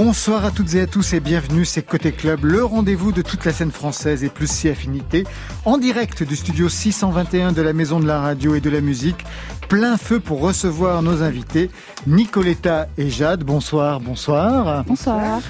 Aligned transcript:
Bonsoir 0.00 0.44
à 0.44 0.52
toutes 0.52 0.76
et 0.76 0.82
à 0.82 0.86
tous 0.86 1.12
et 1.14 1.18
bienvenue, 1.18 1.64
c'est 1.64 1.82
Côté 1.82 2.12
Club, 2.12 2.44
le 2.44 2.64
rendez-vous 2.64 3.10
de 3.10 3.20
toute 3.20 3.44
la 3.44 3.52
scène 3.52 3.72
française 3.72 4.22
et 4.22 4.28
plus 4.28 4.48
si 4.48 4.68
affinité, 4.68 5.24
en 5.64 5.76
direct 5.76 6.22
du 6.22 6.36
studio 6.36 6.68
621 6.68 7.50
de 7.50 7.62
la 7.62 7.72
Maison 7.72 7.98
de 7.98 8.06
la 8.06 8.20
Radio 8.20 8.54
et 8.54 8.60
de 8.60 8.70
la 8.70 8.80
Musique, 8.80 9.24
plein 9.68 9.96
feu 9.96 10.20
pour 10.20 10.40
recevoir 10.40 11.02
nos 11.02 11.24
invités, 11.24 11.68
Nicoletta 12.06 12.86
et 12.96 13.10
Jade. 13.10 13.42
Bonsoir, 13.42 13.98
bonsoir. 13.98 14.84
Bonsoir. 14.84 15.40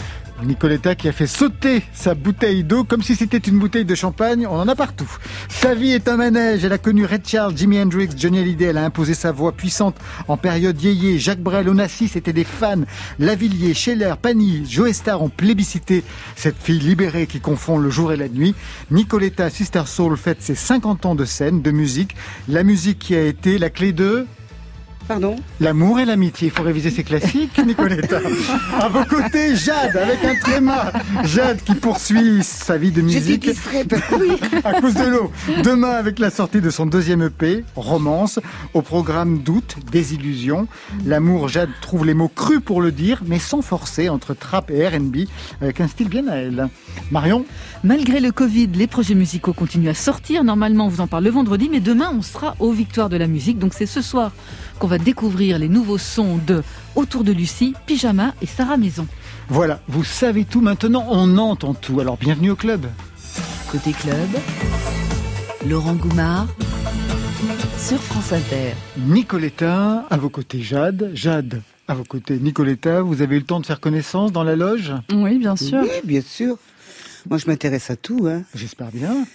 Nicoletta 0.45 0.95
qui 0.95 1.09
a 1.09 1.13
fait 1.13 1.27
sauter 1.27 1.83
sa 1.93 2.15
bouteille 2.15 2.65
d'eau 2.65 2.85
comme 2.85 3.03
si 3.03 3.17
c'était 3.17 3.39
une 3.39 3.59
bouteille 3.59 3.85
de 3.85 3.95
champagne, 3.95 4.47
on 4.47 4.57
en 4.57 4.69
a 4.69 4.75
partout. 4.75 5.11
Sa 5.49 5.75
vie 5.75 5.91
est 5.91 6.09
un 6.09 6.17
manège, 6.17 6.65
elle 6.65 6.73
a 6.73 6.79
connu 6.79 7.05
Red 7.05 7.27
Charles, 7.27 7.57
Jimi 7.57 7.81
Hendrix, 7.81 8.11
Johnny 8.17 8.39
Hallyday, 8.39 8.67
elle 8.67 8.79
a 8.79 8.85
imposé 8.85 9.15
sa 9.15 9.33
voix 9.33 9.53
puissante 9.53 9.97
en 10.29 10.37
période 10.37 10.81
yéyé, 10.81 11.19
Jacques 11.19 11.43
Brel, 11.43 11.69
Onassis 11.69 12.13
étaient 12.15 12.33
des 12.33 12.45
fans, 12.45 12.83
Lavillier, 13.19 13.75
Scheller, 13.75 14.15
Pani, 14.21 14.65
Joe 14.69 14.93
Star 14.93 15.23
ont 15.23 15.29
plébiscité 15.29 16.05
cette 16.37 16.57
fille 16.57 16.81
libérée 16.81 17.27
qui 17.27 17.41
confond 17.41 17.79
le 17.79 17.91
jour 17.91 18.13
et 18.13 18.17
la 18.17 18.29
nuit. 18.29 18.55
Nicoletta 18.91 19.51
Sister 19.51 19.83
Soul 19.87 20.17
fête 20.17 20.43
ses 20.43 20.55
50 20.55 21.07
ans 21.07 21.15
de 21.15 21.25
scène, 21.25 21.63
de 21.63 21.71
musique, 21.71 22.15
la 22.49 22.63
musique 22.63 22.99
qui 22.99 23.15
a 23.15 23.25
été 23.25 23.59
la 23.59 23.71
clé 23.71 23.93
de 23.93 24.27
Pardon 25.09 25.37
L'amour 25.59 26.01
et 26.01 26.05
l'amitié. 26.05 26.49
Il 26.49 26.51
faut 26.51 26.63
réviser 26.63 26.91
ses 26.91 27.03
classiques, 27.03 27.59
Nicoletta. 27.65 28.19
à 28.79 28.89
vos 28.89 29.05
côtés, 29.05 29.57
Jade, 29.57 29.97
avec 29.97 30.23
un 30.23 30.35
tréma. 30.35 30.93
Jade 31.25 31.63
qui 31.65 31.75
poursuit 31.75 32.45
sa 32.45 32.77
vie 32.77 32.93
de 32.93 33.01
musique. 33.01 33.49
à 34.65 34.81
cause 34.81 34.93
de 34.93 35.09
l'eau. 35.09 35.33
Demain, 35.65 35.93
avec 35.93 36.19
la 36.19 36.29
sortie 36.29 36.61
de 36.61 36.69
son 36.69 36.85
deuxième 36.85 37.23
EP, 37.23 37.65
Romance, 37.75 38.39
au 38.75 38.83
programme 38.83 39.39
Doute, 39.39 39.77
Désillusion. 39.91 40.69
L'amour, 41.07 41.49
Jade 41.49 41.71
trouve 41.81 42.05
les 42.05 42.15
mots 42.15 42.29
crus 42.29 42.61
pour 42.63 42.83
le 42.83 42.93
dire, 42.93 43.23
mais 43.27 43.39
sans 43.39 43.63
forcer, 43.63 44.11
entre 44.11 44.35
trap 44.35 44.71
et 44.71 44.87
R&B, 44.87 45.21
avec 45.63 45.81
un 45.81 45.89
style 45.89 46.11
bien 46.11 46.29
à 46.29 46.37
elle. 46.37 46.69
Marion 47.11 47.47
Malgré 47.85 48.19
le 48.19 48.33
Covid, 48.33 48.67
les 48.75 48.89
projets 48.89 49.15
musicaux 49.15 49.53
continuent 49.53 49.91
à 49.91 49.95
sortir. 49.95 50.43
Normalement, 50.43 50.87
on 50.87 50.89
vous 50.89 51.01
en 51.01 51.07
parle 51.07 51.25
le 51.25 51.31
vendredi, 51.31 51.69
mais 51.71 51.79
demain, 51.79 52.11
on 52.13 52.23
sera 52.23 52.57
aux 52.59 52.73
Victoires 52.73 53.09
de 53.09 53.17
la 53.17 53.29
musique. 53.29 53.59
Donc 53.59 53.73
c'est 53.73 53.87
ce 53.87 54.03
soir 54.03 54.33
qu'on 54.81 54.89
va 54.89 54.99
découvrir 54.99 55.59
les 55.59 55.69
nouveaux 55.69 55.99
sons 55.99 56.41
de 56.45 56.63
Autour 56.97 57.23
de 57.23 57.31
Lucie, 57.31 57.75
Pyjama 57.87 58.35
et 58.43 58.47
Sarah 58.47 58.77
Maison. 58.77 59.07
Voilà, 59.49 59.81
vous 59.87 60.03
savez 60.03 60.45
tout 60.45 60.61
maintenant, 60.61 61.07
on 61.09 61.39
entend 61.39 61.75
tout. 61.75 62.01
Alors 62.01 62.17
bienvenue 62.17 62.51
au 62.51 62.57
club. 62.57 62.87
Côté 63.71 63.93
club, 63.93 64.29
Laurent 65.69 65.95
Goumard 65.95 66.49
sur 67.79 67.99
France 68.03 68.33
Inter. 68.33 68.75
Nicoletta, 68.99 70.05
à 70.11 70.17
vos 70.17 70.31
côtés 70.31 70.61
Jade. 70.61 71.13
Jade, 71.15 71.63
à 71.87 71.95
vos 71.95 72.03
côtés 72.03 72.39
Nicoletta. 72.41 73.03
Vous 73.03 73.23
avez 73.23 73.37
eu 73.37 73.39
le 73.39 73.45
temps 73.45 73.61
de 73.61 73.67
faire 73.67 73.79
connaissance 73.79 74.33
dans 74.33 74.43
la 74.43 74.57
loge? 74.57 74.93
Oui, 75.13 75.39
bien 75.39 75.55
sûr. 75.55 75.79
Oui, 75.83 75.91
bien 76.03 76.23
sûr. 76.23 76.57
Moi, 77.29 77.39
je 77.39 77.47
m'intéresse 77.47 77.91
à 77.91 77.97
tout. 77.97 78.27
Hein. 78.29 78.43
J'espère 78.55 78.91
bien. 78.91 79.27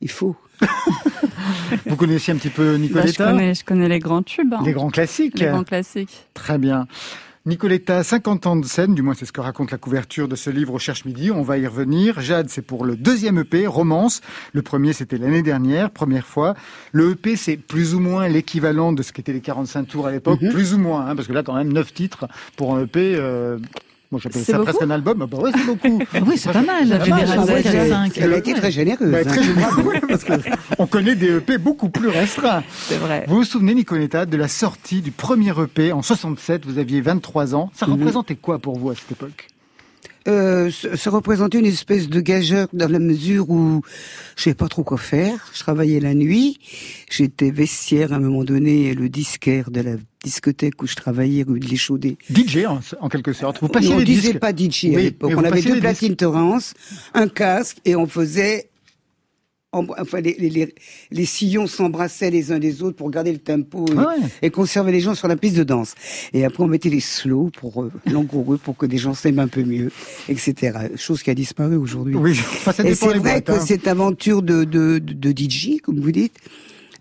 Il 0.00 0.10
faut. 0.10 0.36
Vous 1.86 1.96
connaissiez 1.96 2.32
un 2.32 2.36
petit 2.36 2.50
peu 2.50 2.74
Nicoletta 2.76 3.24
bah, 3.24 3.30
je, 3.30 3.32
connais, 3.32 3.54
je 3.54 3.64
connais 3.64 3.88
les 3.88 3.98
grands 3.98 4.22
tubes. 4.22 4.54
Hein. 4.54 4.62
Les 4.64 4.72
grands 4.72 4.90
classiques 4.90 5.38
Les 5.38 5.46
grands 5.46 5.64
classiques. 5.64 6.26
Très 6.34 6.58
bien. 6.58 6.86
Nicoletta, 7.48 8.02
50 8.02 8.46
ans 8.46 8.56
de 8.56 8.66
scène, 8.66 8.94
du 8.94 9.00
moins 9.00 9.14
c'est 9.14 9.24
ce 9.24 9.32
que 9.32 9.40
raconte 9.40 9.70
la 9.70 9.78
couverture 9.78 10.28
de 10.28 10.36
ce 10.36 10.50
livre 10.50 10.74
au 10.74 10.78
Cherche 10.78 11.06
Midi, 11.06 11.30
on 11.30 11.40
va 11.40 11.56
y 11.56 11.66
revenir. 11.66 12.20
Jade, 12.20 12.50
c'est 12.50 12.60
pour 12.60 12.84
le 12.84 12.94
deuxième 12.94 13.38
EP, 13.38 13.66
Romance. 13.66 14.20
Le 14.52 14.60
premier, 14.60 14.92
c'était 14.92 15.16
l'année 15.16 15.42
dernière, 15.42 15.90
première 15.90 16.26
fois. 16.26 16.54
Le 16.92 17.12
EP, 17.12 17.36
c'est 17.36 17.56
plus 17.56 17.94
ou 17.94 18.00
moins 18.00 18.28
l'équivalent 18.28 18.92
de 18.92 19.02
ce 19.02 19.14
qu'étaient 19.14 19.32
les 19.32 19.40
45 19.40 19.84
tours 19.84 20.06
à 20.06 20.12
l'époque, 20.12 20.42
mhm. 20.42 20.52
plus 20.52 20.74
ou 20.74 20.78
moins, 20.78 21.06
hein, 21.06 21.16
parce 21.16 21.26
que 21.26 21.32
là, 21.32 21.42
quand 21.42 21.54
même, 21.54 21.72
9 21.72 21.94
titres 21.94 22.28
pour 22.56 22.76
un 22.76 22.82
EP, 22.82 23.14
euh, 23.16 23.58
moi, 24.10 24.18
j'appelle 24.22 24.42
ça 24.42 24.58
presque 24.60 24.80
un 24.80 24.90
album. 24.90 25.26
Bah 25.30 25.38
ouais, 25.38 25.50
c'est 25.54 25.66
beaucoup. 25.66 25.98
oui, 26.26 26.38
c'est 26.38 26.52
pas 26.52 26.62
mal. 26.62 27.00
Elle 28.16 28.32
a 28.32 28.38
été 28.38 28.54
très 28.54 28.70
généreuse. 28.70 29.10
Bah, 29.10 29.24
très 29.24 29.42
généreuse, 29.42 30.00
parce 30.08 30.24
que 30.24 30.32
on 30.78 30.86
connaît 30.86 31.14
des 31.14 31.36
EP 31.36 31.58
beaucoup 31.58 31.90
plus 31.90 32.08
restreints. 32.08 32.62
C'est 32.70 32.96
vrai. 32.96 33.26
Vous 33.28 33.36
vous 33.36 33.44
souvenez, 33.44 33.74
Nicoletta, 33.74 34.24
de 34.24 34.36
la 34.38 34.48
sortie 34.48 35.02
du 35.02 35.10
premier 35.10 35.52
EP 35.60 35.92
en 35.92 36.00
67. 36.00 36.64
Vous 36.64 36.78
aviez 36.78 37.02
23 37.02 37.54
ans. 37.54 37.70
Ça 37.74 37.86
mhm. 37.86 37.94
représentait 37.94 38.36
quoi 38.36 38.58
pour 38.58 38.78
vous 38.78 38.90
à 38.90 38.94
cette 38.94 39.12
époque? 39.12 39.48
Euh, 40.26 40.70
ça 40.70 41.10
représentait 41.10 41.58
une 41.58 41.66
espèce 41.66 42.08
de 42.08 42.20
gageur 42.20 42.68
dans 42.72 42.90
la 42.90 42.98
mesure 42.98 43.48
où 43.48 43.82
je 44.36 44.44
savais 44.44 44.54
pas 44.54 44.68
trop 44.68 44.84
quoi 44.84 44.98
faire. 44.98 45.50
Je 45.54 45.60
travaillais 45.60 46.00
la 46.00 46.14
nuit. 46.14 46.58
J'étais 47.10 47.50
vestiaire 47.50 48.12
à 48.12 48.16
un 48.16 48.20
moment 48.20 48.44
donné, 48.44 48.94
le 48.94 49.08
disquaire 49.08 49.70
de 49.70 49.80
la 49.80 49.92
discothèque 50.24 50.82
où 50.82 50.86
je 50.86 50.96
travaillais, 50.96 51.44
rue 51.44 51.60
de 51.60 51.66
l'Échaudé. 51.66 52.18
DJ 52.30 52.64
en, 53.00 53.08
quelque 53.08 53.32
sorte. 53.32 53.60
Vous 53.60 53.68
passiez 53.68 53.94
on 53.94 54.00
ne 54.00 54.04
disait 54.04 54.34
pas 54.34 54.50
DJ 54.50 54.86
à 54.86 54.98
l'époque. 54.98 55.32
On 55.36 55.44
avait 55.44 55.62
deux 55.62 55.80
platines 55.80 56.16
Torrance, 56.16 56.74
un 57.14 57.28
casque 57.28 57.78
et 57.84 57.96
on 57.96 58.06
faisait 58.06 58.70
enfin 59.72 60.20
les, 60.20 60.72
les, 61.10 61.24
sillons 61.26 61.66
s'embrassaient 61.66 62.30
les 62.30 62.52
uns 62.52 62.58
des 62.58 62.82
autres 62.82 62.96
pour 62.96 63.10
garder 63.10 63.32
le 63.32 63.38
tempo 63.38 63.84
et, 64.40 64.50
conserver 64.50 64.92
les 64.92 65.00
gens 65.00 65.14
sur 65.14 65.28
la 65.28 65.36
piste 65.36 65.56
de 65.56 65.64
danse. 65.64 65.94
Et 66.32 66.44
après 66.44 66.62
on 66.62 66.66
mettait 66.66 66.88
les 66.88 67.00
slows 67.00 67.50
pour 67.50 67.82
euh, 67.82 67.92
langoureux 68.10 68.56
pour 68.56 68.76
que 68.76 68.86
des 68.86 68.96
gens 68.96 69.14
s'aiment 69.14 69.38
un 69.38 69.48
peu 69.48 69.62
mieux, 69.62 69.90
etc. 70.28 70.88
Chose 70.96 71.22
qui 71.22 71.30
a 71.30 71.34
disparu 71.34 71.76
aujourd'hui. 71.76 72.14
Oui, 72.16 72.32
et 72.84 72.94
c'est 72.94 73.14
vrai 73.18 73.42
que 73.42 73.52
hein. 73.52 73.60
cette 73.60 73.86
aventure 73.86 74.42
de, 74.42 74.64
de, 74.64 74.98
de 74.98 75.30
DJ, 75.30 75.80
comme 75.82 76.00
vous 76.00 76.12
dites, 76.12 76.38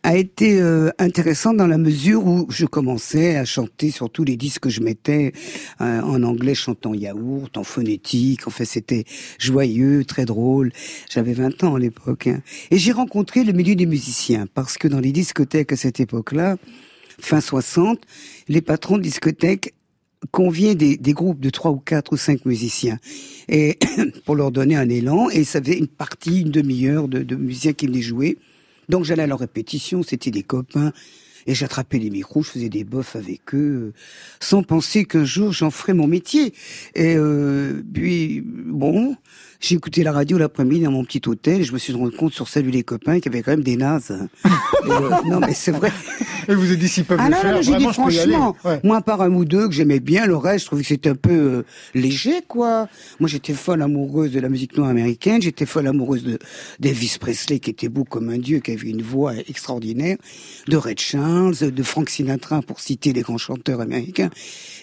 a 0.07 0.15
été 0.15 0.61
euh, 0.61 0.89
intéressant 0.99 1.53
dans 1.53 1.67
la 1.67 1.77
mesure 1.77 2.25
où 2.25 2.45
je 2.49 2.65
commençais 2.65 3.35
à 3.35 3.43
chanter 3.43 3.91
sur 3.91 4.09
tous 4.09 4.23
les 4.23 4.37
disques 4.37 4.61
que 4.61 4.69
je 4.69 4.79
mettais 4.79 5.33
euh, 5.81 5.99
en 5.99 6.23
anglais, 6.23 6.55
chantant 6.55 6.93
yaourt, 6.93 7.57
en 7.57 7.65
phonétique. 7.65 8.47
En 8.47 8.49
fait, 8.49 8.63
c'était 8.63 9.03
joyeux, 9.37 10.05
très 10.05 10.23
drôle. 10.23 10.71
J'avais 11.09 11.33
20 11.33 11.61
ans 11.65 11.75
à 11.75 11.79
l'époque. 11.79 12.27
Hein. 12.27 12.41
Et 12.71 12.77
j'ai 12.77 12.93
rencontré 12.93 13.43
le 13.43 13.51
milieu 13.51 13.75
des 13.75 13.85
musiciens 13.85 14.47
parce 14.53 14.77
que 14.77 14.87
dans 14.87 15.01
les 15.01 15.11
discothèques 15.11 15.73
à 15.73 15.75
cette 15.75 15.99
époque-là, 15.99 16.55
fin 17.19 17.41
60, 17.41 17.99
les 18.47 18.61
patrons 18.61 18.97
de 18.97 19.03
discothèques 19.03 19.73
conviaient 20.31 20.75
des, 20.75 20.95
des, 20.95 21.13
groupes 21.13 21.41
de 21.41 21.49
trois 21.49 21.71
ou 21.71 21.79
quatre 21.79 22.13
ou 22.13 22.17
cinq 22.17 22.45
musiciens 22.45 22.97
et 23.49 23.77
pour 24.25 24.37
leur 24.37 24.51
donner 24.51 24.77
un 24.77 24.87
élan 24.87 25.29
et 25.29 25.43
ça 25.43 25.61
faisait 25.61 25.77
une 25.77 25.87
partie, 25.87 26.41
une 26.41 26.49
demi-heure 26.51 27.09
de, 27.09 27.23
de 27.23 27.35
musiciens 27.35 27.73
qui 27.73 27.87
venaient 27.87 28.01
jouer 28.01 28.37
donc 28.89 29.05
j'allais 29.05 29.23
à 29.23 29.27
leur 29.27 29.39
répétition, 29.39 30.03
c'était 30.03 30.31
des 30.31 30.43
copains, 30.43 30.93
et 31.47 31.55
j'attrapais 31.55 31.97
les 31.97 32.09
micros, 32.09 32.43
je 32.43 32.49
faisais 32.49 32.69
des 32.69 32.83
bofs 32.83 33.15
avec 33.15 33.53
eux, 33.53 33.93
sans 34.41 34.63
penser 34.63 35.05
qu'un 35.05 35.23
jour 35.23 35.53
j'en 35.53 35.71
ferais 35.71 35.93
mon 35.93 36.07
métier. 36.07 36.53
Et 36.93 37.15
euh, 37.15 37.81
puis, 37.93 38.41
bon, 38.43 39.15
j'ai 39.59 39.75
écouté 39.75 40.03
la 40.03 40.11
radio 40.11 40.37
l'après-midi 40.37 40.83
dans 40.83 40.91
mon 40.91 41.03
petit 41.03 41.21
hôtel, 41.27 41.61
et 41.61 41.63
je 41.63 41.73
me 41.73 41.77
suis 41.77 41.93
rendu 41.93 42.15
compte 42.15 42.33
sur 42.33 42.47
Salut 42.47 42.69
les 42.69 42.83
copains 42.83 43.19
qu'il 43.19 43.31
y 43.31 43.35
avait 43.35 43.43
quand 43.43 43.51
même 43.51 43.63
des 43.63 43.75
nazes. 43.75 44.11
Euh, 44.85 45.09
non 45.25 45.39
mais 45.39 45.53
c'est 45.53 45.71
vrai. 45.71 45.91
Et 46.47 46.55
vous 46.55 46.65
avez 46.65 46.77
dit 46.77 46.87
s'ils 46.87 47.03
peuvent 47.03 47.19
ah, 47.19 47.27
le 47.27 47.35
non, 47.35 47.41
faire, 47.41 47.55
non, 47.55 47.61
j'ai 47.61 47.75
dit 47.75 47.83
franchement, 47.91 48.55
moi 48.83 49.01
par 49.01 49.21
un 49.21 49.31
ou 49.31 49.45
deux 49.45 49.67
que 49.67 49.73
j'aimais 49.73 49.99
bien, 49.99 50.25
le 50.25 50.37
reste 50.37 50.61
je 50.61 50.65
trouvais 50.67 50.81
que 50.83 50.87
c'était 50.87 51.09
un 51.09 51.15
peu 51.15 51.31
euh, 51.31 51.65
léger 51.93 52.41
quoi. 52.47 52.87
Moi 53.19 53.27
j'étais 53.27 53.53
folle 53.53 53.81
amoureuse 53.81 54.31
de 54.31 54.39
la 54.39 54.49
musique 54.49 54.77
noire 54.77 54.89
américaine, 54.89 55.41
j'étais 55.41 55.65
folle 55.65 55.87
amoureuse 55.87 56.23
de 56.23 56.39
d'Elvis 56.79 57.17
Presley 57.19 57.59
qui 57.59 57.71
était 57.71 57.89
beau 57.89 58.03
comme 58.03 58.29
un 58.29 58.37
dieu, 58.37 58.59
qui 58.59 58.71
avait 58.71 58.89
une 58.89 59.01
voix 59.01 59.33
extraordinaire, 59.35 60.17
de 60.67 60.77
Red 60.77 60.99
Charles, 60.99 61.71
de 61.71 61.83
Frank 61.83 62.09
Sinatra 62.09 62.61
pour 62.61 62.79
citer 62.79 63.11
les 63.11 63.21
grands 63.21 63.37
chanteurs 63.37 63.81
américains, 63.81 64.29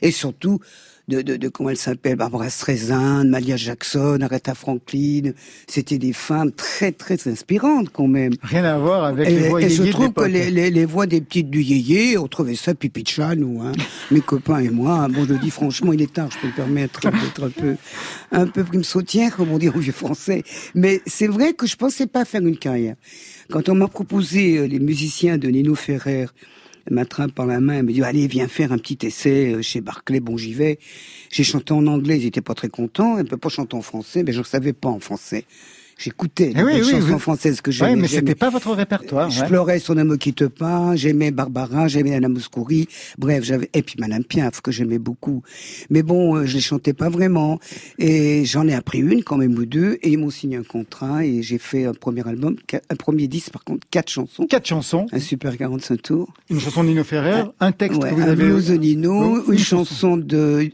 et 0.02 0.10
surtout 0.10 0.60
de, 1.08 1.22
de, 1.22 1.36
de 1.36 1.48
comment 1.48 1.70
elle 1.70 1.76
s'appelle, 1.76 2.16
Barbara 2.16 2.48
Streisand, 2.48 3.24
Malia 3.24 3.56
Jackson, 3.56 4.18
Aretha 4.22 4.54
Franklin. 4.54 5.32
C'était 5.66 5.98
des 5.98 6.12
femmes 6.12 6.52
très 6.52 6.92
très 6.92 7.28
inspirantes 7.28 7.90
quand 7.92 8.06
même. 8.06 8.32
Rien 8.42 8.64
à 8.64 8.78
voir 8.78 9.04
avec 9.04 9.28
les 9.28 9.48
voix 9.48 9.62
Et 9.62 9.68
je 9.68 9.82
trouve 9.84 10.12
que 10.12 10.24
les, 10.24 10.50
les, 10.50 10.70
les, 10.70 10.84
voix 10.84 11.06
des 11.06 11.20
petites 11.20 11.50
du 11.50 11.62
yéyé, 11.62 12.16
on 12.16 12.26
trouvait 12.26 12.54
ça 12.54 12.74
pipi 12.74 13.02
de 13.02 13.08
chat, 13.08 13.34
nous, 13.34 13.60
hein. 13.62 13.72
mes 14.10 14.20
copains 14.20 14.60
et 14.60 14.70
moi. 14.70 15.08
Bon, 15.08 15.26
je 15.28 15.34
dis 15.34 15.50
franchement, 15.50 15.92
il 15.92 16.00
est 16.00 16.12
tard, 16.12 16.30
je 16.30 16.38
peux 16.38 16.46
me 16.46 16.52
permettre 16.52 17.00
d'être 17.00 17.44
un 17.44 17.50
peu 17.50 17.76
un 18.32 18.46
peu 18.46 18.64
prime 18.64 18.84
sautière, 18.84 19.36
comme 19.36 19.50
on 19.50 19.58
dit 19.58 19.68
en 19.68 19.78
vieux 19.78 19.92
français. 19.92 20.42
Mais 20.74 21.02
c'est 21.06 21.28
vrai 21.28 21.52
que 21.52 21.66
je 21.66 21.76
pensais 21.76 22.06
pas 22.06 22.24
faire 22.24 22.42
une 22.42 22.56
carrière. 22.56 22.96
Quand 23.50 23.68
on 23.68 23.74
m'a 23.74 23.88
proposé 23.88 24.58
euh, 24.58 24.66
les 24.66 24.78
musiciens 24.78 25.38
de 25.38 25.48
Nino 25.48 25.74
Ferrer, 25.74 26.26
m'attrape 26.90 27.32
par 27.32 27.46
la 27.46 27.60
main, 27.60 27.74
elle 27.74 27.84
me 27.84 27.92
dit 27.92 28.02
allez 28.02 28.26
viens 28.26 28.48
faire 28.48 28.72
un 28.72 28.78
petit 28.78 28.98
essai 29.06 29.54
euh, 29.54 29.62
chez 29.62 29.80
Barclay, 29.80 30.20
bon 30.20 30.36
j'y 30.36 30.52
vais. 30.52 30.78
J'ai 31.30 31.44
chanté 31.44 31.72
en 31.72 31.86
anglais, 31.86 32.18
ils 32.18 32.26
étaient 32.26 32.40
pas 32.40 32.54
très 32.54 32.68
contents, 32.68 33.18
elle 33.18 33.26
peut 33.26 33.36
pas 33.36 33.48
chanter 33.48 33.76
en 33.76 33.82
français, 33.82 34.22
mais 34.22 34.32
je 34.32 34.38
ne 34.38 34.44
savais 34.44 34.72
pas 34.72 34.88
en 34.88 35.00
français. 35.00 35.44
J'écoutais 35.98 36.52
les 36.54 36.80
eh 36.80 36.82
chansons 36.82 37.18
françaises 37.18 37.60
que 37.60 37.70
j'aimais. 37.70 37.94
Oui, 37.94 38.00
mais 38.00 38.08
c'était 38.08 38.34
pas 38.34 38.50
votre 38.50 38.72
répertoire. 38.72 39.30
Je 39.30 39.44
pleurais 39.44 39.78
sur 39.78 39.94
Ne 39.94 40.02
me 40.02 40.16
quitte 40.16 40.48
pas, 40.48 40.96
j'aimais 40.96 41.30
Barbara, 41.30 41.88
j'aimais 41.88 42.14
Anna 42.14 42.28
Mouskouri, 42.28 42.88
bref, 43.18 43.44
j'avais, 43.44 43.70
et 43.72 43.82
puis 43.82 43.96
Madame 43.98 44.24
Piaf, 44.24 44.60
que 44.60 44.72
j'aimais 44.72 44.98
beaucoup. 44.98 45.42
Mais 45.90 46.02
bon, 46.02 46.36
euh, 46.36 46.46
je 46.46 46.54
les 46.54 46.60
chantais 46.60 46.92
pas 46.92 47.08
vraiment. 47.08 47.58
Et 47.98 48.44
j'en 48.44 48.66
ai 48.66 48.74
appris 48.74 48.98
une, 48.98 49.22
quand 49.22 49.36
même, 49.36 49.56
ou 49.56 49.66
deux, 49.66 49.98
et 50.02 50.10
ils 50.10 50.18
m'ont 50.18 50.30
signé 50.30 50.56
un 50.56 50.62
contrat, 50.62 51.24
et 51.24 51.42
j'ai 51.42 51.58
fait 51.58 51.84
un 51.84 51.94
premier 51.94 52.26
album, 52.26 52.56
un 52.90 52.96
premier 52.96 53.28
disque, 53.28 53.50
par 53.50 53.64
contre, 53.64 53.86
quatre 53.90 54.10
chansons. 54.10 54.46
Quatre 54.46 54.66
chansons. 54.66 55.06
Un 55.12 55.20
super 55.20 55.56
45 55.56 56.02
tours. 56.02 56.32
Une 56.50 56.60
chanson 56.60 56.82
de 56.82 56.88
Nino 56.88 57.04
Ferrer, 57.04 57.44
un 57.60 57.72
texte 57.72 58.00
que 58.00 58.06
vous 58.06 58.20
un 58.20 58.28
avez... 58.28 58.44
blues 58.44 58.68
de 58.68 58.74
Nino, 58.74 59.50
une 59.50 59.58
chanson 59.58 60.16
de 60.16 60.70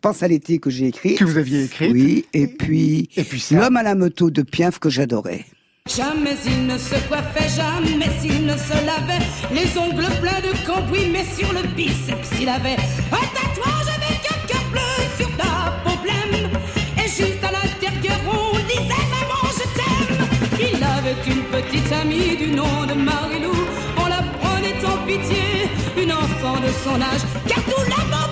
Pense 0.00 0.22
à 0.22 0.28
l'été 0.28 0.58
que 0.58 0.70
j'ai 0.70 0.86
écrit. 0.86 1.16
Que 1.16 1.24
vous 1.24 1.38
aviez 1.38 1.64
écrit. 1.64 1.90
Oui, 1.90 2.24
et 2.32 2.46
puis, 2.46 3.08
et 3.16 3.24
puis 3.24 3.40
ça. 3.40 3.56
L'homme 3.56 3.76
à 3.76 3.82
la 3.82 3.96
moto 3.96 4.30
de 4.30 4.42
Piaf 4.42 4.78
que 4.78 4.88
j'adorais. 4.88 5.44
Jamais 5.88 6.36
il 6.44 6.66
ne 6.66 6.78
se 6.78 6.94
coiffait, 7.08 7.48
jamais 7.48 8.10
il 8.24 8.44
ne 8.44 8.56
se 8.56 8.74
lavait. 8.84 9.24
Les 9.52 9.76
ongles 9.78 10.06
pleins 10.20 10.40
de 10.40 10.66
cambouis, 10.66 11.08
mais 11.12 11.24
sur 11.24 11.52
le 11.52 11.62
biceps 11.74 12.30
il 12.40 12.48
avait 12.48 12.76
un 13.12 13.26
tatouage 13.34 13.88
avec 13.96 14.20
un 14.30 14.46
cœur 14.48 14.64
bleu 14.72 14.80
sur 15.16 15.30
la 15.38 15.70
problème. 15.84 16.50
Et 16.98 17.08
juste 17.08 17.42
à 17.42 17.52
l'intérieur, 17.52 18.18
on 18.26 18.56
disait 18.66 19.06
Maman, 19.14 19.42
je 19.58 19.66
t'aime. 19.76 20.70
Il 20.74 20.82
avait 20.82 21.16
une 21.26 21.44
petite 21.44 21.92
amie 21.92 22.36
du 22.36 22.52
nom 22.52 22.84
de 22.86 22.94
Marilou. 22.94 23.54
On 23.96 24.06
la 24.06 24.22
prenait 24.40 24.84
en 24.84 25.06
pitié, 25.06 25.70
une 26.02 26.12
enfant 26.12 26.60
de 26.60 26.70
son 26.84 27.00
âge. 27.00 27.22
Car 27.46 27.62
tout 27.64 27.80
le 27.80 28.25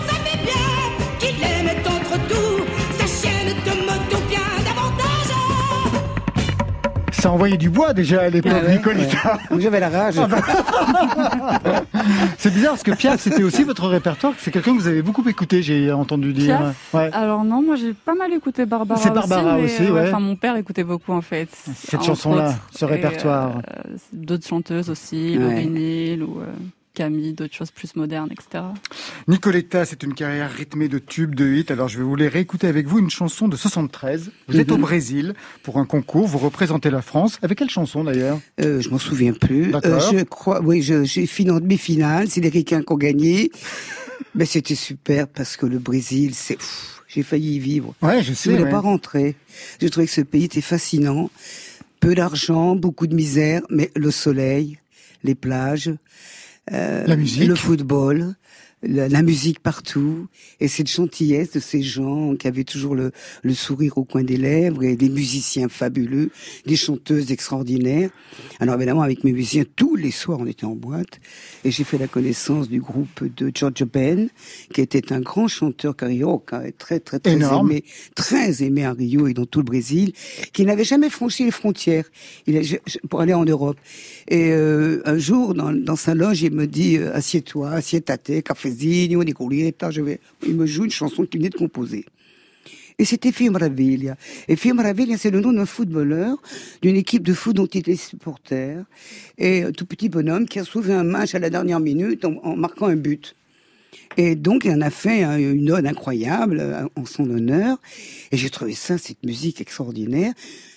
monde 1.40 1.44
savait 1.44 1.58
bien 1.58 1.68
qu'il 1.68 1.68
aimait 1.70 1.80
entre 1.86 2.16
tout 2.28 2.64
sa 2.98 3.06
chienne 3.06 3.48
de 3.48 3.70
moto 3.80 4.18
bien 4.28 4.40
davantage. 4.64 5.30
Ça 7.12 7.30
envoyait 7.30 7.56
du 7.56 7.70
bois 7.70 7.94
déjà 7.94 8.20
à 8.22 8.28
l'époque, 8.28 8.52
Ah 8.54 8.66
ouais, 8.68 8.80
ouais. 9.50 9.60
J'avais 9.60 9.80
la 9.80 9.88
rage. 9.88 10.16
C'est 12.38 12.52
bizarre 12.52 12.72
parce 12.72 12.82
que 12.82 12.90
Piaf, 12.90 13.18
c'était 13.20 13.42
aussi 13.42 13.62
votre 13.64 13.86
répertoire. 13.88 14.34
C'est 14.38 14.50
quelqu'un 14.50 14.72
que 14.76 14.80
vous 14.80 14.88
avez 14.88 15.00
beaucoup 15.00 15.26
écouté, 15.26 15.62
j'ai 15.62 15.90
entendu 15.90 16.34
dire. 16.34 16.58
Piaf 16.58 16.76
Ouais. 16.92 17.08
Alors 17.14 17.42
non, 17.44 17.62
moi 17.62 17.76
j'ai 17.76 17.94
pas 17.94 18.14
mal 18.14 18.30
écouté 18.34 18.66
Barbara 18.66 19.00
C'est 19.00 19.10
Barbara 19.10 19.56
aussi. 19.56 19.80
mais, 19.80 19.84
aussi, 19.86 19.90
ouais. 19.92 20.08
Enfin, 20.08 20.20
mon 20.20 20.36
père 20.36 20.56
écoutait 20.56 20.84
beaucoup 20.84 21.12
en 21.12 21.22
fait. 21.22 21.48
Cette 21.74 22.02
chanson-là, 22.02 22.54
ce 22.74 22.84
répertoire. 22.84 23.52
euh, 23.56 23.96
D'autres 24.12 24.46
chanteuses 24.46 24.90
aussi, 24.90 25.38
Neal 25.38 26.22
ou 26.22 26.40
euh, 26.40 26.46
Camille, 26.94 27.32
d'autres 27.34 27.54
choses 27.54 27.70
plus 27.72 27.94
modernes, 27.96 28.30
etc. 28.30 28.64
Nicoletta, 29.28 29.84
c'est 29.84 30.02
une 30.02 30.14
carrière 30.14 30.50
rythmée 30.50 30.88
de 30.88 30.98
tubes, 30.98 31.34
de 31.34 31.46
hits. 31.52 31.66
Alors 31.70 31.88
je 31.88 31.98
vais 31.98 32.04
vous 32.04 32.16
les 32.16 32.28
réécouter 32.28 32.66
avec 32.68 32.86
vous 32.86 32.98
une 33.00 33.10
chanson 33.10 33.48
de 33.48 33.56
73. 33.56 34.30
Vous 34.48 34.58
êtes 34.60 34.70
au 34.70 34.76
Mhm. 34.76 34.82
Brésil 34.82 35.34
pour 35.62 35.78
un 35.78 35.84
concours, 35.86 36.26
vous 36.26 36.38
représentez 36.38 36.90
la 36.90 37.02
France. 37.02 37.38
Avec 37.42 37.58
quelle 37.58 37.70
chanson 37.70 38.04
d'ailleurs? 38.04 38.38
Euh, 38.60 38.80
je 38.80 38.88
m'en 38.90 38.98
souviens 38.98 39.32
plus. 39.32 39.70
D'accord. 39.72 40.00
je 40.12 40.22
crois, 40.24 40.60
oui, 40.62 40.82
je- 40.82 41.04
j'ai 41.04 41.26
fini 41.26 41.50
en 41.50 41.60
demi-finale. 41.60 42.28
C'est 42.28 42.40
les 42.40 42.48
Ricains 42.48 42.82
qui 42.82 42.92
ont 42.92 42.96
gagné. 42.96 43.50
Mais 44.36 44.44
c'était 44.46 44.74
super 44.74 45.28
parce 45.28 45.56
que 45.56 45.66
le 45.66 45.78
Brésil, 45.78 46.32
c'est, 46.34 46.58
j'ai 47.08 47.22
failli 47.22 47.56
y 47.56 47.58
vivre. 47.58 47.94
Ouais, 48.02 48.22
je 48.22 48.28
Je 48.30 48.34
sais. 48.34 48.50
voulais 48.50 48.64
ouais. 48.64 48.70
pas 48.70 48.80
rentrer. 48.80 49.36
J'ai 49.80 49.90
trouvé 49.90 50.06
que 50.06 50.12
ce 50.12 50.20
pays 50.22 50.44
était 50.44 50.60
fascinant. 50.60 51.30
Peu 52.00 52.14
d'argent, 52.14 52.74
beaucoup 52.76 53.06
de 53.06 53.14
misère, 53.14 53.62
mais 53.70 53.90
le 53.96 54.10
soleil, 54.10 54.78
les 55.22 55.34
plages, 55.34 55.90
euh, 56.72 57.06
La 57.06 57.16
musique. 57.16 57.48
le 57.48 57.54
football, 57.54 58.34
la, 58.86 59.08
la 59.08 59.22
musique 59.22 59.60
partout, 59.60 60.26
et 60.60 60.68
cette 60.68 60.90
gentillesse 60.90 61.52
de 61.52 61.60
ces 61.60 61.82
gens 61.82 62.34
qui 62.36 62.46
avaient 62.48 62.64
toujours 62.64 62.94
le, 62.94 63.12
le 63.42 63.54
sourire 63.54 63.98
au 63.98 64.04
coin 64.04 64.22
des 64.22 64.36
lèvres, 64.36 64.82
et 64.82 64.96
des 64.96 65.08
musiciens 65.08 65.68
fabuleux, 65.68 66.30
des 66.66 66.76
chanteuses 66.76 67.32
extraordinaires. 67.32 68.10
Alors 68.60 68.76
évidemment, 68.76 69.02
avec 69.02 69.24
mes 69.24 69.32
musiciens, 69.32 69.64
tous 69.76 69.96
les 69.96 70.10
soirs, 70.10 70.38
on 70.40 70.46
était 70.46 70.64
en 70.64 70.74
boîte, 70.74 71.20
et 71.64 71.70
j'ai 71.70 71.84
fait 71.84 71.98
la 71.98 72.08
connaissance 72.08 72.68
du 72.68 72.80
groupe 72.80 73.24
de 73.36 73.50
George 73.54 73.84
Ben, 73.84 74.28
qui 74.72 74.80
était 74.80 75.12
un 75.12 75.20
grand 75.20 75.48
chanteur 75.48 75.96
carioca, 75.96 76.62
très 76.78 77.00
très 77.00 77.18
très 77.18 77.32
Énorme. 77.32 77.70
aimé, 77.70 77.84
très 78.14 78.62
aimé 78.62 78.84
à 78.84 78.92
Rio 78.92 79.26
et 79.26 79.34
dans 79.34 79.46
tout 79.46 79.60
le 79.60 79.64
Brésil, 79.64 80.12
qui 80.52 80.64
n'avait 80.64 80.84
jamais 80.84 81.10
franchi 81.10 81.44
les 81.44 81.50
frontières 81.50 82.04
il 82.46 82.60
pour 83.08 83.20
aller 83.20 83.34
en 83.34 83.44
Europe. 83.44 83.78
Et 84.28 84.50
euh, 84.52 85.02
un 85.04 85.18
jour, 85.18 85.54
dans, 85.54 85.72
dans 85.72 85.96
sa 85.96 86.14
loge, 86.14 86.42
il 86.42 86.52
me 86.52 86.66
dit 86.66 86.96
euh, 86.96 87.14
assieds-toi, 87.14 87.70
je 89.90 90.00
vais. 90.02 90.20
Il 90.46 90.54
me 90.54 90.66
joue 90.66 90.84
une 90.84 90.90
chanson 90.90 91.24
qu'il 91.24 91.40
venait 91.40 91.50
de 91.50 91.56
composer. 91.56 92.04
Et 92.98 93.04
c'était 93.04 93.32
Fio 93.32 93.50
Maravilla. 93.50 94.16
Et 94.46 94.54
Fio 94.54 94.72
Maravilla, 94.72 95.18
c'est 95.18 95.30
le 95.30 95.40
nom 95.40 95.52
d'un 95.52 95.66
footballeur 95.66 96.40
d'une 96.80 96.94
équipe 96.96 97.24
de 97.24 97.34
foot 97.34 97.56
dont 97.56 97.66
il 97.66 97.78
était 97.80 97.96
supporter. 97.96 98.84
Et 99.36 99.64
un 99.64 99.72
tout 99.72 99.84
petit 99.86 100.08
bonhomme 100.08 100.46
qui 100.46 100.60
a 100.60 100.64
sauvé 100.64 100.92
un 100.92 101.02
match 101.02 101.34
à 101.34 101.40
la 101.40 101.50
dernière 101.50 101.80
minute 101.80 102.24
en, 102.24 102.36
en 102.44 102.54
marquant 102.56 102.86
un 102.86 102.96
but. 102.96 103.34
Et 104.16 104.36
donc, 104.36 104.64
il 104.64 104.70
en 104.70 104.80
a 104.80 104.90
fait 104.90 105.24
un- 105.24 105.38
une 105.38 105.72
ode 105.72 105.86
incroyable 105.86 106.58
euh, 106.60 106.86
en 106.94 107.04
son 107.04 107.28
honneur. 107.30 107.78
Et 108.30 108.36
j'ai 108.36 108.48
trouvé 108.50 108.74
ça, 108.74 108.96
cette 108.96 109.24
musique 109.24 109.60
extraordinaire. 109.60 110.32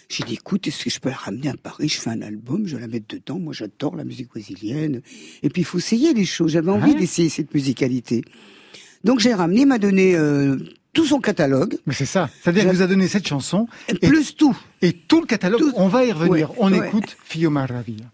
J'ai 0.09 0.23
dit, 0.23 0.35
écoute, 0.35 0.65
est-ce 0.67 0.85
que 0.85 0.89
je 0.89 0.99
peux 0.99 1.09
la 1.09 1.15
ramener 1.15 1.49
à 1.49 1.57
Paris? 1.57 1.89
Je 1.89 1.99
fais 1.99 2.09
un 2.09 2.21
album, 2.21 2.65
je 2.65 2.75
vais 2.75 2.81
la 2.81 2.87
mettre 2.87 3.07
dedans. 3.09 3.39
Moi, 3.39 3.53
j'adore 3.53 3.95
la 3.95 4.05
musique 4.05 4.29
brésilienne. 4.29 5.01
Et 5.43 5.49
puis, 5.49 5.63
il 5.63 5.65
faut 5.65 5.79
essayer 5.79 6.13
les 6.13 6.23
choses. 6.25 6.51
J'avais 6.53 6.71
envie 6.71 6.91
Ouais. 6.93 6.99
d'essayer 6.99 7.27
cette 7.29 7.53
musicalité. 7.53 8.23
Donc, 9.03 9.19
j'ai 9.19 9.33
ramené, 9.33 9.61
il 9.61 9.67
m'a 9.67 9.79
donné 9.79 10.15
euh, 10.15 10.55
tout 10.93 11.05
son 11.05 11.19
catalogue, 11.19 11.77
Mais 11.85 11.93
c'est 11.93 12.05
ça. 12.05 12.29
C'est-à-dire 12.41 12.63
qu'il 12.63 12.71
vous 12.71 12.81
a 12.81 12.87
donné 12.87 13.07
cette 13.09 13.27
chanson 13.27 13.67
et, 13.89 13.95
plus 13.95 14.35
tout. 14.35 14.57
et 14.81 14.93
tout 14.93 15.19
le 15.19 15.27
catalogue. 15.27 15.59
Tout- 15.59 15.73
On 15.75 15.89
va 15.89 16.05
y 16.05 16.11
revenir. 16.13 16.51
Ouais, 16.51 16.55
On 16.59 16.71
ouais. 16.71 16.87
écoute 16.87 17.17
Fio 17.25 17.49
Maravilla. 17.49 18.05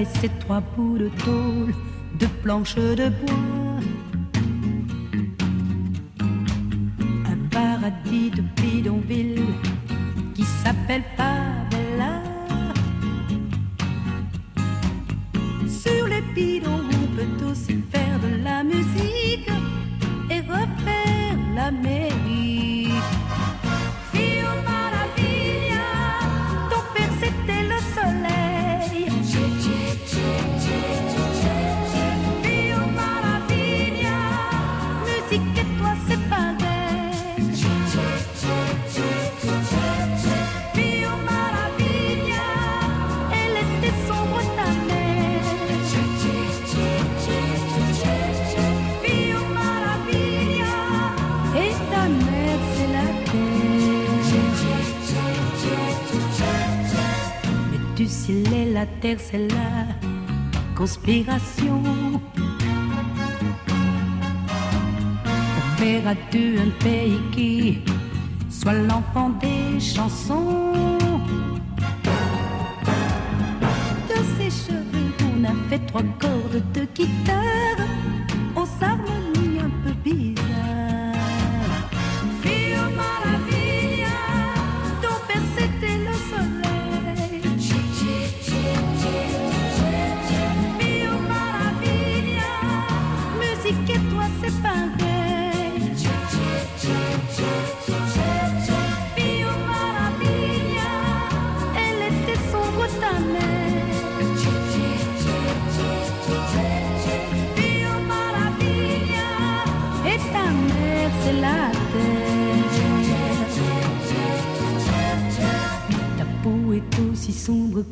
Laissé 0.00 0.30
trois 0.40 0.62
bouts 0.74 0.96
de 0.96 1.10
tôle, 1.24 1.74
de 2.18 2.26
planches 2.42 2.74
de 3.00 3.08
bois. 3.20 3.80
Un 7.32 7.40
paradis 7.50 8.30
de 8.30 8.42
bidonville 8.58 9.52
qui 10.34 10.44
s'appelle 10.60 11.04
Favela. 11.16 12.14
Sur 15.82 16.06
les 16.12 16.24
bidons, 16.34 16.86
on 17.00 17.06
peut 17.16 17.44
aussi 17.50 17.76
faire 17.92 18.16
de 18.26 18.42
la 18.42 18.64
musique 18.64 19.50
et 20.30 20.40
refaire 20.40 21.36
l'Amérique. 21.54 22.20
Fio 22.20 22.59
la 58.80 58.86
terre 59.02 59.18
c'est 59.18 59.46
la 59.48 59.72
conspiration. 60.74 61.82
Pour 65.54 65.66
faire 65.78 66.08
à 66.08 66.14
deux 66.32 66.54
un 66.66 66.70
pays 66.82 67.20
qui 67.34 67.78
soit 68.48 68.78
l'enfant 68.88 69.30
des 69.44 69.78
chansons. 69.78 70.96
De 74.10 74.18
ses 74.36 74.50
cheveux, 74.62 75.12
on 75.28 75.44
a 75.44 75.54
fait 75.68 75.82
trois 75.90 76.08
cordes 76.18 76.64
de 76.72 76.82
guitare 76.96 77.99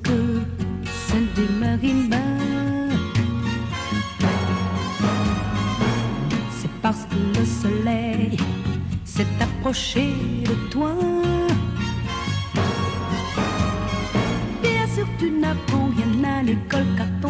que 0.05 0.41
celle 0.85 1.29
des 1.35 1.53
marimbas. 1.59 2.17
C'est 6.51 6.71
parce 6.81 7.05
que 7.11 7.39
le 7.39 7.45
soleil 7.45 8.37
s'est 9.05 9.27
approché 9.41 10.13
de 10.45 10.55
toi. 10.71 10.95
Bien 14.63 14.87
sûr, 14.95 15.07
tu 15.19 15.31
n'as 15.31 15.49
n'apprends 15.49 15.91
rien 15.97 16.39
à 16.39 16.43
l'école 16.43 16.87
car 16.97 17.09
ton 17.21 17.28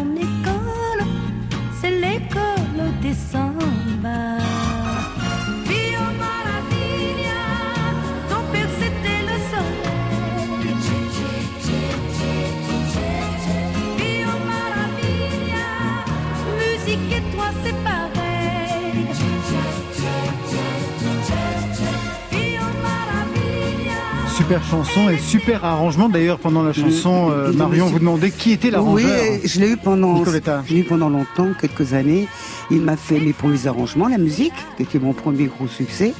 Super 24.39 24.63
chanson 24.63 25.09
et 25.09 25.17
super 25.17 25.65
arrangement. 25.65 26.07
D'ailleurs, 26.09 26.39
pendant 26.39 26.63
la 26.63 26.71
chanson, 26.73 27.29
euh, 27.29 27.51
Marion 27.51 27.87
vous 27.87 27.99
demandait 27.99 28.31
qui 28.31 28.51
était 28.53 28.67
Oui, 28.67 28.71
l'arrangeur. 29.03 29.39
je 29.43 29.59
l'ai 29.59 29.69
eu 29.71 29.77
pendant, 29.77 30.23
je 30.23 30.73
eu 30.75 30.83
pendant 30.83 31.09
longtemps, 31.09 31.49
quelques 31.59 31.93
années. 31.93 32.27
Il 32.71 32.81
m'a 32.81 32.95
fait 32.95 33.19
mes 33.19 33.33
premiers 33.33 33.67
arrangements, 33.67 34.07
la 34.07 34.17
musique, 34.17 34.53
qui 34.77 34.83
était 34.83 34.97
mon 34.97 35.13
premier 35.13 35.45
gros 35.47 35.67
succès. 35.67 36.13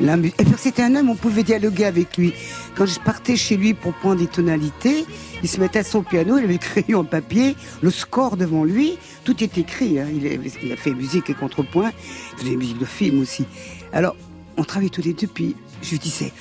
La 0.00 0.16
mu- 0.16 0.32
Et 0.38 0.44
c'était 0.58 0.82
un 0.82 0.96
homme, 0.96 1.08
on 1.10 1.14
pouvait 1.14 1.44
dialoguer 1.44 1.84
avec 1.84 2.16
lui. 2.18 2.34
Quand 2.74 2.84
je 2.86 2.98
partais 2.98 3.36
chez 3.36 3.56
lui 3.56 3.74
pour 3.74 3.92
prendre 3.94 4.16
des 4.16 4.26
tonalités, 4.26 5.06
il 5.42 5.48
se 5.48 5.60
mettait 5.60 5.78
à 5.80 5.84
son 5.84 6.02
piano, 6.02 6.38
il 6.38 6.44
avait 6.44 6.58
créé 6.58 6.94
en 6.94 7.04
papier, 7.04 7.54
le 7.80 7.90
score 7.90 8.36
devant 8.36 8.64
lui, 8.64 8.98
tout 9.24 9.42
est 9.42 9.56
écrit. 9.56 9.98
hein. 10.00 10.06
Il, 10.14 10.26
a, 10.26 10.30
il 10.64 10.72
a 10.72 10.76
fait 10.76 10.92
musique 10.94 11.30
et 11.30 11.34
contrepoint, 11.34 11.92
il 12.32 12.38
faisait 12.44 12.56
musique 12.56 12.78
de 12.78 12.84
film 12.86 13.20
aussi. 13.20 13.44
Alors, 13.92 14.16
on 14.56 14.64
travaillait 14.64 14.90
tous 14.90 15.02
les 15.02 15.12
deux, 15.14 15.28
puis 15.28 15.54
je 15.82 15.90
lui 15.90 15.98
disais, 16.00 16.32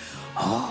oh, 0.43 0.61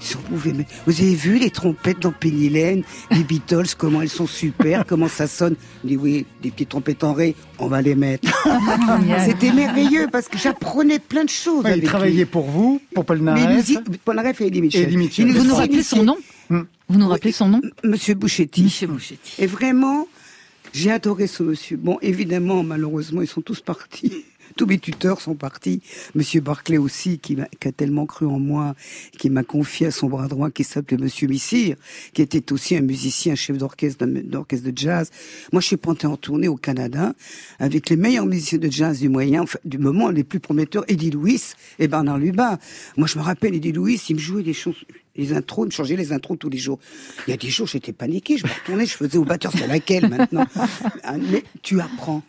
si 0.00 0.16
on 0.16 0.20
pouvait 0.20 0.52
mettre- 0.52 0.70
Vous 0.86 1.00
avez 1.00 1.14
vu 1.14 1.38
les 1.38 1.50
trompettes 1.50 2.00
dans 2.00 2.12
Penny 2.12 2.48
Lane, 2.48 2.82
les 3.10 3.22
Beatles, 3.22 3.66
comment 3.76 4.00
elles 4.02 4.08
sont 4.08 4.26
super, 4.26 4.84
comment 4.86 5.08
ça 5.08 5.26
sonne 5.26 5.54
Je 5.84 5.88
dis 5.90 5.96
oui, 5.96 6.26
des 6.42 6.50
petites 6.50 6.70
trompettes 6.70 7.04
en 7.04 7.12
ré, 7.12 7.34
on 7.58 7.66
va 7.68 7.82
les 7.82 7.94
mettre. 7.94 8.28
C'était 9.24 9.52
merveilleux 9.52 10.08
parce 10.10 10.28
que 10.28 10.38
j'apprenais 10.38 10.98
plein 10.98 11.24
de 11.24 11.28
choses. 11.30 11.64
Ouais, 11.64 11.78
il 11.78 11.84
travaillait 11.84 12.16
lui. 12.18 12.24
pour 12.24 12.46
vous, 12.46 12.80
pour 12.94 13.04
Paul 13.04 13.20
Naref. 13.20 14.40
et 14.40 14.46
Eddie 14.46 14.62
Michel. 14.62 14.82
Eddie 14.84 14.96
Mitchell. 14.96 15.28
Il 15.28 15.34
Vous 15.36 15.44
nous 15.44 15.54
rappelez 15.54 15.82
son 15.82 16.04
nom 16.04 16.16
Hmm. 16.48 16.62
Vous 16.88 16.98
nous 16.98 17.06
rappelez 17.06 17.30
son 17.30 17.48
nom 17.48 17.60
Monsieur 17.84 18.14
Bouchetti. 18.14 18.62
Michel 18.64 18.88
Bouchetti. 18.88 19.34
Et 19.38 19.46
vraiment, 19.46 20.08
j'ai 20.72 20.90
adoré 20.90 21.28
ce 21.28 21.44
monsieur. 21.44 21.76
Bon, 21.76 21.96
évidemment, 22.02 22.64
malheureusement, 22.64 23.22
ils 23.22 23.28
sont 23.28 23.40
tous 23.40 23.60
partis. 23.60 24.24
Tous 24.60 24.66
mes 24.66 24.78
tuteurs 24.78 25.22
sont 25.22 25.36
partis. 25.36 25.80
Monsieur 26.14 26.42
Barclay 26.42 26.76
aussi, 26.76 27.18
qui, 27.18 27.34
m'a- 27.34 27.48
qui 27.58 27.66
a 27.66 27.72
tellement 27.72 28.04
cru 28.04 28.26
en 28.26 28.38
moi, 28.38 28.74
qui 29.18 29.30
m'a 29.30 29.42
confié 29.42 29.86
à 29.86 29.90
son 29.90 30.08
bras 30.08 30.28
droit, 30.28 30.50
qui 30.50 30.64
s'appelait 30.64 30.98
Monsieur 30.98 31.28
Missire, 31.28 31.76
qui 32.12 32.20
était 32.20 32.52
aussi 32.52 32.76
un 32.76 32.82
musicien, 32.82 33.34
chef 33.36 33.56
d'orchestre, 33.56 34.04
d'orchestre 34.04 34.68
de 34.70 34.76
jazz. 34.76 35.10
Moi, 35.50 35.62
je 35.62 35.68
suis 35.68 35.78
parti 35.78 36.04
en 36.04 36.18
tournée 36.18 36.46
au 36.46 36.56
Canada 36.56 37.14
avec 37.58 37.88
les 37.88 37.96
meilleurs 37.96 38.26
musiciens 38.26 38.58
de 38.58 38.70
jazz 38.70 39.00
du 39.00 39.08
moyen, 39.08 39.44
enfin, 39.44 39.58
du 39.64 39.78
moment, 39.78 40.10
les 40.10 40.24
plus 40.24 40.40
prometteurs, 40.40 40.84
Eddie 40.88 41.10
Louis 41.10 41.40
et 41.78 41.88
Bernard 41.88 42.18
Lubin. 42.18 42.58
Moi, 42.98 43.06
je 43.08 43.16
me 43.18 43.22
rappelle, 43.24 43.54
Eddie 43.54 43.72
Louis, 43.72 43.98
il 44.10 44.16
me 44.16 44.20
jouait 44.20 44.42
des 44.42 44.52
chansons, 44.52 44.76
les 45.16 45.32
intros, 45.32 45.64
il 45.64 45.68
me 45.68 45.72
changeait 45.72 45.96
les 45.96 46.12
intros 46.12 46.38
tous 46.38 46.50
les 46.50 46.58
jours. 46.58 46.78
Il 47.26 47.30
y 47.30 47.32
a 47.32 47.38
des 47.38 47.48
jours, 47.48 47.66
j'étais 47.66 47.94
paniqué, 47.94 48.36
je 48.36 48.46
me 48.46 48.52
retournais, 48.52 48.84
je 48.84 48.94
faisais 48.94 49.16
au 49.16 49.24
batteur, 49.24 49.52
c'est 49.56 49.66
laquelle 49.66 50.06
maintenant? 50.10 50.44
Ah, 51.02 51.16
Mais 51.16 51.44
tu 51.62 51.80
apprends. 51.80 52.22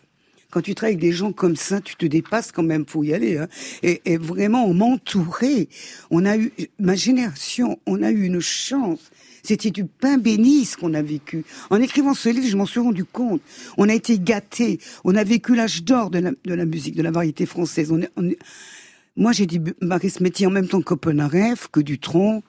Quand 0.52 0.60
tu 0.60 0.74
travailles 0.74 0.96
avec 0.96 1.00
des 1.00 1.12
gens 1.12 1.32
comme 1.32 1.56
ça, 1.56 1.80
tu 1.80 1.96
te 1.96 2.04
dépasses 2.04 2.52
quand 2.52 2.62
même, 2.62 2.84
faut 2.86 3.02
y 3.02 3.14
aller. 3.14 3.38
Hein. 3.38 3.48
Et, 3.82 4.18
vraiment, 4.18 4.66
on 4.66 4.74
m'entourait. 4.74 5.68
On 6.10 6.26
a 6.26 6.36
eu, 6.36 6.52
ma 6.78 6.94
génération, 6.94 7.78
on 7.86 8.02
a 8.02 8.10
eu 8.10 8.24
une 8.24 8.40
chance. 8.40 9.10
C'était 9.42 9.70
du 9.70 9.86
pain 9.86 10.18
béni 10.18 10.66
ce 10.66 10.76
qu'on 10.76 10.92
a 10.92 11.00
vécu. 11.00 11.44
En 11.70 11.80
écrivant 11.80 12.12
ce 12.12 12.28
livre, 12.28 12.46
je 12.46 12.56
m'en 12.58 12.66
suis 12.66 12.80
rendu 12.80 13.06
compte. 13.06 13.40
On 13.78 13.88
a 13.88 13.94
été 13.94 14.18
gâtés. 14.18 14.78
On 15.04 15.14
a 15.14 15.24
vécu 15.24 15.54
l'âge 15.54 15.84
d'or 15.84 16.10
de 16.10 16.18
la, 16.44 16.66
musique, 16.66 16.96
de 16.96 17.02
la 17.02 17.10
variété 17.10 17.46
française. 17.46 17.90
Moi, 19.16 19.32
j'ai 19.32 19.46
dit 19.46 19.60
Marie 19.80 20.10
Smetty 20.10 20.46
en 20.46 20.50
même 20.50 20.68
temps 20.68 20.82
qu'Oppenaref, 20.82 21.68
que 21.72 21.80
Dutronc, 21.80 22.42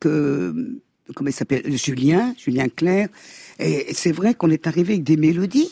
que 0.00 0.80
comment 1.14 1.30
il 1.30 1.34
s'appelle 1.34 1.76
Julien, 1.76 2.34
Julien 2.36 2.68
Clerc. 2.68 3.10
Et 3.60 3.86
c'est 3.92 4.12
vrai 4.12 4.34
qu'on 4.34 4.50
est 4.50 4.66
arrivé 4.66 4.94
avec 4.94 5.04
des 5.04 5.16
mélodies. 5.16 5.70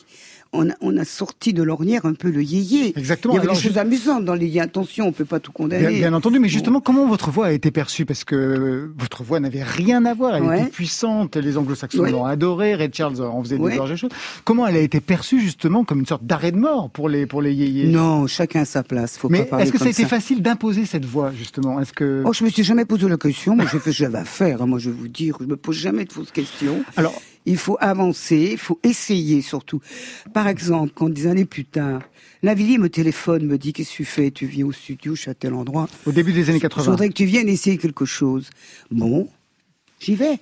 On 0.54 0.68
a, 0.68 0.74
on 0.82 0.96
a 0.98 1.04
sorti 1.06 1.54
de 1.54 1.62
l'ornière 1.62 2.04
un 2.04 2.12
peu 2.12 2.30
le 2.30 2.42
yéyé. 2.42 2.92
Exactement. 2.98 3.32
Il 3.32 3.36
y 3.36 3.38
avait 3.38 3.46
Alors, 3.46 3.56
des 3.56 3.62
je- 3.62 3.68
choses 3.68 3.78
amusantes 3.78 4.24
dans 4.26 4.34
les 4.34 4.46
yéyés. 4.46 4.60
Attention, 4.60 5.06
on 5.06 5.12
peut 5.12 5.24
pas 5.24 5.40
tout 5.40 5.50
condamner. 5.52 5.88
Bien, 5.88 5.98
bien 5.98 6.12
entendu, 6.12 6.38
mais 6.40 6.48
justement, 6.48 6.80
comment 6.82 7.06
votre 7.06 7.30
voix 7.30 7.46
a 7.46 7.52
été 7.52 7.70
perçue? 7.70 8.04
Parce 8.04 8.24
que 8.24 8.36
euh, 8.36 8.92
votre 8.98 9.22
voix 9.22 9.40
n'avait 9.40 9.62
rien 9.62 10.04
à 10.04 10.12
voir, 10.12 10.36
elle 10.36 10.42
Ouais. 10.42 10.60
était 10.62 10.70
puissante, 10.70 11.36
les 11.36 11.56
anglo-saxons 11.56 12.00
Ouais. 12.00 12.10
l'ont 12.10 12.26
adorée, 12.26 12.74
Red 12.74 12.94
Charles 12.94 13.22
en 13.22 13.42
faisait 13.42 13.56
des 13.56 13.62
Ouais. 13.62 13.76
gorges 13.76 13.96
chaudes. 13.96 14.12
Comment 14.44 14.66
elle 14.66 14.76
a 14.76 14.80
été 14.80 15.00
perçue 15.00 15.40
justement 15.40 15.84
comme 15.84 16.00
une 16.00 16.06
sorte 16.06 16.24
d'arrêt 16.26 16.52
de 16.52 16.58
mort 16.58 16.90
pour 16.90 17.08
les, 17.08 17.24
pour 17.24 17.40
les 17.40 17.54
yéyés? 17.54 17.86
Non, 17.88 18.26
chacun 18.26 18.60
à 18.60 18.64
sa 18.66 18.82
place. 18.82 19.16
Faut 19.16 19.30
Mais 19.30 19.48
est-ce 19.58 19.72
que 19.72 19.78
ça 19.78 19.86
a 19.86 19.88
été 19.88 20.04
facile 20.04 20.42
d'imposer 20.42 20.84
cette 20.84 21.06
voix 21.06 21.32
justement? 21.32 21.80
Est-ce 21.80 21.94
que 21.94 22.22
Oh, 22.26 22.32
je 22.34 22.44
me 22.44 22.50
suis 22.50 22.62
jamais 22.62 22.84
posé 22.84 23.08
la 23.08 23.16
question. 23.16 23.56
Moi, 23.56 23.64
j'ai 23.72 23.78
fait 23.78 23.90
ce 23.92 23.98
que 23.98 24.04
j'avais 24.04 24.18
à 24.18 24.24
faire. 24.26 24.60
hein. 24.60 24.66
Moi, 24.66 24.78
je 24.78 24.90
vais 24.90 24.96
vous 24.96 25.08
dire, 25.08 25.38
je 25.40 25.46
me 25.46 25.56
pose 25.56 25.76
jamais 25.76 26.04
de 26.04 26.12
fausses 26.12 26.30
questions. 26.30 26.82
alors 26.98 27.14
Il 27.44 27.56
faut 27.56 27.76
avancer, 27.80 28.50
il 28.52 28.58
faut 28.58 28.78
essayer 28.84 29.42
surtout. 29.42 29.80
Par 30.32 30.41
exemple, 30.48 30.92
quand 30.94 31.08
des 31.10 31.26
années 31.26 31.44
plus 31.44 31.64
tard, 31.64 32.02
Lavillier 32.42 32.78
me 32.78 32.88
téléphone, 32.88 33.46
me 33.46 33.58
dit 33.58 33.72
qu'est-ce 33.72 33.90
que 33.90 33.96
tu 33.96 34.04
fais? 34.04 34.30
Tu 34.30 34.46
viens 34.46 34.66
au 34.66 34.72
studio, 34.72 35.14
je 35.14 35.22
suis 35.22 35.30
à 35.30 35.34
tel 35.34 35.54
endroit. 35.54 35.88
au 36.06 36.12
début 36.12 36.32
des 36.32 36.48
années 36.48 36.58
Je 36.58 36.62
80 36.62 36.90
voudrais 36.90 37.08
que 37.08 37.14
tu 37.14 37.24
viennes 37.24 37.48
essayer 37.48 37.78
quelque 37.78 38.04
chose. 38.04 38.50
Bon, 38.90 39.28
j'y 40.00 40.14
vais. 40.14 40.38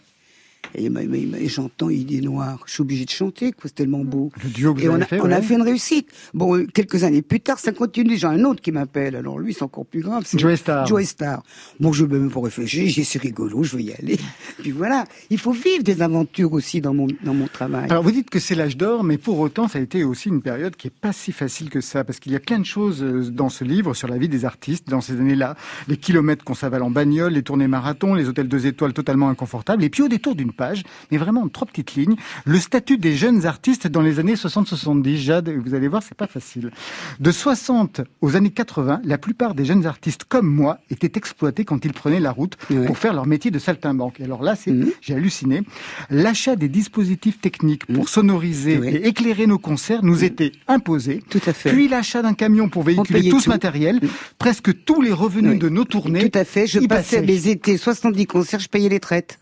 Et, 0.74 0.88
m'a- 0.88 1.02
il 1.02 1.48
j'entends 1.48 1.90
Idée 1.90 2.20
Noire. 2.20 2.60
Je 2.66 2.74
suis 2.74 2.82
obligé 2.82 3.04
de 3.04 3.10
chanter, 3.10 3.50
quoi. 3.52 3.62
C'est 3.64 3.74
tellement 3.74 4.04
beau. 4.04 4.30
Le 4.44 4.50
duo 4.50 4.72
que 4.74 4.80
vous 4.80 4.86
Et 4.86 4.88
on 4.88 4.94
avez 4.94 5.02
a, 5.02 5.06
fait, 5.06 5.20
on 5.20 5.24
a 5.24 5.28
ouais. 5.36 5.42
fait 5.42 5.54
une 5.54 5.62
réussite. 5.62 6.08
Bon, 6.32 6.56
euh, 6.56 6.66
quelques 6.72 7.02
années 7.02 7.22
plus 7.22 7.40
tard, 7.40 7.58
ça 7.58 7.72
continue. 7.72 8.16
J'ai 8.16 8.26
un 8.28 8.44
autre 8.44 8.60
qui 8.60 8.70
m'appelle. 8.70 9.16
Alors 9.16 9.38
lui, 9.38 9.52
c'est 9.52 9.64
encore 9.64 9.84
plus 9.86 10.00
grave. 10.00 10.24
Joey 10.32 10.56
Starr. 10.56 10.86
Joey 10.86 11.04
Star. 11.04 11.42
Bon, 11.80 11.92
je 11.92 12.04
vais 12.04 12.18
même 12.18 12.30
pas 12.30 12.40
réfléchir. 12.40 12.88
J'ai 12.88 13.02
c'est 13.04 13.20
rigolo, 13.20 13.62
je 13.64 13.76
vais 13.76 13.82
y 13.82 13.92
aller. 13.92 14.18
Puis 14.58 14.70
voilà. 14.70 15.04
Il 15.30 15.38
faut 15.38 15.52
vivre 15.52 15.82
des 15.82 16.02
aventures 16.02 16.52
aussi 16.52 16.80
dans 16.80 16.94
mon, 16.94 17.08
dans 17.24 17.34
mon 17.34 17.46
travail. 17.48 17.86
Alors 17.90 18.02
vous 18.04 18.12
dites 18.12 18.30
que 18.30 18.38
c'est 18.38 18.54
l'âge 18.54 18.76
d'or, 18.76 19.02
mais 19.02 19.18
pour 19.18 19.38
autant 19.40 19.66
ça 19.66 19.78
a 19.78 19.82
été 19.82 20.04
aussi 20.04 20.28
une 20.28 20.42
période 20.42 20.76
qui 20.76 20.86
est 20.86 20.92
pas 20.94 21.12
si 21.12 21.32
facile 21.32 21.68
que 21.70 21.80
ça, 21.80 22.04
parce 22.04 22.20
qu'il 22.20 22.30
y 22.32 22.36
a 22.36 22.40
plein 22.40 22.58
de 22.60 22.64
choses 22.64 23.02
euh, 23.02 23.28
dans 23.30 23.48
ce 23.48 23.64
livre 23.64 23.94
sur 23.94 24.06
la 24.06 24.18
vie 24.18 24.28
des 24.28 24.44
artistes 24.44 24.88
dans 24.88 25.00
ces 25.00 25.14
années-là. 25.14 25.56
Les 25.88 25.96
kilomètres 25.96 26.44
qu'on 26.44 26.54
s'avale 26.54 26.82
en 26.84 26.90
bagnole, 26.90 27.32
les 27.32 27.42
tournées 27.42 27.66
marathon, 27.68 28.14
les 28.14 28.28
hôtels 28.28 28.46
deux 28.48 28.66
étoiles 28.66 28.92
totalement 28.92 29.28
inconfortables, 29.30 29.82
et 29.82 29.90
puis 29.90 30.02
au 30.02 30.08
détour 30.08 30.34
d'une 30.36 30.49
page, 30.52 30.82
mais 31.10 31.18
vraiment 31.18 31.42
en 31.42 31.48
trois 31.48 31.66
petites 31.66 31.94
lignes, 31.94 32.16
le 32.44 32.58
statut 32.58 32.98
des 32.98 33.14
jeunes 33.16 33.46
artistes 33.46 33.86
dans 33.86 34.02
les 34.02 34.18
années 34.18 34.34
60-70. 34.34 35.16
Jade, 35.16 35.48
vous 35.50 35.74
allez 35.74 35.88
voir, 35.88 36.02
c'est 36.02 36.14
pas 36.16 36.26
facile. 36.26 36.70
De 37.18 37.30
60 37.32 38.00
aux 38.20 38.36
années 38.36 38.50
80, 38.50 39.00
la 39.04 39.18
plupart 39.18 39.54
des 39.54 39.64
jeunes 39.64 39.86
artistes 39.86 40.24
comme 40.24 40.46
moi 40.46 40.78
étaient 40.90 41.12
exploités 41.18 41.64
quand 41.64 41.84
ils 41.84 41.92
prenaient 41.92 42.20
la 42.20 42.32
route 42.32 42.56
pour 42.86 42.98
faire 42.98 43.12
leur 43.14 43.26
métier 43.26 43.50
de 43.50 43.58
saltimbanque. 43.58 44.20
Et 44.20 44.24
alors 44.24 44.42
là, 44.42 44.56
c'est, 44.56 44.70
Mhm. 44.72 44.90
j'ai 45.00 45.14
halluciné. 45.14 45.62
L'achat 46.10 46.56
des 46.56 46.68
dispositifs 46.68 47.40
techniques 47.40 47.86
pour 47.86 48.04
Mhm. 48.04 48.06
sonoriser 48.08 48.78
Oui. 48.78 48.88
et 48.88 49.08
éclairer 49.08 49.46
nos 49.46 49.58
concerts 49.58 50.02
nous 50.04 50.24
était 50.24 50.52
imposé. 50.68 51.22
Tout 51.30 51.40
à 51.46 51.52
fait. 51.52 51.70
Puis 51.72 51.88
l'achat 51.88 52.22
d'un 52.22 52.34
camion 52.34 52.68
pour 52.68 52.82
véhiculer 52.82 53.28
tout 53.28 53.40
ce 53.40 53.48
matériel, 53.48 54.00
presque 54.38 54.84
tous 54.84 55.02
les 55.02 55.12
revenus 55.12 55.52
Oui. 55.52 55.58
de 55.58 55.68
nos 55.68 55.84
tournées. 55.84 56.28
Tout 56.30 56.38
à 56.38 56.44
fait. 56.44 56.66
Je 56.66 56.80
passais 56.80 57.22
mes 57.22 57.48
étés 57.48 57.76
70 57.76 58.26
concerts, 58.26 58.60
je 58.60 58.68
payais 58.68 58.88
les 58.88 59.00
traites. 59.00 59.38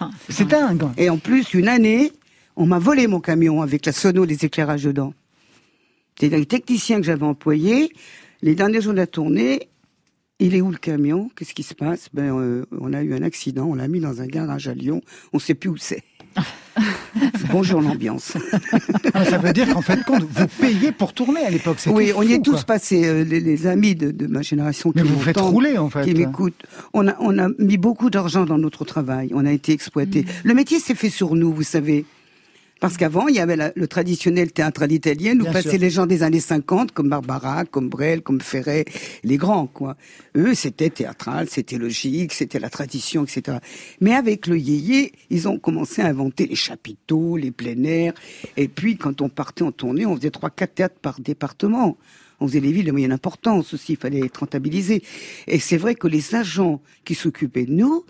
Ah, 0.00 0.10
C'est 0.28 0.48
dingue. 0.48 0.84
Et 0.96 1.08
en 1.10 1.18
plus, 1.18 1.54
une 1.54 1.68
année, 1.68 2.12
on 2.56 2.66
m'a 2.66 2.78
volé 2.78 3.06
mon 3.06 3.20
camion 3.20 3.62
avec 3.62 3.86
la 3.86 3.92
sono, 3.92 4.24
les 4.24 4.44
éclairages 4.44 4.84
dedans. 4.84 5.14
C'est-à-dire 6.18 6.38
les 6.38 6.46
techniciens 6.46 6.98
que 6.98 7.06
j'avais 7.06 7.24
employés, 7.24 7.92
les 8.42 8.54
derniers 8.54 8.80
jours 8.80 8.92
de 8.92 8.98
la 8.98 9.06
tournée, 9.06 9.68
il 10.38 10.54
est 10.54 10.60
où 10.60 10.70
le 10.70 10.76
camion? 10.78 11.30
Qu'est-ce 11.36 11.54
qui 11.54 11.62
se 11.62 11.74
passe? 11.74 12.08
Ben, 12.12 12.36
euh, 12.36 12.66
on 12.78 12.92
a 12.92 13.02
eu 13.02 13.14
un 13.14 13.22
accident, 13.22 13.66
on 13.66 13.74
l'a 13.74 13.88
mis 13.88 14.00
dans 14.00 14.20
un 14.20 14.26
garage 14.26 14.68
à 14.68 14.74
Lyon, 14.74 15.00
on 15.32 15.38
sait 15.38 15.54
plus 15.54 15.70
où 15.70 15.76
c'est. 15.76 16.02
Bonjour 17.50 17.80
l'ambiance. 17.80 18.32
Ah, 19.14 19.24
ça 19.24 19.38
veut 19.38 19.52
dire 19.52 19.72
qu'en 19.72 19.80
fait, 19.80 20.04
compte, 20.04 20.24
vous 20.28 20.46
payez 20.60 20.92
pour 20.92 21.12
tourner 21.14 21.40
à 21.40 21.50
l'époque. 21.50 21.78
Oui, 21.86 22.12
on 22.14 22.22
y 22.22 22.28
fou, 22.28 22.32
est 22.34 22.42
tous 22.42 22.52
quoi. 22.52 22.74
passés, 22.74 23.06
euh, 23.06 23.24
les, 23.24 23.40
les 23.40 23.66
amis 23.66 23.94
de, 23.94 24.10
de 24.10 24.26
ma 24.26 24.42
génération 24.42 24.92
Mais 24.94 25.02
qui 25.02 25.08
vous 25.08 25.20
faites 25.20 25.38
rouler, 25.38 25.78
en 25.78 25.88
fait. 25.88 26.04
qui 26.04 26.14
m'écoutent. 26.14 26.62
On 26.92 27.08
a, 27.08 27.16
on 27.20 27.38
a 27.38 27.48
mis 27.58 27.78
beaucoup 27.78 28.10
d'argent 28.10 28.44
dans 28.44 28.58
notre 28.58 28.84
travail. 28.84 29.30
On 29.34 29.46
a 29.46 29.52
été 29.52 29.72
exploités. 29.72 30.22
Mm. 30.22 30.26
Le 30.44 30.54
métier 30.54 30.78
s'est 30.78 30.94
fait 30.94 31.10
sur 31.10 31.34
nous, 31.34 31.52
vous 31.52 31.62
savez. 31.62 32.04
Parce 32.78 32.98
qu'avant, 32.98 33.26
il 33.28 33.34
y 33.36 33.38
avait 33.40 33.56
la- 33.56 33.72
le 33.74 33.88
traditionnel 33.88 34.52
théâtre 34.52 34.82
à 34.82 34.86
l'italienne, 34.86 35.40
où 35.40 35.44
Bien 35.44 35.52
passaient 35.52 35.70
sûr. 35.70 35.78
les 35.80 35.88
gens 35.88 36.04
des 36.04 36.22
années 36.22 36.40
50, 36.40 36.92
comme 36.92 37.08
Barbara, 37.08 37.64
comme 37.64 37.88
Brel, 37.88 38.20
comme 38.20 38.42
Ferret, 38.42 38.84
les 39.24 39.38
grands, 39.38 39.66
quoi. 39.66 39.96
Eux, 40.36 40.52
c'était 40.54 40.90
théâtral, 40.90 41.48
c'était 41.48 41.78
logique, 41.78 42.34
c'était 42.34 42.58
la 42.58 42.68
tradition, 42.68 43.24
etc. 43.24 43.58
Mais 44.02 44.12
avec 44.12 44.46
le 44.46 44.58
yéyé, 44.58 45.12
ils 45.30 45.48
ont 45.48 45.58
commencé 45.58 46.02
à 46.02 46.06
inventer 46.06 46.46
les 46.46 46.54
chapiteaux, 46.54 47.38
les 47.38 47.50
plein 47.50 47.82
air. 47.84 48.12
Et 48.58 48.68
puis, 48.68 48.98
quand 48.98 49.22
on 49.22 49.30
partait 49.30 49.62
en 49.64 49.72
tournée, 49.72 50.04
on 50.04 50.14
faisait 50.14 50.30
trois, 50.30 50.50
quatre 50.50 50.74
théâtres 50.74 50.98
par 51.00 51.18
département. 51.20 51.96
On 52.40 52.46
faisait 52.46 52.60
les 52.60 52.72
villes 52.72 52.84
de 52.84 52.92
moyenne 52.92 53.12
importance 53.12 53.72
aussi, 53.72 53.92
il 53.94 53.98
fallait 53.98 54.20
être 54.26 54.36
rentabilisé. 54.40 55.02
Et 55.46 55.58
c'est 55.60 55.78
vrai 55.78 55.94
que 55.94 56.06
les 56.08 56.34
agents 56.34 56.82
qui 57.06 57.14
s'occupaient 57.14 57.64
de 57.64 57.72
nous, 57.72 58.04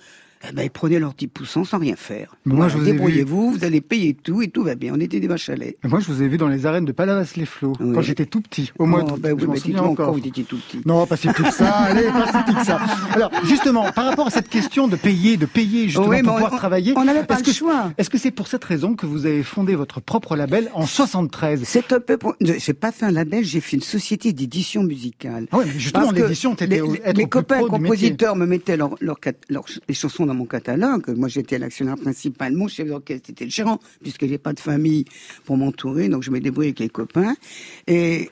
eh 0.48 0.52
ben, 0.54 0.62
ils 0.62 0.70
prenaient 0.70 0.98
leurs 0.98 1.14
10% 1.14 1.64
sans 1.64 1.78
rien 1.78 1.96
faire. 1.96 2.36
Moi, 2.44 2.68
je 2.68 2.76
vous 2.76 2.82
ai 2.82 2.92
vu- 2.92 2.92
Débrouillez-vous, 2.92 3.50
vous 3.52 3.64
allez 3.64 3.80
payer 3.80 4.14
tout 4.14 4.42
et 4.42 4.48
tout 4.48 4.62
va 4.62 4.74
bien. 4.74 4.92
On 4.94 5.00
était 5.00 5.20
des 5.20 5.26
vaches 5.28 5.48
à 5.48 5.54
lait. 5.56 5.76
Moi, 5.84 6.00
je 6.00 6.06
vous 6.12 6.22
ai 6.22 6.28
vu 6.28 6.36
dans 6.38 6.48
les 6.48 6.66
arènes 6.66 6.84
de 6.84 6.92
Palavas-les-Flots, 6.92 7.74
Oui. 7.80 7.92
quand 7.94 8.02
j'étais 8.02 8.26
tout 8.26 8.40
petit, 8.40 8.72
au 8.78 8.86
mois 8.86 9.04
Oh, 9.08 9.16
ben 9.18 9.32
oui, 9.32 9.60
je 9.64 9.72
mais 9.72 9.78
encore. 9.78 10.12
vous 10.12 10.18
étiez 10.26 10.44
tout 10.44 10.56
petit. 10.58 10.80
Non, 10.84 11.06
pas 11.06 11.16
si 11.16 11.28
petit 11.28 11.42
que 11.42 11.50
ça. 11.52 11.68
Allez, 11.86 12.04
pas 12.04 12.26
si 12.26 12.32
petit 12.44 12.54
que 12.58 12.64
ça. 12.66 12.80
Alors, 13.12 13.30
justement, 13.44 13.90
par 13.92 14.06
rapport 14.06 14.26
à 14.26 14.30
cette 14.30 14.48
question 14.48 14.88
de 14.88 14.96
payer, 14.96 15.36
de 15.36 15.46
payer 15.46 15.84
justement 15.86 16.08
Oui, 16.08 16.22
pour 16.22 16.34
pouvoir 16.34 16.52
on- 16.52 16.56
travailler, 16.56 16.92
on 16.96 17.04
n'avait 17.04 17.24
pas 17.24 17.36
le 17.38 17.42
que- 17.42 17.52
choix. 17.52 17.92
Est-ce 17.98 18.10
que 18.10 18.18
c'est 18.18 18.30
pour 18.30 18.48
cette 18.48 18.64
raison 18.64 18.94
que 18.94 19.06
vous 19.06 19.26
avez 19.26 19.42
fondé 19.42 19.74
votre 19.74 20.00
propre 20.00 20.36
label 20.36 20.70
en 20.74 20.86
73 20.86 21.62
C'est 21.64 21.92
un 21.92 22.00
peu 22.00 22.16
pour... 22.16 22.34
J'ai 22.40 22.72
pas 22.74 22.92
fait 22.92 23.06
un 23.06 23.10
label, 23.10 23.44
j'ai 23.44 23.60
fait 23.60 23.76
une 23.76 23.82
société 23.82 24.32
d'édition 24.32 24.82
musicale. 24.82 25.46
Ah 25.52 25.58
ouais, 25.58 25.64
mais 25.66 25.78
justement, 25.78 26.10
l'édition, 26.10 26.54
t'étais 26.54 26.80
mes 27.16 27.26
copains 27.28 27.60
compositeurs 27.66 28.36
me 28.36 28.46
mettaient 28.46 28.76
leur, 28.76 28.94
leur, 29.00 29.20
cat- 29.20 29.32
leur- 29.48 29.64
les 29.88 29.94
chansons 29.94 30.26
dans 30.26 30.34
mon 30.36 30.44
catalogue. 30.46 31.08
Moi, 31.16 31.28
j'étais 31.28 31.58
l'actionnaire 31.58 31.96
principal. 31.96 32.52
Mon 32.52 32.68
chef 32.68 32.86
d'orchestre 32.88 33.30
était 33.30 33.44
le 33.44 33.50
gérant, 33.50 33.80
puisque 34.02 34.26
j'ai 34.26 34.38
pas 34.38 34.52
de 34.52 34.60
famille 34.60 35.04
pour 35.44 35.56
m'entourer, 35.56 36.08
donc 36.08 36.22
je 36.22 36.30
me 36.30 36.40
débrouillais 36.40 36.68
avec 36.68 36.80
les 36.80 36.88
copains. 36.88 37.34
Et, 37.86 38.30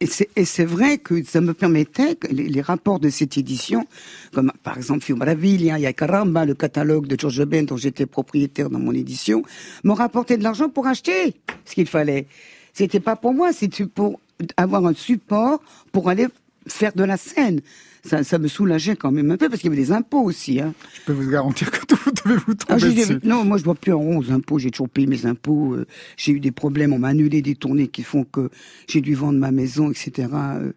et, 0.00 0.06
c'est- 0.06 0.64
vrai 0.64 0.98
que 0.98 1.22
ça 1.24 1.40
me 1.40 1.54
permettait 1.54 2.16
que 2.16 2.26
les, 2.28 2.60
rapports 2.60 3.00
de 3.00 3.08
cette 3.08 3.38
édition, 3.38 3.86
comme 4.32 4.52
par 4.62 4.76
exemple 4.76 5.02
Fio 5.02 5.16
Maravilla, 5.16 5.78
Ya 5.78 5.92
Caramba, 5.92 6.44
le 6.44 6.54
catalogue 6.54 7.06
de 7.06 7.16
George 7.18 7.44
Ben 7.44 7.64
dont 7.64 7.76
j'étais 7.76 8.06
propriétaire 8.06 8.70
dans 8.70 8.78
mon 8.78 8.92
édition, 8.92 9.42
m'ont 9.84 9.94
rapporté 9.94 10.36
de 10.36 10.42
l'argent 10.42 10.68
pour 10.68 10.86
acheter 10.86 11.34
ce 11.64 11.74
qu'il 11.74 11.86
fallait. 11.86 12.26
C'était 12.72 13.00
pas 13.00 13.16
pour 13.16 13.32
moi, 13.32 13.52
c'était 13.52 13.86
pour 13.86 14.20
avoir 14.56 14.84
un 14.86 14.94
support 14.94 15.62
pour 15.92 16.08
aller 16.08 16.26
faire 16.66 16.92
de 16.94 17.04
la 17.04 17.16
scène. 17.16 17.60
Ça, 18.06 18.22
ça 18.22 18.38
me 18.38 18.48
soulageait 18.48 18.96
quand 18.96 19.10
même 19.10 19.30
un 19.30 19.38
peu 19.38 19.48
parce 19.48 19.62
qu'il 19.62 19.70
y 19.70 19.74
avait 19.74 19.82
des 19.82 19.90
impôts 19.92 20.22
aussi. 20.22 20.60
Hein. 20.60 20.74
Je 20.94 21.00
peux 21.06 21.14
vous 21.14 21.30
garantir 21.30 21.70
que 21.70 21.86
tout, 21.86 21.96
vous 22.04 22.10
devez 22.12 22.36
vous 22.46 22.52
Ah, 22.68 22.76
dessus. 22.76 23.18
non, 23.24 23.44
moi 23.44 23.56
je 23.56 23.64
dois 23.64 23.74
plus 23.74 23.92
en 23.94 23.98
rond 23.98 24.18
aux 24.18 24.30
impôts. 24.30 24.58
J'ai 24.58 24.70
toujours 24.70 24.90
payé 24.90 25.06
mes 25.06 25.24
impôts. 25.24 25.72
euh, 25.74 25.86
j'ai 26.18 26.32
eu 26.32 26.40
des 26.40 26.50
problèmes. 26.50 26.92
On 26.92 26.98
m'a 26.98 27.08
annulé 27.08 27.40
des 27.40 27.54
tournées 27.54 27.88
qui 27.88 28.02
font 28.02 28.24
que 28.24 28.50
j'ai 28.88 29.00
dû 29.00 29.14
vendre 29.14 29.38
ma 29.38 29.52
maison, 29.52 29.90
etc. 29.90 30.28
euh, 30.34 30.72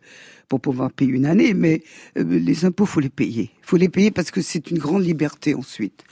pour 0.47 0.61
pouvoir 0.61 0.89
payer 0.89 1.11
une 1.11 1.25
année. 1.25 1.53
Mais 1.53 1.83
euh, 2.17 2.23
les 2.23 2.63
impôts, 2.63 2.85
faut 2.85 3.01
les 3.01 3.09
payer. 3.09 3.49
faut 3.61 3.75
les 3.75 3.89
payer 3.89 4.09
parce 4.11 4.31
que 4.31 4.41
c'est 4.41 4.71
une 4.71 4.77
grande 4.77 5.03
liberté 5.03 5.53
ensuite. 5.53 6.05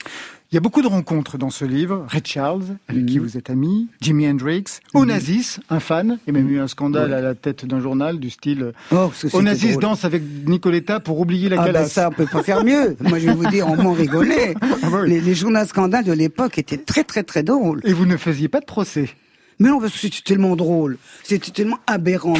Il 0.52 0.54
y 0.54 0.58
a 0.58 0.60
beaucoup 0.60 0.80
de 0.80 0.86
rencontres 0.86 1.38
dans 1.38 1.50
ce 1.50 1.64
livre. 1.64 2.06
Ray 2.08 2.22
Charles, 2.24 2.62
avec 2.88 3.02
Mhm. 3.02 3.08
qui 3.08 3.18
vous 3.18 3.36
êtes 3.36 3.50
ami, 3.50 3.88
Jimi 4.00 4.28
Hendrix, 4.28 4.64
Onassis, 4.94 5.58
un 5.70 5.80
fan. 5.80 6.18
Il 6.26 6.32
y 6.34 6.36
a 6.36 6.40
même 6.40 6.48
eu 6.50 6.60
un 6.60 6.68
scandale 6.68 7.12
à 7.12 7.20
la 7.20 7.34
tête 7.34 7.66
d'un 7.66 7.80
journal 7.80 8.20
du 8.20 8.30
style 8.30 8.72
Oh, 8.92 9.10
ça, 9.12 9.22
c'était 9.28 9.36
Onassis 9.36 9.76
danse 9.76 10.04
avec 10.04 10.22
Nicoletta 10.46 11.00
pour 11.00 11.18
oublier 11.18 11.48
la 11.48 11.56
Ah 11.56 11.64
bah 11.66 11.72
calasse. 11.72 11.92
ça, 11.92 12.08
on 12.10 12.12
peut 12.12 12.26
pas 12.26 12.44
faire 12.44 12.62
mieux. 12.64 12.96
Moi, 13.00 13.18
je 13.18 13.26
vais 13.26 13.34
vous 13.34 13.46
dire, 13.50 13.66
on 13.68 13.76
m'en 13.82 13.92
rigolait. 13.92 14.54
Ah 14.82 14.90
bah 14.90 15.04
les, 15.04 15.20
les 15.20 15.34
journaux 15.34 15.64
scandales 15.64 16.04
de 16.04 16.12
l'époque 16.12 16.58
étaient 16.58 16.76
très, 16.76 17.02
très, 17.02 17.24
très 17.24 17.42
drôles. 17.42 17.80
Et 17.84 17.92
vous 17.92 18.06
ne 18.06 18.16
faisiez 18.16 18.46
pas 18.48 18.60
de 18.60 18.66
procès. 18.66 19.08
Mais 19.58 19.70
non, 19.70 19.80
parce 19.80 19.92
que 19.92 19.98
c'était 19.98 20.22
tellement 20.22 20.56
drôle. 20.56 20.98
C'était 21.22 21.50
tellement 21.50 21.78
aberrant. 21.86 22.34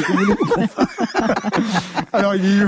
Alors, 2.13 2.35
il 2.35 2.45
y, 2.45 2.61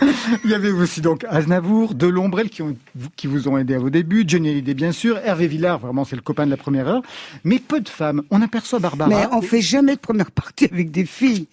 il 0.44 0.54
avait 0.54 0.70
aussi 0.70 1.00
donc 1.00 1.24
Aznavour, 1.28 1.94
Delombrel 1.94 2.50
qui, 2.50 2.62
ont, 2.62 2.76
qui 3.16 3.26
vous 3.26 3.48
ont 3.48 3.58
aidé 3.58 3.74
à 3.74 3.78
vos 3.78 3.90
débuts, 3.90 4.24
Johnny 4.26 4.50
Hallyday 4.50 4.74
bien 4.74 4.92
sûr, 4.92 5.18
Hervé 5.18 5.46
Villard, 5.46 5.78
vraiment 5.78 6.04
c'est 6.04 6.16
le 6.16 6.22
copain 6.22 6.46
de 6.46 6.50
la 6.50 6.56
première 6.56 6.88
heure, 6.88 7.02
mais 7.44 7.58
peu 7.58 7.80
de 7.80 7.88
femmes. 7.88 8.22
On 8.30 8.42
aperçoit 8.42 8.78
Barbara. 8.78 9.08
Mais 9.08 9.26
on 9.32 9.42
fait 9.42 9.60
jamais 9.60 9.96
de 9.96 10.00
première 10.00 10.30
partie 10.30 10.66
avec 10.66 10.90
des 10.90 11.04
filles. 11.04 11.48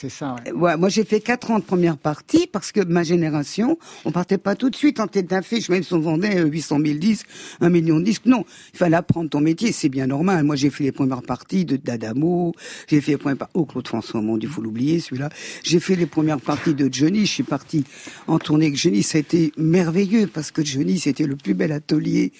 C'est 0.00 0.08
ça, 0.08 0.34
ouais. 0.46 0.52
Ouais, 0.52 0.76
moi, 0.78 0.88
j'ai 0.88 1.04
fait 1.04 1.20
quatre 1.20 1.50
ans 1.50 1.58
de 1.58 1.64
première 1.64 1.98
partie 1.98 2.46
parce 2.46 2.72
que 2.72 2.80
ma 2.80 3.02
génération, 3.02 3.78
on 4.06 4.12
partait 4.12 4.38
pas 4.38 4.54
tout 4.54 4.70
de 4.70 4.76
suite 4.76 4.98
en 4.98 5.06
tête 5.06 5.26
d'affiche, 5.26 5.68
même 5.68 5.82
si 5.82 5.92
on 5.92 6.00
vendait 6.00 6.38
euh, 6.38 6.46
800 6.46 6.78
000 6.82 6.98
disques, 6.98 7.26
un 7.60 7.68
million 7.68 7.98
de 8.00 8.04
disques. 8.04 8.24
Non, 8.24 8.46
il 8.72 8.78
fallait 8.78 8.96
apprendre 8.96 9.28
ton 9.28 9.40
métier, 9.40 9.72
c'est 9.72 9.90
bien 9.90 10.06
normal. 10.06 10.42
Moi, 10.44 10.56
j'ai 10.56 10.70
fait 10.70 10.84
les 10.84 10.92
premières 10.92 11.20
parties 11.20 11.66
de 11.66 11.76
d'Adamo, 11.76 12.54
j'ai 12.88 13.02
fait 13.02 13.10
les 13.10 13.18
premières 13.18 13.36
parties, 13.36 13.52
oh, 13.56 13.66
Claude 13.66 13.86
François, 13.86 14.22
mon 14.22 14.38
Dieu, 14.38 14.48
faut 14.48 14.62
l'oublier, 14.62 15.00
celui-là. 15.00 15.28
J'ai 15.64 15.80
fait 15.80 15.96
les 15.96 16.06
premières 16.06 16.40
parties 16.40 16.72
de 16.72 16.88
Johnny, 16.90 17.26
je 17.26 17.32
suis 17.32 17.42
parti 17.42 17.84
en 18.26 18.38
tournée 18.38 18.66
avec 18.68 18.78
Johnny, 18.78 19.02
ça 19.02 19.18
a 19.18 19.20
été 19.20 19.52
merveilleux 19.58 20.28
parce 20.28 20.50
que 20.50 20.64
Johnny, 20.64 20.98
c'était 20.98 21.26
le 21.26 21.36
plus 21.36 21.52
bel 21.52 21.72
atelier 21.72 22.32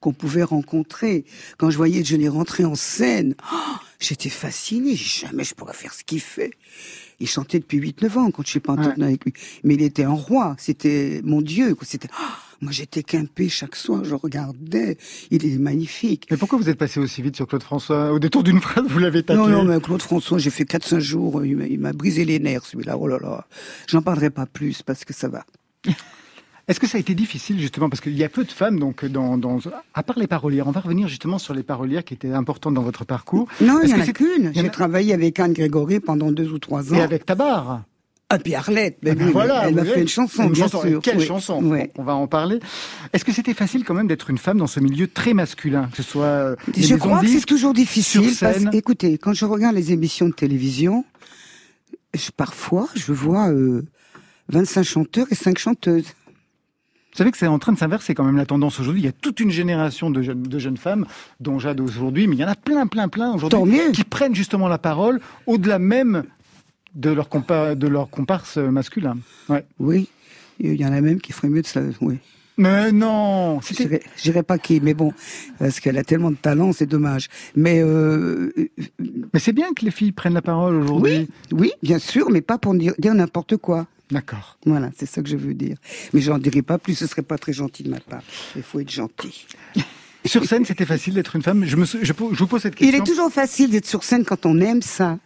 qu'on 0.00 0.12
pouvait 0.12 0.42
rencontrer. 0.42 1.24
Quand 1.56 1.70
je 1.70 1.78
voyais 1.78 2.04
Johnny 2.04 2.28
rentrer 2.28 2.66
en 2.66 2.74
scène, 2.74 3.34
oh, 3.52 3.76
j'étais 3.98 4.28
fasciné. 4.28 4.94
Jamais 4.96 5.44
je 5.44 5.54
pourrais 5.54 5.72
faire 5.72 5.94
ce 5.94 6.04
qu'il 6.04 6.20
fait. 6.20 6.52
Il 7.20 7.28
chantait 7.28 7.58
depuis 7.58 7.78
8-9 7.78 8.18
ans 8.18 8.30
quand 8.30 8.42
je 8.44 8.50
suis 8.50 8.60
pas 8.60 8.74
en 8.74 8.76
Ouais. 8.76 9.02
avec 9.02 9.24
lui. 9.24 9.32
Mais 9.64 9.74
il 9.74 9.82
était 9.82 10.04
un 10.04 10.10
roi. 10.12 10.54
C'était 10.58 11.20
mon 11.24 11.40
Dieu. 11.40 11.74
C'était, 11.82 12.08
oh, 12.12 12.22
moi 12.60 12.72
j'étais 12.72 13.02
quimpé 13.02 13.48
chaque 13.48 13.74
soir. 13.74 14.04
Je 14.04 14.14
regardais. 14.14 14.98
Il 15.30 15.46
est 15.46 15.58
magnifique. 15.58 16.26
Mais 16.30 16.36
pourquoi 16.36 16.58
vous 16.58 16.68
êtes 16.68 16.78
passé 16.78 17.00
aussi 17.00 17.22
vite 17.22 17.36
sur 17.36 17.46
Claude 17.46 17.62
François? 17.62 18.12
Au 18.12 18.18
détour 18.18 18.42
d'une 18.42 18.60
phrase, 18.60 18.84
vous 18.88 18.98
l'avez 18.98 19.22
tapé. 19.22 19.38
Non, 19.40 19.48
non, 19.48 19.64
mais 19.64 19.80
Claude 19.80 20.02
François, 20.02 20.38
j'ai 20.38 20.50
fait 20.50 20.64
4-5 20.64 20.98
jours. 21.00 21.44
Il 21.44 21.56
m'a- 21.56 21.66
il 21.66 21.78
m'a 21.80 21.92
brisé 21.94 22.24
les 22.26 22.38
nerfs, 22.38 22.66
celui-là. 22.66 22.98
Oh 22.98 23.08
là 23.08 23.18
là. 23.18 23.46
J'en 23.88 24.02
parlerai 24.02 24.30
pas 24.30 24.44
plus 24.46 24.82
parce 24.82 25.04
que 25.04 25.14
ça 25.14 25.28
va. 25.28 25.44
Est-ce 26.68 26.80
que 26.80 26.86
ça 26.88 26.98
a 26.98 27.00
été 27.00 27.14
difficile 27.14 27.60
justement 27.60 27.88
parce 27.88 28.00
qu'il 28.00 28.16
y 28.16 28.24
a 28.24 28.28
peu 28.28 28.42
de 28.42 28.50
femmes 28.50 28.80
donc 28.80 29.04
dans, 29.04 29.38
dans 29.38 29.58
à 29.94 30.02
part 30.02 30.18
les 30.18 30.26
parolières, 30.26 30.66
on 30.66 30.72
va 30.72 30.80
revenir 30.80 31.06
justement 31.06 31.38
sur 31.38 31.54
les 31.54 31.62
parolières 31.62 32.04
qui 32.04 32.14
étaient 32.14 32.32
importantes 32.32 32.74
dans 32.74 32.82
votre 32.82 33.04
parcours. 33.04 33.46
Non, 33.60 33.80
il 33.82 33.86
Est-ce 33.90 33.96
y 33.96 34.02
en 34.02 34.02
a 34.02 34.12
qu'une. 34.12 34.52
J'ai 34.54 34.68
travaillé 34.70 35.14
avec 35.14 35.38
Anne 35.38 35.52
Grégory 35.52 36.00
pendant 36.00 36.32
deux 36.32 36.50
ou 36.50 36.58
trois 36.58 36.92
ans. 36.92 36.96
Et 36.96 37.00
avec 37.02 37.24
Tabar. 37.24 37.82
Ah, 38.28 38.40
puis 38.40 38.56
Arlette, 38.56 38.98
ben 39.00 39.12
Ah 39.12 39.14
ben 39.14 39.26
oui, 39.26 39.32
voilà, 39.32 39.68
elle 39.68 39.76
m'a 39.76 39.84
fait 39.84 40.02
une 40.02 40.08
chanson, 40.08 40.42
une 40.42 40.50
bien 40.52 40.64
chanson. 40.64 40.82
Sûr. 40.82 41.00
Quelle 41.00 41.18
Oui. 41.18 41.24
chanson 41.26 41.62
Ouais. 41.64 41.92
On 41.96 42.02
va 42.02 42.16
en 42.16 42.26
parler. 42.26 42.58
Est-ce 43.12 43.24
que 43.24 43.30
c'était 43.30 43.54
facile 43.54 43.84
quand 43.84 43.94
même 43.94 44.08
d'être 44.08 44.30
une 44.30 44.38
femme 44.38 44.58
dans 44.58 44.66
ce 44.66 44.80
milieu 44.80 45.06
très 45.06 45.32
masculin, 45.32 45.88
que 45.92 45.98
ce 45.98 46.02
soit 46.02 46.24
euh, 46.24 46.56
les 46.74 46.82
Je 46.82 46.96
crois 46.96 47.20
que 47.20 47.28
c'est 47.28 47.46
toujours 47.46 47.72
difficile. 47.74 48.32
Parce, 48.40 48.64
écoutez, 48.72 49.16
quand 49.18 49.32
je 49.32 49.44
regarde 49.44 49.76
les 49.76 49.92
émissions 49.92 50.26
de 50.28 50.34
télévision, 50.34 51.04
je- 52.14 52.30
parfois, 52.36 52.88
je 52.96 53.12
vois 53.12 53.50
euh, 53.52 53.84
25 54.48 54.82
chanteurs 54.82 55.26
et 55.30 55.36
5 55.36 55.56
chanteuses. 55.58 56.06
Vous 57.16 57.20
savez 57.22 57.30
que 57.30 57.38
c'est 57.38 57.46
en 57.46 57.58
train 57.58 57.72
de 57.72 57.78
s'inverser 57.78 58.14
quand 58.14 58.24
même 58.24 58.36
la 58.36 58.44
tendance 58.44 58.78
aujourd'hui. 58.78 59.00
Il 59.00 59.04
y 59.06 59.08
a 59.08 59.12
toute 59.12 59.40
une 59.40 59.50
génération 59.50 60.10
de 60.10 60.20
jeunes, 60.20 60.42
de 60.42 60.58
jeunes 60.58 60.76
femmes, 60.76 61.06
dont 61.40 61.58
Jade 61.58 61.80
aujourd'hui, 61.80 62.26
mais 62.26 62.36
il 62.36 62.38
y 62.40 62.44
en 62.44 62.48
a 62.48 62.54
plein, 62.54 62.86
plein, 62.86 63.08
plein 63.08 63.32
aujourd'hui, 63.32 63.80
qui 63.94 64.04
prennent 64.04 64.34
justement 64.34 64.68
la 64.68 64.76
parole 64.76 65.18
au-delà 65.46 65.78
même 65.78 66.24
de 66.94 67.08
leur, 67.08 67.30
compa 67.30 67.74
de 67.74 67.88
leur 67.88 68.10
comparse 68.10 68.58
masculin. 68.58 69.16
Ouais. 69.48 69.64
Oui, 69.78 70.10
il 70.60 70.74
y 70.78 70.84
en 70.84 70.92
a 70.92 71.00
même 71.00 71.18
qui 71.18 71.32
feraient 71.32 71.48
mieux 71.48 71.62
de 71.62 71.66
ça. 71.66 71.80
Oui. 72.02 72.18
Mais 72.58 72.92
non 72.92 73.60
Je 73.62 73.72
dirais- 74.22 74.42
pas 74.42 74.58
qui, 74.58 74.82
mais 74.82 74.92
bon, 74.92 75.14
parce 75.58 75.80
qu'elle 75.80 75.96
a 75.96 76.04
tellement 76.04 76.30
de 76.30 76.36
talent, 76.36 76.74
c'est 76.74 76.84
dommage. 76.84 77.28
Mais 77.54 77.80
euh, 77.82 78.52
Mais 79.32 79.40
c'est 79.40 79.54
bien 79.54 79.72
que 79.72 79.86
les 79.86 79.90
filles 79.90 80.12
prennent 80.12 80.34
la 80.34 80.42
parole 80.42 80.74
aujourd'hui. 80.74 81.28
oui, 81.50 81.72
bien 81.82 81.98
sûr, 81.98 82.28
mais 82.28 82.42
pas 82.42 82.58
pour 82.58 82.74
dire 82.74 82.92
n'importe 83.14 83.56
quoi. 83.56 83.86
D'accord. 84.10 84.58
Voilà, 84.64 84.90
c'est 84.96 85.06
ça 85.06 85.22
que 85.22 85.28
je 85.28 85.36
veux 85.36 85.54
dire. 85.54 85.76
Mais 86.12 86.20
j'en 86.20 86.38
dirai 86.38 86.62
pas 86.62 86.78
plus, 86.78 86.94
ce 86.94 87.06
serait 87.06 87.22
pas 87.22 87.38
très 87.38 87.52
gentil 87.52 87.82
de 87.82 87.90
ma 87.90 88.00
part. 88.00 88.22
Il 88.54 88.62
faut 88.62 88.80
être 88.80 88.90
gentil. 88.90 89.46
Sur 90.24 90.44
scène, 90.44 90.64
c'était 90.64 90.86
facile 90.86 91.14
d'être 91.14 91.36
une 91.36 91.42
femme. 91.42 91.64
Je, 91.64 91.76
me, 91.76 91.84
je, 91.84 91.98
je 92.02 92.12
vous 92.12 92.46
pose 92.46 92.62
cette 92.62 92.74
Il 92.74 92.86
question. 92.90 93.02
est 93.02 93.06
toujours 93.06 93.32
facile 93.32 93.70
d'être 93.70 93.86
sur 93.86 94.02
scène 94.02 94.24
quand 94.24 94.44
on 94.44 94.60
aime 94.60 94.82
ça 94.82 95.20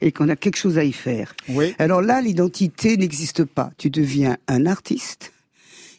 et 0.00 0.10
qu'on 0.10 0.28
a 0.28 0.34
quelque 0.34 0.56
chose 0.56 0.76
à 0.76 0.82
y 0.82 0.92
faire. 0.92 1.34
Oui. 1.48 1.74
Alors 1.78 2.02
là, 2.02 2.20
l'identité 2.20 2.96
n'existe 2.96 3.44
pas. 3.44 3.70
Tu 3.78 3.90
deviens 3.90 4.38
un 4.48 4.66
artiste, 4.66 5.32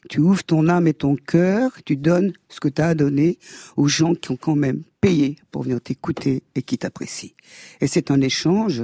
tu 0.09 0.19
ouvres 0.19 0.43
ton 0.43 0.67
âme 0.67 0.87
et 0.87 0.93
ton 0.93 1.15
cœur, 1.15 1.71
tu 1.85 1.95
donnes 1.95 2.33
ce 2.49 2.59
que 2.59 2.67
tu 2.67 2.81
as 2.81 2.87
à 2.87 2.93
donner 2.93 3.37
aux 3.77 3.87
gens 3.87 4.15
qui 4.15 4.31
ont 4.31 4.37
quand 4.37 4.55
même 4.57 4.81
payé 5.01 5.35
pour 5.51 5.63
venir 5.63 5.81
t'écouter 5.81 6.43
et 6.55 6.61
qui 6.61 6.77
t'apprécient. 6.77 7.31
Et 7.81 7.87
c'est 7.87 8.11
un 8.11 8.21
échange. 8.21 8.83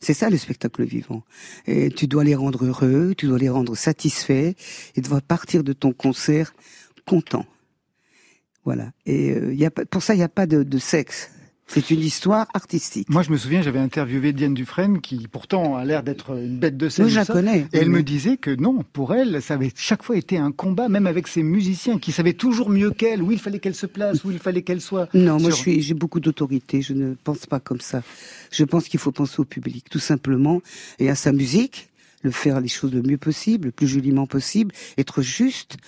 C'est 0.00 0.14
ça 0.14 0.28
le 0.28 0.36
spectacle 0.36 0.84
vivant. 0.84 1.22
Et 1.66 1.90
tu 1.90 2.08
dois 2.08 2.24
les 2.24 2.34
rendre 2.34 2.64
heureux, 2.64 3.14
tu 3.16 3.28
dois 3.28 3.38
les 3.38 3.48
rendre 3.48 3.76
satisfaits 3.76 4.52
tu 4.94 5.00
dois 5.00 5.20
partir 5.20 5.64
de 5.64 5.72
ton 5.72 5.92
concert 5.92 6.54
content. 7.06 7.46
Voilà. 8.64 8.92
Et 9.06 9.30
euh, 9.30 9.54
y 9.54 9.64
a 9.64 9.70
pour 9.70 10.02
ça, 10.02 10.14
il 10.14 10.18
n'y 10.18 10.22
a 10.22 10.28
pas 10.28 10.46
de, 10.46 10.62
de 10.62 10.78
sexe. 10.78 11.30
C'est 11.68 11.90
une 11.90 12.00
histoire 12.00 12.48
artistique. 12.52 13.08
Moi, 13.08 13.22
je 13.22 13.30
me 13.30 13.36
souviens, 13.38 13.62
j'avais 13.62 13.78
interviewé 13.78 14.34
Diane 14.34 14.52
Dufresne, 14.52 15.00
qui 15.00 15.26
pourtant 15.26 15.76
a 15.76 15.84
l'air 15.86 16.02
d'être 16.02 16.36
une 16.36 16.58
bête 16.58 16.76
de 16.76 16.90
scène. 16.90 17.06
Moi, 17.06 17.10
je 17.12 17.18
la 17.18 17.24
connais. 17.24 17.60
Et 17.72 17.78
elle 17.78 17.88
Oui. 17.88 17.94
me 17.94 18.02
disait 18.02 18.36
que 18.36 18.50
non, 18.54 18.84
pour 18.92 19.14
elle, 19.14 19.40
ça 19.40 19.54
avait 19.54 19.72
chaque 19.74 20.02
fois 20.02 20.16
été 20.18 20.36
un 20.36 20.52
combat, 20.52 20.90
même 20.90 21.06
avec 21.06 21.28
ses 21.28 21.42
musiciens, 21.42 21.98
qui 21.98 22.12
savaient 22.12 22.34
toujours 22.34 22.68
mieux 22.68 22.90
qu'elle, 22.90 23.22
où 23.22 23.32
il 23.32 23.38
fallait 23.38 23.58
qu'elle 23.58 23.74
se 23.74 23.86
place, 23.86 24.22
où 24.24 24.30
il 24.30 24.38
fallait 24.38 24.60
qu'elle 24.62 24.82
soit. 24.82 25.08
Non, 25.14 25.38
moi 25.38 25.50
sur- 25.50 25.50
je 25.50 25.54
suis, 25.56 25.80
j'ai 25.82 25.94
beaucoup 25.94 26.20
d'autorité. 26.20 26.82
Je 26.82 26.92
ne 26.92 27.14
pense 27.14 27.46
pas 27.46 27.58
comme 27.60 27.80
ça. 27.80 28.02
Je 28.50 28.64
pense 28.64 28.86
qu'il 28.88 29.00
faut 29.00 29.12
penser 29.12 29.40
au 29.40 29.44
public, 29.46 29.86
tout 29.90 29.98
simplement, 29.98 30.60
et 30.98 31.08
à 31.08 31.14
sa 31.14 31.32
musique, 31.32 31.88
le 32.22 32.32
faire 32.32 32.60
les 32.60 32.68
choses 32.68 32.92
le 32.92 33.00
mieux 33.02 33.16
possible, 33.18 33.66
le 33.66 33.72
plus 33.72 33.86
joliment 33.88 34.26
possible, 34.26 34.74
être 34.98 35.22
juste 35.22 35.78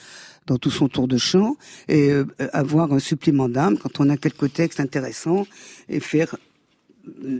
dans 0.46 0.59
tout 0.59 0.70
son 0.70 0.88
tour 0.88 1.09
de 1.09 1.16
chant 1.16 1.57
et 1.88 2.11
euh, 2.11 2.24
avoir 2.52 2.92
un 2.92 2.98
supplément 2.98 3.48
d'âme 3.48 3.78
quand 3.78 4.00
on 4.00 4.11
a 4.11 4.16
quelques 4.16 4.52
textes 4.52 4.80
intéressants 4.80 5.46
et 5.88 6.00
faire. 6.00 6.37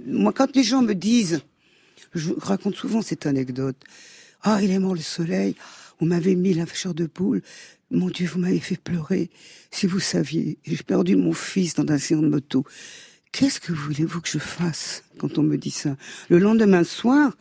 Moi, 0.07 0.33
quand 0.33 0.55
les 0.55 0.63
gens 0.63 0.83
me 0.83 0.95
disent, 0.95 1.43
je 2.15 2.33
raconte 2.39 2.77
souvent 2.77 3.03
cette 3.03 3.27
anecdote. 3.27 3.77
Ah, 4.43 4.61
il 4.63 4.71
est 4.71 4.79
mort 4.79 4.95
le 4.95 5.01
soleil. 5.01 5.55
On 6.01 6.07
m'avait 6.07 6.35
mis 6.35 6.55
la 6.55 6.67
chair 6.67 6.95
de 6.95 7.07
poule. 7.07 7.43
Mon 7.91 8.09
Dieu, 8.09 8.27
vous 8.27 8.41
m'avez 8.41 8.61
fait 8.61 8.77
pleurer. 8.77 9.31
Si 9.71 9.87
vous 9.87 10.01
saviez, 10.01 10.59
j'ai 10.65 10.83
perdu 10.83 11.17
mon 11.17 11.33
fils 11.33 11.75
dans 11.75 11.85
un 11.85 11.95
accident 11.95 12.23
de 12.23 12.29
moto. 12.29 12.65
Qu'est-ce 13.33 13.61
que 13.61 13.73
voulez-vous 13.73 14.21
que 14.21 14.29
je 14.29 14.39
fasse 14.39 15.05
quand 15.19 15.39
on 15.39 15.43
me 15.43 15.57
dit 15.57 15.71
ça? 15.71 15.97
Le 16.29 16.39
lendemain 16.39 16.85
soir, 16.85 17.37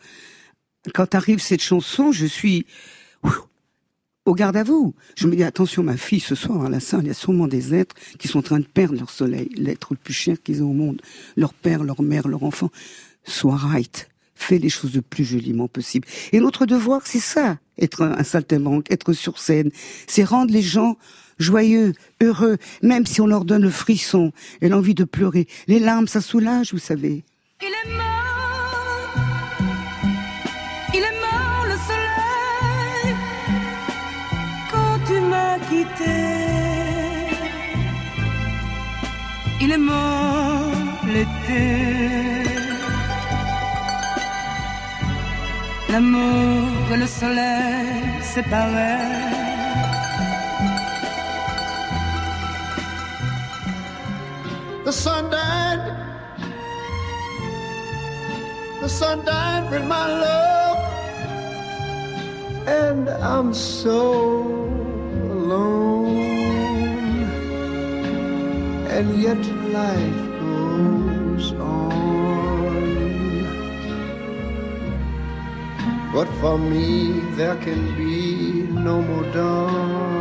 quand 0.92 1.14
arrive 1.14 1.40
cette 1.40 1.62
chanson, 1.62 2.12
je 2.12 2.26
suis 2.26 2.66
au 4.24 4.34
garde 4.34 4.56
à 4.56 4.62
vous. 4.62 4.94
Je 5.16 5.26
me 5.26 5.36
dis, 5.36 5.42
attention, 5.42 5.82
ma 5.82 5.96
fille, 5.96 6.20
ce 6.20 6.34
soir, 6.34 6.64
à 6.64 6.68
la 6.68 6.80
salle, 6.80 7.02
il 7.02 7.08
y 7.08 7.10
a 7.10 7.14
sûrement 7.14 7.46
des 7.46 7.74
êtres 7.74 7.94
qui 8.18 8.28
sont 8.28 8.38
en 8.38 8.42
train 8.42 8.60
de 8.60 8.64
perdre 8.64 8.98
leur 8.98 9.10
soleil, 9.10 9.50
l'être 9.56 9.88
le 9.92 9.98
plus 10.02 10.14
cher 10.14 10.42
qu'ils 10.42 10.62
ont 10.62 10.70
au 10.70 10.74
monde. 10.74 11.02
Leur 11.36 11.52
père, 11.52 11.84
leur 11.84 12.02
mère, 12.02 12.28
leur 12.28 12.42
enfant. 12.42 12.70
Sois 13.24 13.56
right. 13.56 14.08
Fais 14.34 14.58
les 14.58 14.68
choses 14.68 14.94
le 14.94 15.02
plus 15.02 15.24
joliment 15.24 15.68
possible. 15.68 16.08
Et 16.32 16.40
notre 16.40 16.66
devoir, 16.66 17.02
c'est 17.06 17.20
ça, 17.20 17.58
être 17.78 18.02
un 18.02 18.24
saltimbanque, 18.24 18.90
être 18.90 19.12
sur 19.12 19.38
scène. 19.38 19.70
C'est 20.06 20.24
rendre 20.24 20.52
les 20.52 20.62
gens 20.62 20.96
joyeux, 21.38 21.92
heureux, 22.20 22.58
même 22.82 23.06
si 23.06 23.20
on 23.20 23.26
leur 23.26 23.44
donne 23.44 23.62
le 23.62 23.70
frisson 23.70 24.32
et 24.60 24.68
l'envie 24.68 24.94
de 24.94 25.04
pleurer. 25.04 25.46
Les 25.66 25.78
larmes, 25.78 26.08
ça 26.08 26.20
soulage, 26.20 26.72
vous 26.72 26.78
savez. 26.78 27.24
Mort 39.78 41.04
l'été. 41.06 42.44
L'amour 45.90 46.92
et 46.92 46.96
le 46.96 47.06
soleil 47.06 48.22
séparés. 48.22 49.34
The 54.84 54.92
sun 54.92 55.30
died. 55.30 55.80
The 58.80 58.88
sun 58.88 59.24
died 59.24 59.70
with 59.70 59.84
my 59.84 60.06
love. 60.24 60.78
And 62.66 63.08
I'm 63.08 63.54
so 63.54 64.42
alone. 65.30 66.24
And 68.90 69.22
yet 69.22 69.53
life 69.74 70.22
goes 70.40 71.52
on. 71.52 71.90
But 76.14 76.28
for 76.40 76.56
me, 76.58 77.20
there 77.36 77.56
can 77.56 77.80
be 77.96 78.68
no 78.70 79.02
more 79.02 79.26
dawn. 79.32 80.14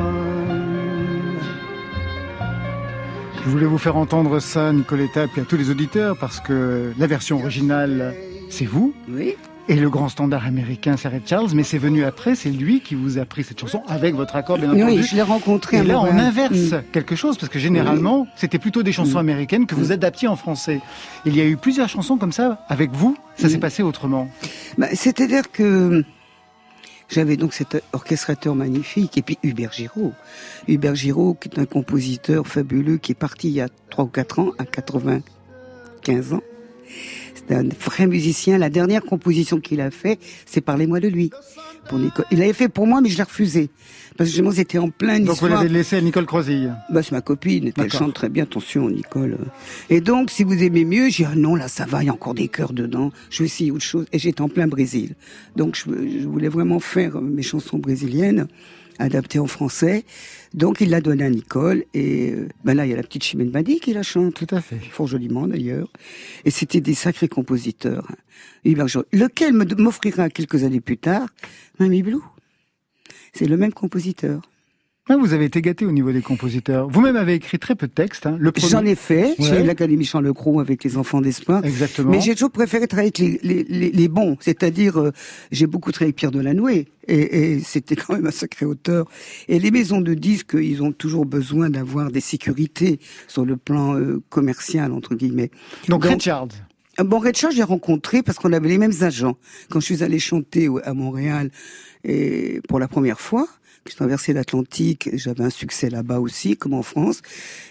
Je 3.43 3.49
voulais 3.49 3.65
vous 3.65 3.77
faire 3.77 3.97
entendre 3.97 4.39
ça, 4.39 4.71
Nicoletta, 4.71 5.27
puis 5.27 5.41
à 5.41 5.45
tous 5.45 5.57
les 5.57 5.69
auditeurs, 5.69 6.17
parce 6.17 6.39
que 6.39 6.93
la 6.97 7.07
version 7.07 7.39
originale, 7.39 8.15
c'est 8.49 8.65
vous. 8.65 8.93
Oui. 9.09 9.35
Et 9.69 9.75
le 9.75 9.89
grand 9.89 10.09
standard 10.09 10.45
américain, 10.45 10.97
c'est 10.97 11.07
Red 11.07 11.25
Charles, 11.25 11.51
mais 11.55 11.63
c'est 11.63 11.77
venu 11.77 12.03
après, 12.03 12.35
c'est 12.35 12.49
lui 12.49 12.81
qui 12.81 12.95
vous 12.95 13.17
a 13.17 13.23
pris 13.23 13.45
cette 13.45 13.59
chanson, 13.61 13.81
avec 13.87 14.13
votre 14.13 14.35
accord, 14.35 14.57
bien 14.57 14.67
entendu. 14.69 14.83
Oui, 14.83 15.03
je 15.03 15.15
l'ai 15.15 15.21
rencontré. 15.21 15.77
Et 15.77 15.83
là, 15.83 16.01
on 16.01 16.17
inverse 16.17 16.71
Mm. 16.73 16.83
quelque 16.91 17.15
chose, 17.15 17.37
parce 17.37 17.49
que 17.49 17.59
généralement, 17.59 18.27
c'était 18.35 18.59
plutôt 18.59 18.83
des 18.83 18.91
chansons 18.91 19.19
américaines 19.19 19.65
que 19.65 19.73
vous 19.75 19.93
adaptiez 19.93 20.27
en 20.27 20.35
français. 20.35 20.81
Il 21.25 21.33
y 21.37 21.39
a 21.39 21.45
eu 21.45 21.55
plusieurs 21.55 21.87
chansons 21.87 22.17
comme 22.17 22.33
ça, 22.33 22.65
avec 22.67 22.91
vous, 22.91 23.15
ça 23.37 23.47
s'est 23.47 23.55
Mm. 23.57 23.61
passé 23.61 23.83
autrement. 23.83 24.27
Bah, 24.77 24.87
C'est-à-dire 24.93 25.49
que 25.49 26.03
j'avais 27.07 27.37
donc 27.37 27.53
cet 27.53 27.81
orchestrateur 27.93 28.55
magnifique, 28.55 29.17
et 29.17 29.21
puis 29.21 29.37
Hubert 29.43 29.71
Giraud. 29.71 30.11
Hubert 30.67 30.95
Giraud, 30.95 31.35
qui 31.39 31.47
est 31.47 31.57
un 31.57 31.65
compositeur 31.65 32.47
fabuleux, 32.47 32.97
qui 32.97 33.13
est 33.13 33.15
parti 33.15 33.47
il 33.47 33.53
y 33.53 33.61
a 33.61 33.69
3 33.91 34.03
ou 34.03 34.07
4 34.09 34.39
ans, 34.39 34.51
à 34.59 34.65
95 34.65 36.33
ans. 36.33 36.41
C'est 37.47 37.55
un 37.55 37.67
vrai 37.79 38.07
musicien. 38.07 38.57
La 38.57 38.69
dernière 38.69 39.03
composition 39.03 39.59
qu'il 39.59 39.81
a 39.81 39.91
fait, 39.91 40.19
c'est 40.45 40.61
Parlez-moi 40.61 40.99
de 40.99 41.07
lui. 41.07 41.29
Pour 41.89 41.99
Nicole. 41.99 42.25
Il 42.31 42.39
l'avait 42.39 42.53
fait 42.53 42.69
pour 42.69 42.87
moi, 42.87 43.01
mais 43.01 43.09
je 43.09 43.17
l'ai 43.17 43.23
refusé. 43.23 43.69
Parce 44.17 44.29
que 44.29 44.35
justement, 44.35 44.51
c'était 44.51 44.77
en 44.77 44.89
plein 44.89 45.19
Donc 45.19 45.37
vous 45.37 45.47
l'avez 45.47 45.67
laissé 45.67 45.97
à 45.97 46.01
Nicole 46.01 46.25
Crozille. 46.25 46.71
Bah, 46.89 47.03
c'est 47.03 47.11
ma 47.11 47.21
copine, 47.21 47.71
elle 47.77 47.91
chante 47.91 48.13
très 48.13 48.29
bien, 48.29 48.43
attention 48.43 48.89
Nicole. 48.89 49.37
Et 49.89 49.99
donc, 49.99 50.29
si 50.29 50.43
vous 50.43 50.63
aimez 50.63 50.85
mieux, 50.85 51.09
j'ai 51.09 51.23
dit, 51.23 51.29
ah 51.31 51.35
non, 51.35 51.55
là 51.55 51.67
ça 51.67 51.85
va, 51.85 52.03
il 52.03 52.05
y 52.05 52.09
a 52.09 52.13
encore 52.13 52.35
des 52.35 52.47
chœurs 52.47 52.73
dedans, 52.73 53.11
je 53.29 53.39
vais 53.39 53.45
essayer 53.45 53.71
autre 53.71 53.83
chose. 53.83 54.05
Et 54.13 54.19
j'étais 54.19 54.41
en 54.41 54.49
plein 54.49 54.67
Brésil. 54.67 55.15
Donc, 55.55 55.75
je, 55.75 56.19
je 56.21 56.27
voulais 56.27 56.47
vraiment 56.47 56.79
faire 56.79 57.21
mes 57.21 57.41
chansons 57.41 57.79
brésiliennes, 57.79 58.47
adaptées 58.99 59.39
en 59.39 59.47
français. 59.47 60.05
Donc, 60.53 60.81
il 60.81 60.89
l'a 60.89 61.01
donné 61.01 61.23
à 61.23 61.29
Nicole, 61.29 61.85
et 61.93 62.31
euh, 62.31 62.47
ben 62.63 62.75
là, 62.75 62.85
il 62.85 62.89
y 62.89 62.93
a 62.93 62.95
la 62.95 63.03
petite 63.03 63.23
Chimène 63.23 63.49
Badi 63.49 63.79
qui 63.79 63.93
la 63.93 64.03
chante. 64.03 64.35
Tout 64.35 64.55
à 64.55 64.61
fait. 64.61 64.79
Fort 64.91 65.07
joliment 65.07 65.47
d'ailleurs. 65.47 65.87
Et 66.45 66.51
c'était 66.51 66.81
des 66.81 66.93
sacrés 66.93 67.27
compositeurs. 67.27 68.07
Hubert. 68.65 68.87
Lequel 69.11 69.53
m'offrira 69.53 70.29
quelques 70.29 70.63
années 70.63 70.81
plus 70.81 70.97
tard, 70.97 71.27
Mamie 71.79 72.03
Blue. 72.03 72.21
C'est 73.33 73.47
le 73.47 73.57
même 73.57 73.73
compositeur. 73.73 74.41
Ah, 75.09 75.17
vous 75.17 75.33
avez 75.33 75.43
été 75.43 75.61
gâté 75.61 75.85
au 75.85 75.91
niveau 75.91 76.13
des 76.13 76.21
compositeurs. 76.21 76.87
Vous-même 76.87 77.17
avez 77.17 77.33
écrit 77.33 77.59
très 77.59 77.75
peu 77.75 77.87
de 77.87 77.91
textes. 77.91 78.25
Hein. 78.25 78.37
Le 78.39 78.53
premier... 78.53 78.69
J'en 78.69 78.85
ai 78.85 78.95
fait. 78.95 79.25
Ouais. 79.25 79.35
J'ai 79.39 79.59
eu 79.61 79.65
l'Académie 79.65 80.05
Jean 80.05 80.21
Lecroux 80.21 80.61
avec 80.61 80.81
les 80.85 80.95
enfants 80.95 81.19
d'espoir. 81.19 81.65
Exactement. 81.65 82.09
Mais 82.11 82.21
j'ai 82.21 82.33
toujours 82.35 82.51
préféré 82.51 82.87
travailler 82.87 83.11
avec 83.13 83.17
les, 83.17 83.39
les, 83.43 83.63
les, 83.65 83.91
les 83.91 84.07
bons. 84.07 84.37
C'est-à-dire, 84.39 84.97
euh, 84.97 85.11
j'ai 85.51 85.67
beaucoup 85.67 85.91
travaillé 85.91 86.07
avec 86.11 86.15
Pierre 86.15 86.31
Delanoué. 86.31 86.87
Et, 87.09 87.51
et 87.55 87.59
c'était 87.59 87.97
quand 87.97 88.13
même 88.13 88.27
un 88.27 88.31
sacré 88.31 88.65
auteur. 88.65 89.05
Et 89.49 89.59
les 89.59 89.71
maisons 89.71 89.99
de 89.99 90.13
disques, 90.13 90.55
ils 90.57 90.81
ont 90.81 90.93
toujours 90.93 91.25
besoin 91.25 91.69
d'avoir 91.69 92.09
des 92.09 92.21
sécurités 92.21 92.99
sur 93.27 93.43
le 93.43 93.57
plan 93.57 93.99
euh, 93.99 94.21
commercial, 94.29 94.93
entre 94.93 95.15
guillemets. 95.15 95.51
Donc, 95.89 96.03
Donc- 96.03 96.11
Richard. 96.11 96.47
Bon, 97.03 97.17
Red 97.17 97.35
Charles, 97.35 97.53
j'ai 97.55 97.63
rencontré 97.63 98.21
parce 98.21 98.37
qu'on 98.37 98.53
avait 98.53 98.69
les 98.69 98.77
mêmes 98.77 98.93
agents. 99.01 99.35
Quand 99.69 99.79
je 99.79 99.85
suis 99.85 100.03
allé 100.03 100.19
chanter 100.19 100.69
à 100.83 100.93
Montréal 100.93 101.49
et 102.03 102.61
pour 102.69 102.77
la 102.79 102.87
première 102.87 103.19
fois, 103.19 103.47
j'ai 103.87 103.95
traversé 103.95 104.33
l'Atlantique, 104.33 105.09
j'avais 105.13 105.43
un 105.43 105.49
succès 105.49 105.89
là-bas 105.89 106.19
aussi, 106.19 106.55
comme 106.55 106.73
en 106.73 106.83
France. 106.83 107.21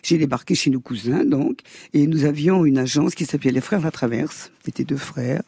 J'ai 0.03 0.19
débarqué 0.19 0.55
chez 0.55 0.71
nos 0.71 0.81
cousins, 0.81 1.25
donc, 1.25 1.61
et 1.95 2.07
nous 2.07 2.25
avions 2.25 2.65
une 2.65 2.79
agence 2.79 3.15
qui 3.15 3.25
s'appelait 3.25 3.51
Les 3.51 3.61
Frères 3.61 3.81
La 3.81 3.91
Traverse. 3.91 4.51
C'était 4.65 4.85
deux 4.85 4.97
frères 4.97 5.43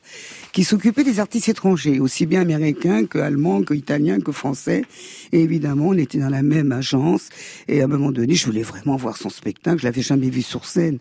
qui 0.52 0.64
s'occupaient 0.64 1.04
des 1.04 1.20
artistes 1.20 1.48
étrangers, 1.48 2.00
aussi 2.00 2.26
bien 2.26 2.40
américains 2.40 3.06
que 3.06 3.18
allemands, 3.18 3.62
que 3.62 3.74
italiens, 3.74 4.18
que 4.20 4.32
français. 4.32 4.84
Et 5.32 5.40
évidemment, 5.40 5.88
on 5.88 5.98
était 5.98 6.18
dans 6.18 6.30
la 6.30 6.42
même 6.42 6.72
agence. 6.72 7.28
Et 7.68 7.80
à 7.80 7.84
un 7.84 7.88
moment 7.88 8.10
donné, 8.10 8.34
je 8.34 8.46
voulais 8.46 8.62
vraiment 8.62 8.96
voir 8.96 9.16
son 9.16 9.30
spectacle. 9.30 9.78
Je 9.80 9.84
l'avais 9.84 10.02
jamais 10.02 10.30
vu 10.30 10.42
sur 10.42 10.64
scène. 10.64 10.98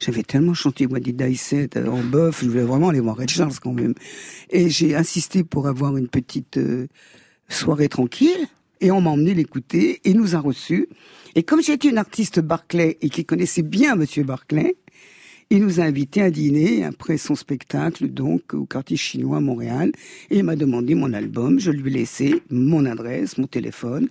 J'avais 0.00 0.22
tellement 0.22 0.54
chanté 0.54 0.86
I 0.86 1.36
Say 1.36 1.68
euh, 1.76 1.86
en 1.86 2.02
boeuf. 2.02 2.42
Je 2.42 2.48
voulais 2.48 2.62
vraiment 2.62 2.90
aller 2.90 3.00
voir 3.00 3.16
Red 3.16 3.30
Charles 3.30 3.58
quand 3.62 3.72
même. 3.72 3.94
Et 4.50 4.68
j'ai 4.68 4.94
insisté 4.94 5.44
pour 5.44 5.66
avoir 5.66 5.96
une 5.96 6.08
petite 6.08 6.58
euh, 6.58 6.86
soirée 7.48 7.88
tranquille. 7.88 8.48
Et 8.84 8.90
on 8.90 9.00
m'a 9.00 9.08
emmené 9.08 9.32
l'écouter 9.32 10.02
et 10.04 10.12
nous 10.12 10.36
a 10.36 10.40
reçus. 10.40 10.90
Et 11.34 11.42
comme 11.42 11.62
j'étais 11.62 11.88
une 11.88 11.96
artiste 11.96 12.40
Barclay 12.40 12.98
et 13.00 13.08
qui 13.08 13.24
connaissait 13.24 13.62
bien 13.62 13.96
Monsieur 13.96 14.24
Barclay, 14.24 14.76
il 15.48 15.62
nous 15.62 15.80
a 15.80 15.84
invités 15.84 16.20
à 16.20 16.30
dîner 16.30 16.84
après 16.84 17.16
son 17.16 17.34
spectacle, 17.34 18.08
donc 18.08 18.52
au 18.52 18.66
quartier 18.66 18.98
chinois 18.98 19.38
à 19.38 19.40
Montréal. 19.40 19.90
Et 20.28 20.36
il 20.36 20.44
m'a 20.44 20.54
demandé 20.54 20.94
mon 20.94 21.14
album. 21.14 21.58
Je 21.58 21.70
lui 21.70 21.90
ai 21.92 21.94
laissé 21.94 22.42
mon 22.50 22.84
adresse, 22.84 23.38
mon 23.38 23.46
téléphone. 23.46 24.06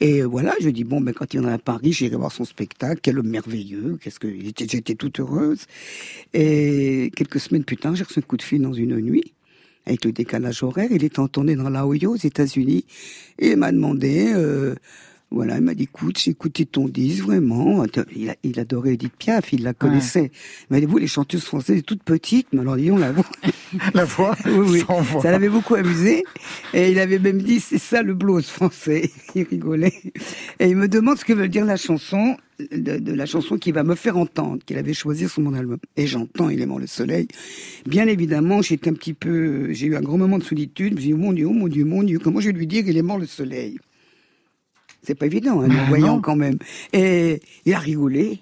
Et 0.00 0.20
voilà, 0.20 0.54
je 0.60 0.68
dis 0.68 0.84
bon, 0.84 1.00
ben 1.00 1.14
quand 1.14 1.32
il 1.32 1.38
viendra 1.38 1.54
à 1.54 1.58
Paris, 1.58 1.94
j'irai 1.94 2.16
voir 2.16 2.30
son 2.30 2.44
spectacle. 2.44 3.00
Quel 3.02 3.18
homme 3.18 3.30
merveilleux. 3.30 3.96
Qu'est-ce 4.02 4.20
que 4.20 4.28
j'étais, 4.38 4.68
j'étais 4.68 4.96
toute 4.96 5.18
heureuse. 5.18 5.64
Et 6.34 7.10
quelques 7.16 7.40
semaines 7.40 7.64
plus 7.64 7.78
tard, 7.78 7.96
j'ai 7.96 8.04
reçu 8.04 8.18
un 8.18 8.22
coup 8.22 8.36
de 8.36 8.42
fil 8.42 8.60
dans 8.60 8.74
une 8.74 9.00
nuit. 9.00 9.32
Avec 9.86 10.04
le 10.04 10.12
décalage 10.12 10.62
horaire, 10.62 10.88
il 10.90 11.02
était 11.04 11.18
en 11.20 11.28
dans 11.28 11.70
la 11.70 11.86
Ohio, 11.86 12.12
aux 12.12 12.16
États-Unis, 12.16 12.84
et 13.38 13.52
il 13.52 13.56
m'a 13.56 13.72
demandé, 13.72 14.32
euh, 14.34 14.74
voilà, 15.32 15.56
il 15.58 15.62
m'a 15.62 15.74
dit, 15.74 15.84
écoute, 15.84 16.18
j'ai 16.18 16.32
écouté 16.32 16.66
ton 16.66 16.88
disque, 16.88 17.22
vraiment. 17.24 17.84
Il, 18.16 18.30
a- 18.30 18.36
il 18.42 18.58
adorait 18.58 18.94
Edith 18.94 19.12
Piaf, 19.16 19.52
il 19.52 19.62
la 19.62 19.72
connaissait. 19.74 20.32
Il 20.68 20.74
m'a 20.74 20.80
dit, 20.80 20.86
vous, 20.86 20.98
les 20.98 21.06
chanteuses 21.06 21.44
françaises, 21.44 21.82
toutes 21.86 22.02
petites, 22.02 22.48
mais 22.52 22.60
alors 22.60 22.76
disons, 22.76 22.96
la 22.98 23.12
voix. 23.12 23.24
La 23.94 24.04
voix 24.04 24.36
oui, 24.46 24.52
oui. 24.68 24.84
voix. 24.88 25.22
Ça 25.22 25.30
l'avait 25.30 25.48
beaucoup 25.48 25.76
amusé. 25.76 26.24
Et 26.74 26.90
il 26.90 26.98
avait 26.98 27.20
même 27.20 27.40
dit, 27.40 27.60
c'est 27.60 27.78
ça 27.78 28.02
le 28.02 28.14
blues 28.14 28.44
français. 28.46 29.10
Il 29.36 29.44
rigolait. 29.44 29.94
Et 30.58 30.66
il 30.68 30.76
me 30.76 30.88
demande 30.88 31.18
ce 31.18 31.24
que 31.24 31.32
veut 31.32 31.46
dire 31.46 31.64
la 31.64 31.76
chanson, 31.76 32.36
de, 32.72 32.98
de 32.98 33.12
la 33.12 33.26
chanson 33.26 33.58
qui 33.58 33.70
va 33.70 33.84
me 33.84 33.94
faire 33.94 34.16
entendre, 34.16 34.58
qu'il 34.66 34.76
avait 34.76 34.92
choisi 34.92 35.28
sur 35.28 35.40
mon 35.42 35.54
album. 35.54 35.78
Et 35.96 36.08
j'entends, 36.08 36.50
il 36.50 36.60
aimant 36.60 36.78
le 36.78 36.88
soleil. 36.88 37.28
Bien 37.86 38.08
évidemment, 38.08 38.60
j'étais 38.60 38.90
un 38.90 38.94
petit 38.94 39.14
peu, 39.14 39.72
j'ai 39.72 39.86
eu 39.86 39.94
un 39.94 40.00
grand 40.00 40.18
moment 40.18 40.38
de 40.38 40.42
solitude. 40.44 40.90
Je 40.90 40.94
me 40.96 41.00
suis 41.00 41.08
dit, 41.10 41.14
oh 41.14 41.18
mon 41.18 41.32
Dieu, 41.32 41.46
oh 41.46 41.52
mon 41.52 41.68
Dieu, 41.68 41.84
mon 41.84 42.02
Dieu, 42.02 42.18
comment 42.18 42.40
je 42.40 42.46
vais 42.48 42.52
lui 42.58 42.66
dire 42.66 42.84
qu'il 42.84 42.96
aimant 42.96 43.18
le 43.18 43.26
soleil? 43.26 43.78
C'est 45.02 45.14
pas 45.14 45.26
évident, 45.26 45.60
hein, 45.60 45.68
le 45.68 45.88
voyant 45.88 46.16
non. 46.16 46.20
quand 46.20 46.36
même. 46.36 46.58
Et 46.92 47.40
il 47.64 47.74
a 47.74 47.78
rigolé. 47.78 48.40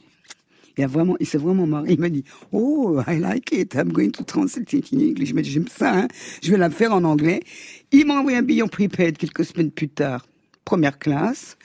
Il 0.77 0.85
a 0.85 0.87
vraiment, 0.87 1.16
il 1.18 1.27
s'est 1.27 1.38
vraiment 1.38 1.66
marré. 1.66 1.92
Il 1.92 2.01
m'a 2.01 2.09
dit, 2.09 2.25
oh, 2.53 3.01
I 3.09 3.18
like 3.18 3.53
it. 3.53 3.75
I'm 3.75 3.92
going 3.92 4.11
to 4.11 4.23
translate 4.23 4.73
it 4.73 4.92
in 4.92 4.99
English. 5.01 5.31
Je 5.31 5.35
me 5.35 5.42
dis, 5.42 5.51
j'aime 5.51 5.66
ça, 5.68 5.92
hein. 5.92 6.09
Je 6.42 6.51
vais 6.53 6.57
la 6.57 6.71
faire 6.71 6.92
en 6.92 7.03
anglais. 7.05 7.42
Il 7.90 8.07
m'a 8.07 8.18
envoyé 8.18 8.38
un 8.38 8.42
billet 8.42 8.62
en 8.62 8.68
prepaid 8.68 9.18
quelques 9.18 9.44
semaines 9.44 9.71
plus 9.73 9.88
tard 9.88 10.25
première 10.68 10.99
classe. 10.99 11.57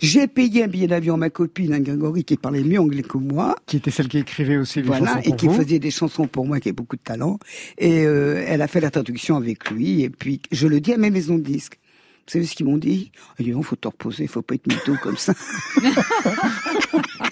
J'ai 0.00 0.28
payé 0.28 0.62
un 0.62 0.68
billet 0.68 0.86
d'avion 0.86 1.14
à 1.14 1.16
ma 1.16 1.30
copine, 1.30 1.74
un 1.74 1.80
Grégory, 1.80 2.22
qui 2.22 2.36
parlait 2.36 2.62
mieux 2.62 2.78
anglais 2.78 3.02
que 3.02 3.18
moi. 3.18 3.56
Qui 3.66 3.78
était 3.78 3.90
celle 3.90 4.06
qui 4.06 4.18
écrivait 4.18 4.56
aussi 4.56 4.78
les 4.80 4.86
Voilà, 4.86 5.06
chansons 5.06 5.18
et 5.18 5.28
pour 5.30 5.36
qui 5.36 5.46
vous. 5.48 5.54
faisait 5.54 5.78
des 5.80 5.90
chansons 5.90 6.28
pour 6.28 6.46
moi, 6.46 6.60
qui 6.60 6.68
a 6.68 6.72
beaucoup 6.72 6.94
de 6.94 7.02
talent. 7.02 7.40
Et 7.78 8.06
euh, 8.06 8.44
elle 8.46 8.62
a 8.62 8.68
fait 8.68 8.78
la 8.80 8.92
traduction 8.92 9.36
avec 9.36 9.68
lui. 9.68 10.02
Et 10.02 10.10
puis, 10.10 10.40
je 10.52 10.68
le 10.68 10.80
dis 10.80 10.92
à 10.92 10.96
mes 10.96 11.10
maisons 11.10 11.38
de 11.38 11.42
disques. 11.42 11.80
Vous 12.26 12.32
savez 12.32 12.46
ce 12.46 12.54
qu'ils 12.54 12.66
m'ont 12.66 12.78
dit? 12.78 13.10
Il 13.38 13.46
dit, 13.46 13.52
non, 13.52 13.62
faut 13.62 13.76
te 13.76 13.88
reposer, 13.88 14.26
faut 14.26 14.42
pas 14.42 14.54
être 14.54 14.66
mytho 14.66 14.96
comme 15.02 15.16
ça. 15.16 15.34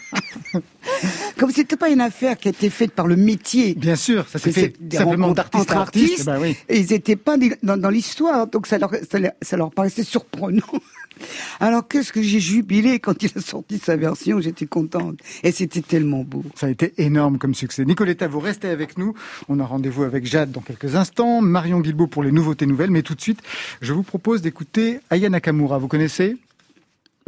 comme 1.40 1.50
c'était 1.50 1.76
pas 1.76 1.88
une 1.88 2.02
affaire 2.02 2.36
qui 2.36 2.48
a 2.48 2.50
été 2.50 2.68
faite 2.68 2.92
par 2.92 3.06
le 3.06 3.16
métier. 3.16 3.74
Bien 3.74 3.96
sûr, 3.96 4.28
ça 4.28 4.38
s'est 4.38 4.52
fait 4.52 4.74
des 4.78 4.98
simplement 4.98 5.32
d'artiste 5.32 5.62
entre 5.70 5.76
artiste. 5.78 6.10
artistes. 6.10 6.26
Bah 6.26 6.38
oui. 6.40 6.54
Et 6.68 6.78
ils 6.80 6.90
n'étaient 6.90 7.16
pas 7.16 7.36
dans, 7.62 7.78
dans 7.78 7.88
l'histoire, 7.88 8.46
donc 8.46 8.66
ça 8.66 8.76
leur, 8.78 8.90
ça, 9.10 9.18
leur- 9.18 9.32
ça 9.40 9.56
leur 9.56 9.70
paraissait 9.70 10.02
surprenant. 10.04 10.62
Alors 11.60 11.88
qu'est-ce 11.88 12.12
que 12.12 12.22
j'ai 12.22 12.40
jubilé 12.40 12.98
quand 12.98 13.22
il 13.22 13.30
a 13.36 13.40
sorti 13.40 13.78
sa 13.78 13.96
version, 13.96 14.40
j'étais 14.40 14.66
contente. 14.66 15.18
Et 15.42 15.50
c'était 15.52 15.80
tellement 15.82 16.24
beau. 16.24 16.44
Ça 16.54 16.66
a 16.66 16.70
été 16.70 16.92
énorme 16.98 17.38
comme 17.38 17.54
succès. 17.54 17.84
Nicoletta, 17.84 18.28
vous 18.28 18.40
restez 18.40 18.68
avec 18.68 18.98
nous. 18.98 19.14
On 19.48 19.60
a 19.60 19.64
rendez-vous 19.64 20.02
avec 20.04 20.26
Jade 20.26 20.50
dans 20.52 20.60
quelques 20.60 20.94
instants. 20.94 21.40
Marion 21.40 21.80
Guilbault 21.80 22.06
pour 22.06 22.22
les 22.22 22.32
nouveautés 22.32 22.66
nouvelles. 22.66 22.90
Mais 22.90 23.02
tout 23.02 23.14
de 23.14 23.20
suite, 23.20 23.40
je 23.80 23.92
vous 23.92 24.02
propose 24.02 24.42
d'écouter 24.42 25.00
Aya 25.10 25.28
Nakamura. 25.30 25.78
Vous 25.78 25.88
connaissez? 25.88 26.36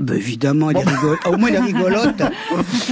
Ben 0.03 0.17
évidemment, 0.17 0.71
elle 0.71 0.79
est 0.79 0.85
rigolote. 0.85 1.27
Au 1.27 1.37
moins, 1.37 1.49
elle 1.49 1.55
est 1.55 1.61
rigolote. 1.73 2.23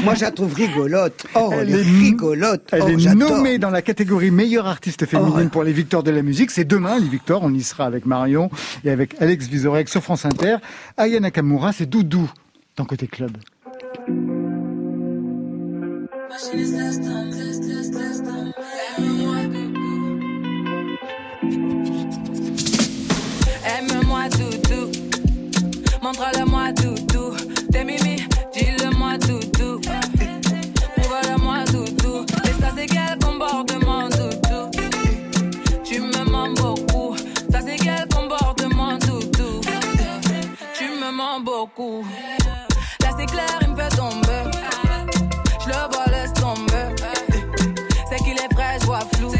Moi, 0.05 0.15
je 0.15 0.21
la 0.21 0.31
trouve 0.31 0.55
rigolote. 0.55 1.27
Oh, 1.35 1.51
elle, 1.53 1.69
Elle 1.69 1.81
est 1.81 1.83
rigolote. 1.83 2.63
Elle 2.71 2.83
oh, 2.85 2.89
est 2.89 3.15
nommée 3.15 3.59
dans 3.59 3.71
la 3.71 3.83
catégorie 3.83 4.31
meilleure 4.31 4.67
artiste 4.69 5.07
féminine 5.07 5.47
Oh. 5.47 5.51
pour 5.51 5.65
les 5.65 5.73
victoires 5.73 6.05
de 6.05 6.13
la 6.13 6.23
musique. 6.23 6.51
C'est 6.53 6.65
demain, 6.65 6.99
les 7.01 7.09
victoires. 7.09 7.41
On 7.43 7.53
y 7.53 7.63
sera 7.63 7.85
avec 7.85 8.07
Marion 8.07 8.49
et 8.85 8.91
avec 8.91 9.21
Alex 9.21 9.49
Vizorek 9.49 9.89
sur 9.89 10.03
France 10.03 10.25
Inter. 10.25 10.57
Aya 10.97 11.19
Nakamura, 11.19 11.73
c'est 11.73 11.87
Doudou 11.87 12.31
dans 12.77 12.85
Côté 12.85 13.09
Club. 13.09 13.33
Aime-moi 23.65 24.29
doudou, 24.31 24.91
montre-le-moi 26.03 26.50
beaucoup. 41.81 42.05
Là 43.01 43.11
c'est 43.19 43.27
clair, 43.27 43.59
il 43.63 43.69
me 43.69 43.77
fait 43.77 43.97
tomber. 43.97 44.43
Je 45.63 45.69
le 45.69 45.93
vois, 45.93 46.07
laisse 46.07 46.33
tomber. 46.35 46.95
C'est 48.09 48.19
qu'il 48.19 48.35
est 48.35 48.53
frais, 48.55 48.79
je 48.81 48.87
vois 48.87 49.01
flou. 49.15 49.33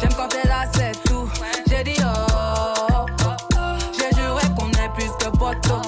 J'aime 0.00 0.14
quand 0.16 0.28
t'es 0.28 0.46
là, 0.46 0.64
c'est 0.74 0.92
tout. 1.04 1.28
J'ai 1.68 1.84
dit 1.84 2.00
oh, 2.02 3.06
j'ai 3.92 4.16
juré 4.16 4.42
qu'on 4.56 4.70
est 4.70 4.88
plus 4.94 5.10
que 5.18 5.30
poteau. 5.36 5.82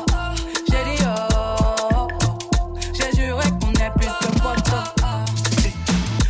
J'ai 0.70 0.96
dit 0.96 1.02
oh. 1.04 2.08
j'ai 2.92 3.20
juré 3.20 3.44
qu'on 3.60 3.72
est 3.72 3.90
plus 3.96 4.08
que 4.20 4.40
poteau. 4.40 4.82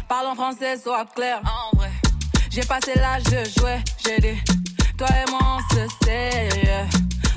Parle 0.09 0.27
en 0.27 0.35
français, 0.35 0.77
sois 0.77 1.05
clair. 1.15 1.41
En 1.45 1.77
vrai, 1.77 1.91
j'ai 2.51 2.63
passé 2.63 2.93
l'âge 2.97 3.25
de 3.25 3.45
jouer. 3.59 3.79
J'ai 4.05 4.19
dit, 4.19 4.41
toi 4.97 5.09
et 5.09 5.31
moi 5.31 5.41
on 5.43 5.75
se 5.75 5.89
sait. 6.05 6.49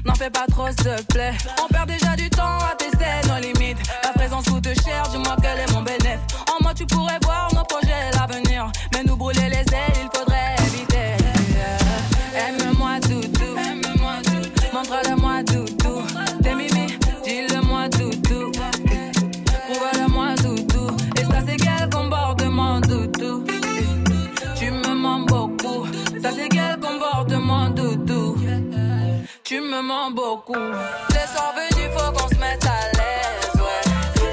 N'en 0.05 0.15
fais 0.15 0.29
pas 0.29 0.45
trop, 0.51 0.67
s'il 0.67 0.75
te 0.83 1.13
plaît. 1.13 1.31
On 1.63 1.67
perd 1.67 1.87
déjà 1.87 2.15
du 2.15 2.29
temps 2.29 2.57
à 2.59 2.75
tester 2.77 3.05
nos 3.27 3.39
limites. 3.39 3.77
La 4.03 4.11
présence 4.11 4.45
coûte 4.49 4.67
cher, 4.83 5.03
dis-moi 5.09 5.35
quel 5.41 5.59
est 5.59 5.71
mon 5.71 5.81
bénéfice. 5.81 6.19
En 6.51 6.61
moi, 6.61 6.73
tu 6.73 6.85
pourrais 6.85 7.19
voir 7.23 7.53
nos 7.55 7.63
projets 7.63 8.09
et 8.11 8.15
l'avenir. 8.17 8.69
Mais 8.93 9.03
nous 9.03 9.15
brûler 9.15 9.47
les 9.49 9.65
ailes, 9.73 9.93
il 9.95 10.09
faudrait 10.17 10.32
Beaucoup. 29.85 30.53
Les 30.53 31.27
soirs 31.27 31.53
venus, 31.55 31.89
faut 31.95 32.11
qu'on 32.13 32.29
se 32.29 32.35
mette 32.35 32.65
à 32.65 32.87
l'aise, 32.93 33.55
ouais. 33.55 33.83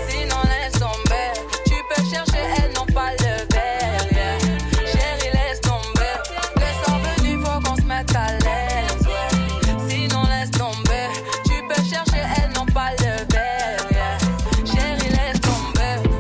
Sinon, 0.09 0.37
laisse 0.45 0.79
tomber. 0.79 1.33
Tu 1.67 1.75
peux 1.89 2.05
chercher, 2.09 2.39
elles 2.57 2.73
n'ont 2.75 2.87
pas 2.87 3.11
le 3.13 3.47
verre, 3.53 4.07
yeah. 4.13 4.39
Chérie, 4.87 5.33
laisse 5.33 5.61
tomber. 5.61 6.15
Les 6.57 6.85
soirs 6.85 7.01
venus, 7.01 7.45
faut 7.45 7.61
qu'on 7.69 7.77
se 7.77 7.83
mette 7.83 8.15
à 8.15 8.33
l'aise, 8.33 9.07
ouais. 9.07 9.89
Sinon, 9.89 10.23
laisse 10.25 10.51
tomber. 10.53 11.09
Tu 11.45 11.63
peux 11.69 11.83
chercher, 11.83 12.23
elles 12.37 12.53
n'ont 12.53 12.67
pas 12.67 12.91
le 12.93 13.33
verre, 13.33 13.87
yeah. 13.91 14.19
Chérie, 14.65 15.11
laisse 15.11 15.41
tomber. 15.41 16.11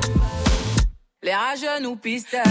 Les 1.22 1.34
rageux 1.34 1.80
nous 1.82 1.96
pisteurs. 1.96 2.49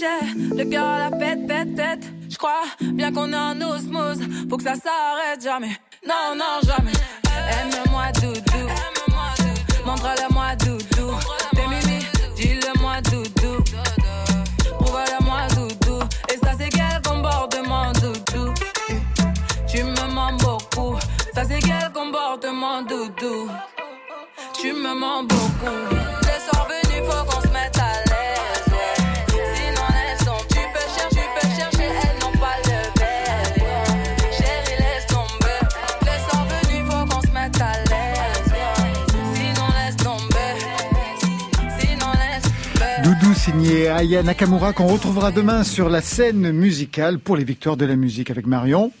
Le 0.00 0.64
cœur 0.70 0.86
à 0.86 1.10
la 1.10 1.18
fête, 1.18 1.40
fête, 1.48 1.74
tête. 1.74 2.04
J'crois 2.28 2.62
bien 2.80 3.12
qu'on 3.12 3.32
est 3.32 3.36
en 3.36 3.60
osmose. 3.60 4.20
Faut 4.48 4.56
que 4.56 4.62
ça 4.62 4.74
s'arrête 4.74 5.42
jamais. 5.42 5.76
Non, 6.06 6.36
non, 6.36 6.60
jamais. 6.62 6.92
Aime-moi, 7.34 8.12
doudou. 8.20 8.68
Montre-le-moi, 9.84 10.54
doudou. 10.56 11.18
T'es 11.52 11.66
mimi, 11.66 11.98
dis-le-moi, 12.36 13.00
doudou. 13.10 13.64
Prouve-le-moi, 14.78 15.48
doudou. 15.56 16.04
Et 16.32 16.36
ça, 16.44 16.52
c'est 16.56 16.68
quel 16.68 17.02
comportement, 17.04 17.90
doudou? 17.92 18.54
Tu 19.66 19.82
me 19.82 20.14
mens 20.14 20.32
beaucoup. 20.34 20.96
Ça, 21.34 21.42
c'est 21.44 21.58
quel 21.58 21.90
comportement, 21.92 22.82
doudou? 22.82 23.48
Tu 24.60 24.72
me 24.72 24.94
mens 24.94 25.24
beaucoup. 25.24 25.97
Signé 43.48 43.88
Aya 43.88 44.22
Nakamura 44.22 44.74
qu'on 44.74 44.88
retrouvera 44.88 45.30
demain 45.32 45.64
sur 45.64 45.88
la 45.88 46.02
scène 46.02 46.52
musicale 46.52 47.18
pour 47.18 47.34
les 47.34 47.44
victoires 47.44 47.78
de 47.78 47.86
la 47.86 47.96
musique 47.96 48.30
avec 48.30 48.46
Marion. 48.46 48.92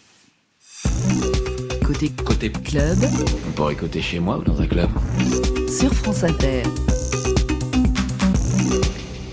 Côté 1.84 2.10
Côté 2.24 2.50
club 2.50 2.96
On 3.46 3.50
pourrait 3.52 3.74
côté 3.74 4.00
chez 4.00 4.20
moi 4.20 4.38
ou 4.38 4.44
dans 4.44 4.58
un 4.58 4.66
club? 4.66 4.88
sur 5.68 5.92
France 5.92 6.24
Inter. 6.24 6.62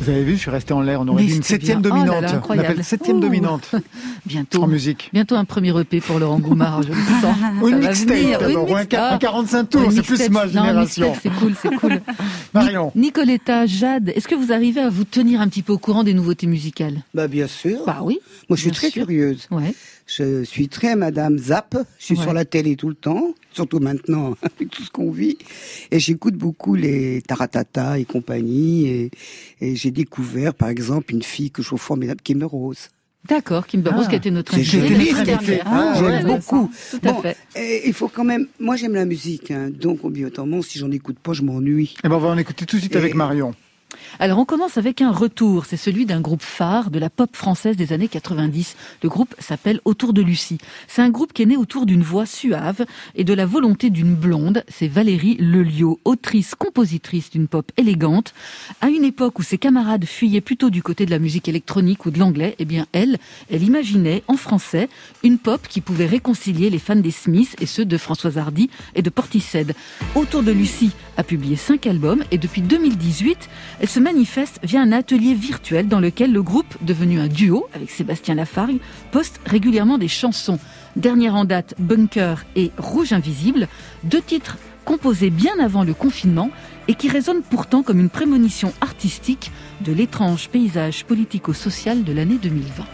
Vous 0.06 0.12
avez 0.12 0.24
vu, 0.24 0.34
je 0.36 0.42
suis 0.42 0.52
resté 0.52 0.72
en 0.74 0.82
l'air. 0.82 1.02
On 1.02 1.08
aurait 1.08 1.24
Mais 1.24 1.30
dit 1.30 1.36
une 1.38 1.42
septième 1.44 1.82
bien. 1.82 1.92
Oh 1.92 1.96
là 1.96 2.00
dominante. 2.06 2.22
là, 2.24 2.30
on 2.32 2.38
incroyable. 2.38 2.68
appelle 2.70 2.84
septième 2.84 3.18
Ouh. 3.18 3.22
dominante 3.22 3.72
Bientôt. 4.28 4.62
en 4.64 4.68
musique. 4.68 5.10
Bientôt 5.14 5.36
un 5.36 5.46
premier 5.46 5.78
EP 5.80 6.00
pour 6.00 6.20
Laurent 6.20 6.38
Goumard, 6.40 6.84
je 6.84 6.90
le 6.90 6.94
sens. 6.94 7.36
Ou 7.62 7.68
une 7.70 7.80
mixtape 7.80 8.40
d'abord, 8.40 8.70
ou 8.70 8.76
un, 8.76 8.80
mixtape. 8.82 9.14
un 9.14 9.18
45 9.18 9.64
tours, 9.70 9.82
Une 9.86 9.92
c'est 9.92 10.02
plus 10.04 10.30
ma 10.30 10.48
génération. 10.48 11.14
C'est 11.24 11.30
cool, 11.34 11.54
c'est 11.60 11.76
cool. 11.76 12.02
Marion. 12.54 12.92
Ni- 12.96 13.06
Nicoletta, 13.08 13.66
Jade, 13.66 14.10
est-ce 14.16 14.28
que 14.28 14.36
vous 14.36 14.52
arrivez 14.52 14.82
à 14.82 14.90
vous 14.90 15.06
tenir 15.06 15.42
un 15.42 15.48
petit 15.48 15.62
peu 15.64 15.74
au 15.74 15.78
courant 15.78 16.04
des 16.04 16.14
nouveautés 16.14 16.48
musicales? 16.48 17.02
Bah, 17.14 17.28
bien 17.28 17.48
sûr. 17.48 17.80
Bah 17.88 18.00
oui. 18.04 18.20
Moi, 18.50 18.58
je 18.58 18.62
suis 18.62 18.72
très 18.72 18.90
sûr. 18.92 19.04
curieuse. 19.08 19.48
Ouais. 19.52 19.74
Je 20.08 20.44
suis 20.44 20.68
très 20.68 20.96
Madame 20.96 21.38
Zap. 21.40 21.76
Je 21.98 22.06
suis 22.06 22.16
Ouais. 22.16 22.22
sur 22.22 22.34
la 22.34 22.46
télé 22.46 22.76
tout 22.76 22.90
le 22.90 22.96
temps, 22.96 23.34
surtout 23.52 23.80
maintenant 23.80 24.36
avec 24.44 24.70
tout 24.70 24.84
ce 24.84 24.92
qu'on 24.92 25.10
vit. 25.10 25.38
Et 25.92 26.00
j'écoute 26.00 26.36
beaucoup 26.36 26.76
les 26.76 27.22
Taratata 27.24 27.98
et 27.98 28.06
compagnie. 28.06 28.88
Et, 28.88 29.12
et 29.62 29.76
j'ai 29.76 29.90
découvert, 29.92 30.54
par 30.54 30.70
exemple, 30.70 31.12
une 31.14 31.24
fille 31.24 31.50
que 31.50 31.62
je 31.64 31.68
trouve 31.70 31.82
formidable, 31.82 32.22
qui 32.22 32.34
est 32.34 32.44
Rose. 32.44 32.90
D'accord, 33.28 33.66
Kimber 33.66 33.90
Rose 33.90 34.04
Ah. 34.06 34.10
qui 34.12 34.16
était 34.18 34.30
notre 34.30 34.54
invitée. 34.54 35.60
Ah, 35.66 35.94
J'aime 35.96 36.06
ouais, 36.06 36.24
beaucoup. 36.24 36.70
Tout 36.92 37.00
à 37.04 37.12
Bon, 37.12 37.22
fait. 37.24 37.36
et 37.56 37.88
il 37.88 37.94
faut 37.94 38.08
quand 38.08 38.24
même. 38.24 38.46
Moi, 38.60 38.76
j'aime 38.76 38.94
la 38.94 39.06
musique, 39.06 39.50
hein, 39.50 39.72
donc 39.72 40.04
obligatoirement, 40.04 40.62
si 40.62 40.78
j'en 40.78 40.92
écoute 40.92 41.18
pas, 41.18 41.34
je 41.34 41.42
m'ennuie. 41.42 41.96
Eh 42.04 42.08
ben, 42.08 42.16
on 42.16 42.20
va 42.20 42.30
en 42.30 42.38
écouter 42.38 42.68
tout 42.68 42.76
de 42.76 42.82
suite 42.82 42.94
Et- 42.94 43.00
avec 43.00 43.16
Marion. 43.16 43.56
Alors 44.20 44.40
on 44.40 44.46
commence 44.46 44.78
avec 44.78 45.02
un 45.02 45.12
retour, 45.12 45.66
c'est 45.66 45.78
celui 45.78 46.06
d'un 46.06 46.22
groupe 46.22 46.42
phare 46.42 46.90
de 46.90 47.00
la 47.00 47.10
pop 47.10 47.36
française 47.36 47.76
des 47.76 47.92
années 47.94 48.08
90. 48.08 48.76
Le 49.04 49.10
groupe 49.10 49.36
s'appelle 49.40 49.82
Autour 49.86 50.14
de 50.14 50.22
Lucie. 50.22 50.58
C'est 50.88 51.02
un 51.02 51.10
groupe 51.10 51.34
qui 51.34 51.44
est 51.44 51.48
né 51.48 51.58
autour 51.58 51.86
d'une 51.86 52.02
voix 52.02 52.26
suave 52.26 52.86
et 53.16 53.24
de 53.24 53.34
la 53.34 53.46
volonté 53.46 53.90
d'une 53.90 54.16
blonde. 54.16 54.64
C'est 54.68 54.88
Valérie 54.88 55.38
Lelio, 55.40 56.00
autrice, 56.06 56.56
compositrice 56.56 57.30
d'une 57.30 57.48
pop 57.48 57.72
élégante. 57.78 58.34
À 58.82 58.90
une 58.90 59.04
époque 59.04 59.40
où 59.40 59.44
ses 59.44 59.58
camarades 59.58 60.06
fuyaient 60.06 60.42
plutôt 60.42 60.70
du 60.70 60.82
côté 60.82 61.06
de 61.06 61.12
la 61.12 61.20
musique 61.20 61.50
électronique 61.50 62.06
ou 62.06 62.12
de 62.12 62.20
l'anglais, 62.20 62.56
eh 62.60 62.66
bien 62.66 62.88
elle, 62.94 63.18
elle 63.52 63.64
imaginait 63.64 64.24
en 64.28 64.38
français 64.38 64.90
une 65.24 65.38
pop 65.38 65.68
qui 65.68 65.82
pouvait 65.82 66.06
réconcilier 66.06 66.70
les 66.70 66.80
fans 66.80 66.96
des 66.96 67.12
Smiths 67.12 67.56
et 67.60 67.66
ceux 67.66 67.86
de 67.86 67.98
Françoise 67.98 68.38
Hardy 68.38 68.70
et 68.96 69.02
de 69.02 69.10
Portishead. 69.10 69.76
Autour 70.16 70.44
de 70.44 70.52
Lucie 70.52 70.92
a 71.18 71.24
publié 71.24 71.56
cinq 71.56 71.88
albums 71.88 72.24
et 72.32 72.38
depuis 72.38 72.62
2018, 72.62 73.50
elle 73.80 73.90
se 73.90 74.00
manifeste 74.00 74.60
via 74.64 74.82
un 74.82 74.92
atelier 74.92 75.34
virtuel 75.34 75.88
dans 75.88 76.00
lequel 76.00 76.32
le 76.32 76.42
groupe, 76.42 76.76
devenu 76.82 77.20
un 77.20 77.28
duo 77.28 77.68
avec 77.74 77.90
Sébastien 77.90 78.36
Lafargue, 78.36 78.80
poste 79.12 79.40
régulièrement 79.46 79.98
des 79.98 80.08
chansons. 80.08 80.60
Dernière 80.96 81.36
en 81.36 81.46
date, 81.46 81.76
Bunker 81.80 82.46
et 82.56 82.72
Rouge 82.78 83.14
Invisible, 83.14 83.68
deux 84.04 84.22
titres 84.22 84.58
composés 84.86 85.32
bien 85.32 85.60
avant 85.60 85.84
le 85.84 85.94
confinement 85.94 86.52
et 86.88 86.94
qui 86.94 87.10
résonnent 87.10 87.42
pourtant 87.42 87.84
comme 87.84 88.00
une 88.00 88.10
prémonition 88.10 88.72
artistique 88.82 89.52
de 89.82 89.92
l'étrange 89.92 90.50
paysage 90.50 91.06
politico-social 91.06 92.04
de 92.04 92.14
l'année 92.14 92.38
2020. 92.42 92.86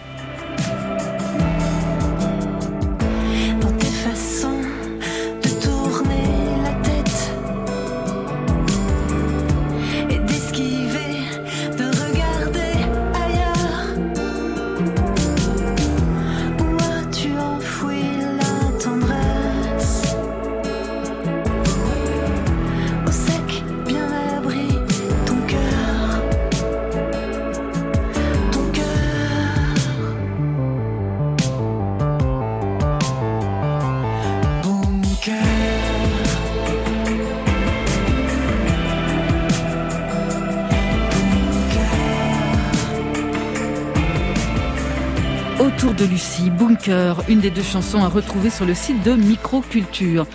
De 46.02 46.06
Lucie, 46.08 46.50
Bunker, 46.50 47.24
une 47.30 47.42
des 47.42 47.52
deux 47.52 47.62
chansons 47.62 48.04
à 48.04 48.08
retrouver 48.08 48.50
sur 48.50 48.66
le 48.66 48.74
site 48.74 49.04
de 49.04 49.14
Microculture. 49.14 50.26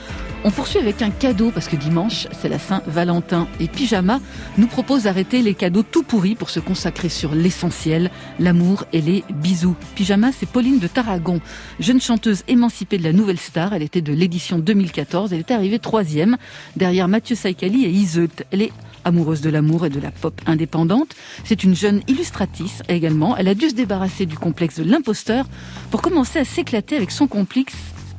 On 0.44 0.52
poursuit 0.52 0.78
avec 0.78 1.02
un 1.02 1.10
cadeau 1.10 1.50
parce 1.50 1.66
que 1.66 1.74
dimanche, 1.74 2.28
c'est 2.40 2.48
la 2.48 2.60
Saint-Valentin 2.60 3.48
et 3.58 3.66
Pyjama 3.66 4.20
nous 4.58 4.68
propose 4.68 5.04
d'arrêter 5.04 5.42
les 5.42 5.54
cadeaux 5.54 5.82
tout 5.82 6.04
pourris 6.04 6.36
pour 6.36 6.50
se 6.50 6.60
consacrer 6.60 7.08
sur 7.08 7.34
l'essentiel, 7.34 8.12
l'amour 8.38 8.84
et 8.92 9.00
les 9.00 9.24
bisous. 9.28 9.74
Pyjama, 9.96 10.30
c'est 10.30 10.48
Pauline 10.48 10.78
de 10.78 10.86
Tarragon, 10.86 11.40
jeune 11.80 12.00
chanteuse 12.00 12.44
émancipée 12.46 12.98
de 12.98 13.04
la 13.04 13.12
Nouvelle 13.12 13.40
Star. 13.40 13.74
Elle 13.74 13.82
était 13.82 14.02
de 14.02 14.12
l'édition 14.12 14.60
2014. 14.60 15.32
Elle 15.32 15.40
était 15.40 15.54
arrivée 15.54 15.80
troisième 15.80 16.36
derrière 16.76 17.08
Mathieu 17.08 17.34
Saïkali 17.34 17.86
et 17.86 17.90
Iseut. 17.90 18.28
Elle 18.52 18.62
est 18.62 18.72
amoureuse 19.06 19.40
de 19.40 19.48
l'amour 19.48 19.86
et 19.86 19.90
de 19.90 20.00
la 20.00 20.10
pop 20.10 20.38
indépendante. 20.46 21.14
C'est 21.44 21.64
une 21.64 21.74
jeune 21.74 22.02
illustratrice 22.08 22.82
également. 22.88 23.36
Elle 23.36 23.48
a 23.48 23.54
dû 23.54 23.70
se 23.70 23.74
débarrasser 23.74 24.26
du 24.26 24.36
complexe 24.36 24.78
de 24.78 24.84
l'imposteur 24.84 25.46
pour 25.90 26.02
commencer 26.02 26.38
à 26.38 26.44
s'éclater 26.44 26.96
avec 26.96 27.10
son 27.10 27.26
complexe 27.26 27.76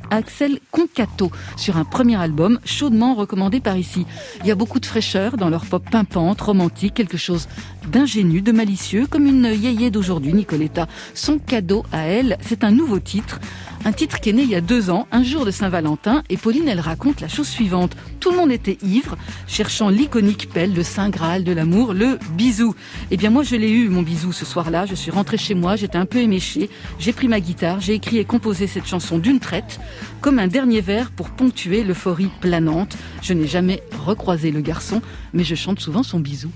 Axel 0.10 0.60
Concato 0.72 1.32
sur 1.56 1.78
un 1.78 1.84
premier 1.84 2.16
album 2.16 2.60
chaudement 2.66 3.16
recommandé 3.16 3.60
par 3.60 3.78
ici. 3.78 4.06
Il 4.42 4.48
y 4.48 4.52
a 4.52 4.56
beaucoup 4.56 4.80
de 4.80 4.86
fraîcheur 4.86 5.38
dans 5.38 5.50
leur 5.50 5.66
pop 5.66 5.84
pimpante, 5.90 6.42
romantique, 6.42 6.94
quelque 6.94 7.18
chose 7.18 7.48
d'ingénu, 7.92 8.42
de 8.42 8.52
malicieux, 8.52 9.08
comme 9.08 9.26
une 9.26 9.46
yéyé 9.46 9.92
d'aujourd'hui, 9.92 10.34
Nicoletta. 10.34 10.88
Son 11.14 11.40
cadeau 11.40 11.84
à 11.92 12.04
elle, 12.04 12.38
c'est 12.42 12.64
un 12.64 12.72
nouveau 12.72 13.00
titre, 13.00 13.40
un 13.86 13.92
titre 13.92 14.20
qui 14.20 14.30
est 14.30 14.34
né 14.34 14.44
il 14.44 14.50
y 14.50 14.56
a 14.56 14.62
deux 14.62 14.90
ans, 14.90 15.08
un 15.12 15.24
jour 15.24 15.46
de 15.46 15.52
Saint-Valentin, 15.52 16.24
et 16.30 16.38
Pauline, 16.38 16.68
elle 16.68 16.80
raconte 16.80 17.22
la 17.22 17.28
chose 17.28 17.48
suivante. 17.48 17.96
Tout 18.20 18.32
le 18.32 18.38
monde 18.38 18.52
était 18.52 18.78
ivre, 18.84 19.18
cherchant 19.48 19.90
l'iconique 19.90 20.50
pelle, 20.50 20.74
le 20.74 20.84
Saint 20.84 21.10
Graal 21.10 21.44
de 21.44 21.52
l'amour, 21.52 21.94
le 21.94 22.18
bisou. 22.32 22.76
Eh 23.12 23.18
bien 23.18 23.30
moi, 23.30 23.44
je 23.44 23.56
l'ai 23.56 23.70
eu, 23.70 23.90
mon 23.90 24.02
bisou, 24.02 24.32
ce 24.32 24.46
soir-là. 24.46 24.86
Je 24.86 24.96
suis 24.96 25.12
rentrée 25.12 25.38
chez 25.38 25.54
moi, 25.54 25.76
j'étais 25.76 25.98
un 25.98 26.06
peu 26.06 26.20
éméchée. 26.20 26.70
J'ai 27.00 27.14
pris 27.14 27.28
ma 27.28 27.40
guitare, 27.40 27.80
j'ai 27.80 27.94
écrit 27.94 28.18
et 28.18 28.26
composé 28.26 28.68
cette 28.68 28.88
chanson 28.88 29.18
d'une 29.18 29.40
traite, 29.40 29.80
comme 30.22 30.40
un 30.40 30.48
dernier 30.48 30.82
vers 30.82 31.12
pour 31.12 31.30
ponctuer 31.30 31.84
l'euphorie 31.84 32.30
planante. 32.42 32.98
Je 33.22 33.34
n'ai 33.34 33.48
jamais 33.48 33.84
recroisé 34.06 34.52
le 34.52 34.62
garçon, 34.62 35.02
mais 35.34 35.44
je 35.44 35.56
chante 35.56 35.80
souvent 35.80 36.04
son 36.04 36.20
bisou. 36.20 36.52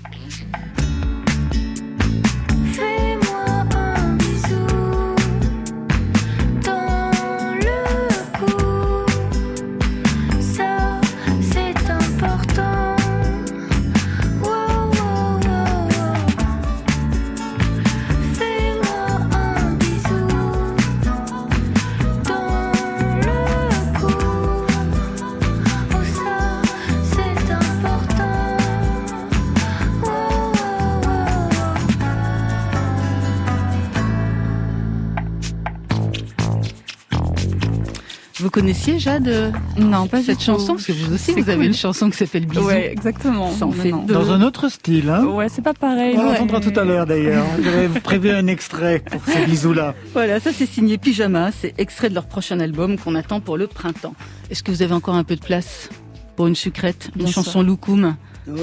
Connaissiez 38.62 39.00
Jade 39.00 39.52
Non, 39.76 40.06
pas 40.06 40.22
cette 40.22 40.40
chanson 40.40 40.74
parce 40.74 40.86
que 40.86 40.92
vous 40.92 41.14
aussi 41.14 41.32
vous 41.32 41.50
avez 41.50 41.66
une 41.66 41.74
chanson 41.74 42.08
qui 42.10 42.16
s'appelle 42.16 42.46
Bisous. 42.46 42.64
Ouais, 42.64 42.92
exactement. 42.92 43.50
Ça 43.50 43.66
en 43.66 43.72
fait 43.72 43.90
Dans 43.90 44.30
un 44.30 44.40
autre 44.40 44.68
style, 44.68 45.10
hein 45.10 45.24
Ouais, 45.24 45.48
c'est 45.48 45.62
pas 45.62 45.74
pareil. 45.74 46.14
On 46.16 46.22
l'entendra 46.22 46.60
tout 46.60 46.78
à 46.78 46.84
l'heure 46.84 47.04
d'ailleurs. 47.04 47.44
J'avais 47.60 47.88
prévu 48.00 48.30
un 48.30 48.46
extrait 48.46 49.02
pour 49.10 49.20
ces 49.24 49.46
bisous-là. 49.46 49.96
Voilà, 50.12 50.38
ça 50.38 50.52
c'est 50.52 50.66
signé 50.66 50.96
Pyjama, 50.96 51.50
c'est 51.50 51.74
extrait 51.76 52.08
de 52.08 52.14
leur 52.14 52.26
prochain 52.26 52.60
album 52.60 52.98
qu'on 52.98 53.16
attend 53.16 53.40
pour 53.40 53.56
le 53.56 53.66
printemps. 53.66 54.14
Est-ce 54.48 54.62
que 54.62 54.70
vous 54.70 54.82
avez 54.82 54.94
encore 54.94 55.16
un 55.16 55.24
peu 55.24 55.34
de 55.34 55.44
place 55.44 55.90
pour 56.36 56.46
une 56.46 56.54
sucrète, 56.54 57.10
une 57.18 57.26
chanson 57.26 57.64
Loukoum 57.64 58.14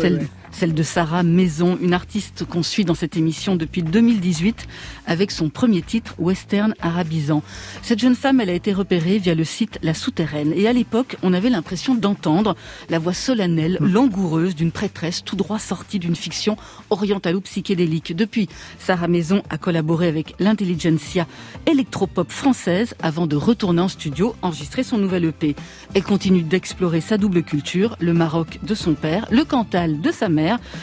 celle, 0.01 0.27
celle 0.51 0.73
de 0.73 0.83
Sarah 0.83 1.23
Maison, 1.23 1.77
une 1.81 1.93
artiste 1.93 2.45
qu'on 2.45 2.63
suit 2.63 2.85
dans 2.85 2.95
cette 2.95 3.17
émission 3.17 3.55
depuis 3.55 3.83
2018 3.83 4.67
avec 5.05 5.31
son 5.31 5.49
premier 5.49 5.81
titre 5.81 6.15
Western 6.17 6.73
arabisant. 6.81 7.43
Cette 7.81 7.99
jeune 7.99 8.15
femme, 8.15 8.41
elle 8.41 8.49
a 8.49 8.53
été 8.53 8.73
repérée 8.73 9.17
via 9.19 9.35
le 9.35 9.43
site 9.43 9.79
La 9.83 9.93
Souterraine 9.93 10.53
et 10.55 10.67
à 10.67 10.73
l'époque, 10.73 11.17
on 11.23 11.33
avait 11.33 11.49
l'impression 11.49 11.95
d'entendre 11.95 12.55
la 12.89 12.99
voix 12.99 13.13
solennelle, 13.13 13.77
mm. 13.79 13.91
langoureuse 13.91 14.55
d'une 14.55 14.71
prêtresse 14.71 15.23
tout 15.23 15.35
droit 15.35 15.59
sortie 15.59 15.99
d'une 15.99 16.15
fiction 16.15 16.57
orientalo-psychédélique. 16.89 18.15
Depuis, 18.15 18.49
Sarah 18.79 19.07
Maison 19.07 19.43
a 19.49 19.57
collaboré 19.57 20.07
avec 20.07 20.35
l'intelligentsia 20.39 21.27
électropop 21.65 22.31
française 22.31 22.95
avant 23.01 23.27
de 23.27 23.35
retourner 23.35 23.81
en 23.81 23.87
studio 23.87 24.35
enregistrer 24.41 24.83
son 24.83 24.97
nouvel 24.97 25.25
EP. 25.25 25.55
Elle 25.93 26.03
continue 26.03 26.41
d'explorer 26.41 27.01
sa 27.01 27.17
double 27.17 27.43
culture, 27.43 27.95
le 27.99 28.13
Maroc 28.13 28.59
de 28.63 28.75
son 28.75 28.93
père, 28.93 29.27
le 29.31 29.43
Cantal 29.43 30.01
de 30.01 30.11
sa 30.11 30.29
mère 30.29 30.38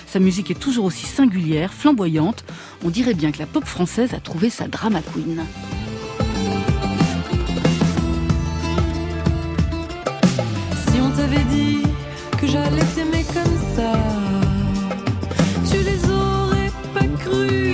sa 0.07 0.19
musique 0.19 0.51
est 0.51 0.61
toujours 0.61 0.87
aussi 0.87 1.07
singulière, 1.07 1.73
flamboyante. 1.73 2.45
On 2.85 2.90
dirait 2.90 3.14
bien 3.14 3.33
que 3.33 3.38
la 3.38 3.47
pop 3.47 3.64
française 3.64 4.14
a 4.14 4.21
trouvé 4.21 4.51
sa 4.51 4.69
drama 4.69 5.01
queen. 5.03 5.45
Si 10.89 11.01
on 11.01 11.11
t'avait 11.11 11.45
dit 11.51 11.83
que 12.41 12.47
j'allais 12.47 12.85
t'aimer 12.95 13.24
comme 13.24 13.59
ça, 13.76 13.93
tu 15.70 15.78
les 15.78 16.11
aurais 16.11 16.70
pas. 16.95 17.66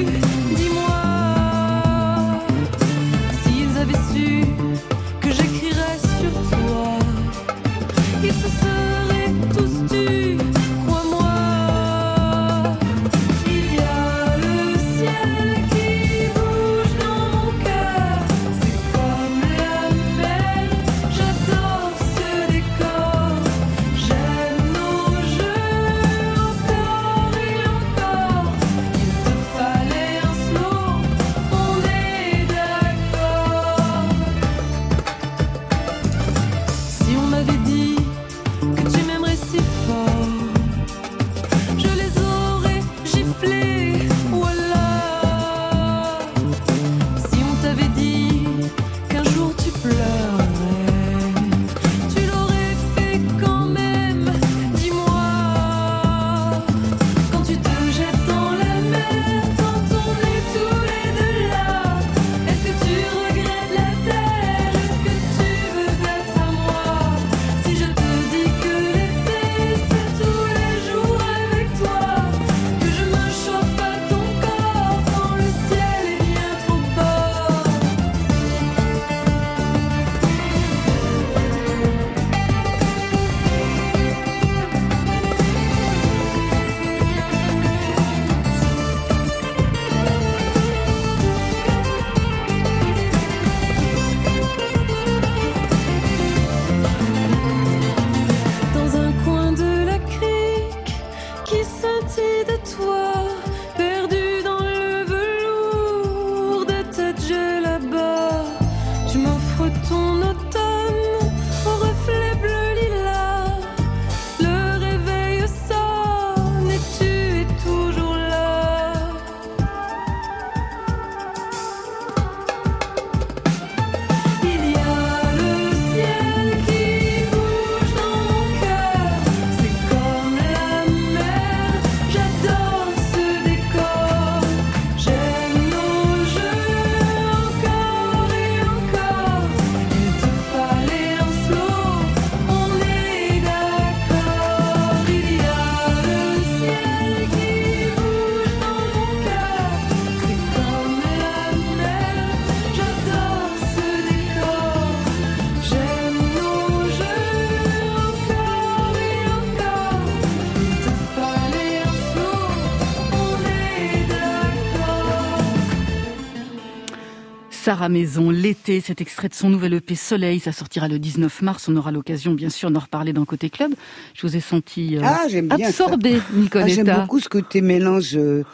Sarah 167.72 167.88
Maison, 167.88 168.28
l'été, 168.28 168.82
cet 168.82 169.00
extrait 169.00 169.30
de 169.30 169.34
son 169.34 169.48
nouvel 169.48 169.72
EP 169.72 169.94
Soleil, 169.94 170.40
ça 170.40 170.52
sortira 170.52 170.88
le 170.88 170.98
19 170.98 171.40
mars. 171.40 171.70
On 171.70 171.76
aura 171.76 171.90
l'occasion, 171.90 172.34
bien 172.34 172.50
sûr, 172.50 172.70
d'en 172.70 172.80
reparler 172.80 173.14
dans 173.14 173.24
Côté 173.24 173.48
Club. 173.48 173.72
Je 174.12 174.26
vous 174.26 174.36
ai 174.36 174.40
senti 174.40 174.98
euh, 174.98 175.00
Ah, 175.02 175.22
j'aime 175.30 175.48
bien 175.48 175.56
ça. 175.56 175.84
absorbée, 175.84 176.16
Ah, 176.18 176.22
J'aime 176.34 176.42
Nicoletta. 176.42 176.98
beaucoup 177.00 177.18
ce 177.18 177.30
côté 177.30 177.62
mélange 177.62 178.14
euh, 178.14 178.44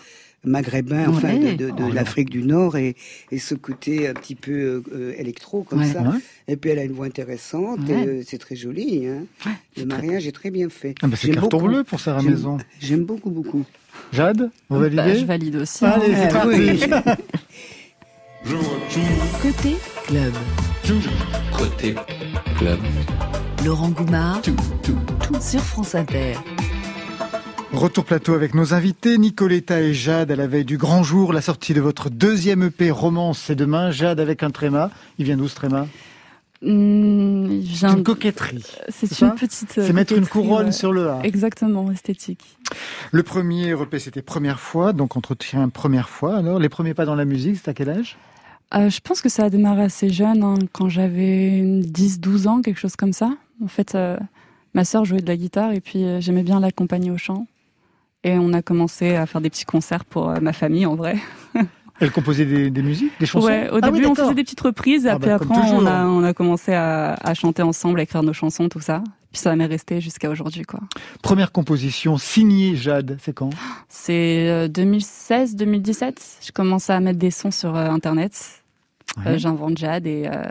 maghrébin, 0.44 1.08
enfin 1.08 1.34
de, 1.34 1.56
de- 1.56 1.70
de 1.70 1.82
Oh, 1.88 1.92
l'Afrique 1.92 2.30
du 2.30 2.44
Nord 2.44 2.76
et, 2.76 2.94
et 3.32 3.38
ce 3.40 3.56
côté 3.56 4.06
un 4.06 4.14
petit 4.14 4.36
peu 4.36 4.84
euh, 4.94 5.12
électro 5.18 5.64
comme 5.64 5.80
Ouais. 5.80 5.92
ça. 5.92 6.00
Ouais. 6.02 6.18
Et 6.46 6.56
puis 6.56 6.70
elle 6.70 6.78
a 6.78 6.84
une 6.84 6.92
voix 6.92 7.06
intéressante, 7.06 7.80
Ouais. 7.88 8.00
et, 8.00 8.06
euh, 8.06 8.22
c'est 8.24 8.38
très 8.38 8.54
joli. 8.54 9.08
Hein. 9.08 9.24
Ouais, 9.44 9.52
Le 9.78 9.88
très- 9.88 10.00
mariage 10.00 10.28
est 10.28 10.32
très 10.32 10.52
bien 10.52 10.68
fait. 10.68 10.94
Ah 11.02 11.08
bah, 11.08 11.16
c'est 11.20 11.26
J'aime 11.26 11.34
carton 11.40 11.56
beaucoup. 11.58 11.72
bleu 11.72 11.82
pour 11.82 11.98
Sarah 11.98 12.20
J'aime- 12.20 12.30
Maison. 12.30 12.58
J'aime 12.78 13.04
beaucoup, 13.04 13.30
beaucoup. 13.30 13.64
Jade, 14.12 14.48
vous 14.70 14.78
Bah, 14.78 14.88
validez 14.88 15.18
je 15.18 15.24
valide 15.24 15.56
aussi. 15.56 15.84
Allez, 15.84 16.14
c'est 16.14 16.28
Côté 19.42 19.76
club. 20.06 20.32
Côté 21.54 21.94
club. 22.56 22.78
Laurent 23.62 23.90
Goumard 23.90 24.40
sur 25.38 25.60
France 25.60 25.94
Inter. 25.94 26.32
Retour 27.74 28.06
plateau 28.06 28.32
avec 28.32 28.54
nos 28.54 28.72
invités, 28.72 29.18
Nicoletta 29.18 29.82
et 29.82 29.92
Jade, 29.92 30.30
à 30.30 30.36
la 30.36 30.46
veille 30.46 30.64
du 30.64 30.78
grand 30.78 31.02
jour, 31.02 31.34
la 31.34 31.42
sortie 31.42 31.74
de 31.74 31.82
votre 31.82 32.08
deuxième 32.08 32.62
EP 32.62 32.90
Romance, 32.90 33.38
c'est 33.38 33.54
demain. 33.54 33.90
Jade 33.90 34.18
avec 34.18 34.42
un 34.42 34.50
tréma. 34.50 34.90
Il 35.18 35.26
vient 35.26 35.36
d'où 35.36 35.46
ce 35.46 35.54
tréma? 35.56 35.86
Hum, 36.64 37.60
C'est 37.66 37.74
j'ai 37.76 37.86
un- 37.86 37.96
une 37.98 38.02
coquetterie. 38.02 38.64
C'est 38.88 39.20
une 39.20 39.34
petite. 39.34 39.76
euh, 39.76 39.84
C'est 39.86 39.92
mettre 39.92 40.14
une 40.16 40.26
couronne 40.26 40.66
ouais. 40.66 40.72
sur 40.72 40.90
le 40.92 41.10
A. 41.10 41.20
Exactement, 41.22 41.90
esthétique. 41.92 42.56
Le 43.12 43.22
premier 43.22 43.68
EP, 43.72 43.98
c'était 43.98 44.22
première 44.22 44.58
fois, 44.58 44.94
donc 44.94 45.18
entretien 45.18 45.68
première 45.68 46.08
fois. 46.08 46.38
Alors, 46.38 46.58
les 46.58 46.70
premiers 46.70 46.94
pas 46.94 47.04
dans 47.04 47.14
la 47.14 47.26
musique, 47.26 47.56
c'est 47.62 47.68
à 47.68 47.74
quel 47.74 47.90
âge? 47.90 48.16
Euh, 48.74 48.90
je 48.90 49.00
pense 49.00 49.22
que 49.22 49.28
ça 49.28 49.44
a 49.44 49.50
démarré 49.50 49.82
assez 49.82 50.10
jeune, 50.10 50.42
hein, 50.42 50.56
quand 50.72 50.88
j'avais 50.88 51.62
10-12 51.62 52.48
ans, 52.48 52.60
quelque 52.62 52.78
chose 52.78 52.96
comme 52.96 53.12
ça. 53.14 53.30
En 53.64 53.68
fait, 53.68 53.94
euh, 53.94 54.18
ma 54.74 54.84
sœur 54.84 55.04
jouait 55.04 55.20
de 55.20 55.26
la 55.26 55.36
guitare 55.36 55.72
et 55.72 55.80
puis 55.80 56.04
euh, 56.04 56.20
j'aimais 56.20 56.42
bien 56.42 56.60
l'accompagner 56.60 57.10
au 57.10 57.16
chant. 57.18 57.46
Et 58.24 58.36
on 58.38 58.52
a 58.52 58.62
commencé 58.62 59.14
à 59.14 59.26
faire 59.26 59.40
des 59.40 59.48
petits 59.48 59.64
concerts 59.64 60.04
pour 60.04 60.28
euh, 60.28 60.40
ma 60.40 60.52
famille, 60.52 60.86
en 60.86 60.96
vrai. 60.96 61.16
Elle 62.00 62.12
composait 62.12 62.44
des, 62.44 62.70
des 62.70 62.82
musiques, 62.82 63.12
des 63.18 63.26
chansons 63.26 63.46
Ouais, 63.46 63.68
au 63.70 63.78
Ah 63.82 63.88
oui, 63.90 64.00
début, 64.00 64.06
on 64.06 64.14
faisait 64.14 64.34
des 64.34 64.44
petites 64.44 64.60
reprises, 64.60 65.06
et 65.06 65.08
Ah 65.08 65.14
après, 65.14 65.30
bah, 65.30 65.34
après 65.36 65.72
on, 65.72 65.84
a, 65.86 66.04
on 66.06 66.22
a 66.22 66.32
commencé 66.32 66.72
à, 66.72 67.14
à 67.14 67.34
chanter 67.34 67.62
ensemble, 67.62 67.98
à 67.98 68.02
écrire 68.04 68.22
nos 68.22 68.32
chansons, 68.32 68.68
tout 68.68 68.80
ça. 68.80 69.02
Puis 69.32 69.40
ça 69.42 69.54
m'est 69.56 69.66
resté 69.66 70.00
jusqu'à 70.00 70.30
aujourd'hui, 70.30 70.62
quoi. 70.62 70.80
Première 71.22 71.52
composition 71.52 72.16
signée 72.16 72.76
Jade, 72.76 73.18
c'est 73.20 73.34
quand? 73.34 73.50
C'est 73.88 74.68
2016-2017. 74.68 76.38
Je 76.46 76.52
commence 76.52 76.90
à 76.90 77.00
mettre 77.00 77.18
des 77.18 77.30
sons 77.30 77.50
sur 77.50 77.76
euh, 77.76 77.88
Internet. 77.90 78.62
Euh. 79.26 79.36
J'invente 79.38 79.76
Jade 79.78 80.06
et, 80.06 80.28
euh, 80.30 80.42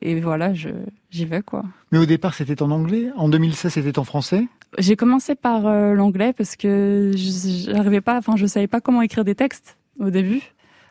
et 0.00 0.18
voilà, 0.20 0.54
je- 0.54 0.68
j'y 1.10 1.24
vais, 1.24 1.42
quoi. 1.42 1.64
Mais 1.92 1.98
au 1.98 2.06
départ, 2.06 2.32
c'était 2.34 2.62
en 2.62 2.70
anglais? 2.70 3.08
En 3.16 3.28
2016, 3.28 3.72
c'était 3.72 3.98
en 3.98 4.04
français? 4.04 4.46
J'ai 4.78 4.96
commencé 4.96 5.34
par 5.34 5.66
euh, 5.66 5.94
l'anglais 5.94 6.32
parce 6.32 6.56
que 6.56 7.12
je- 7.14 7.70
j'arrivais 7.72 8.00
pas, 8.00 8.16
enfin, 8.18 8.36
je 8.36 8.46
savais 8.46 8.66
pas 8.68 8.80
comment 8.80 9.02
écrire 9.02 9.24
des 9.24 9.34
textes 9.34 9.76
au 10.00 10.10
début. 10.10 10.40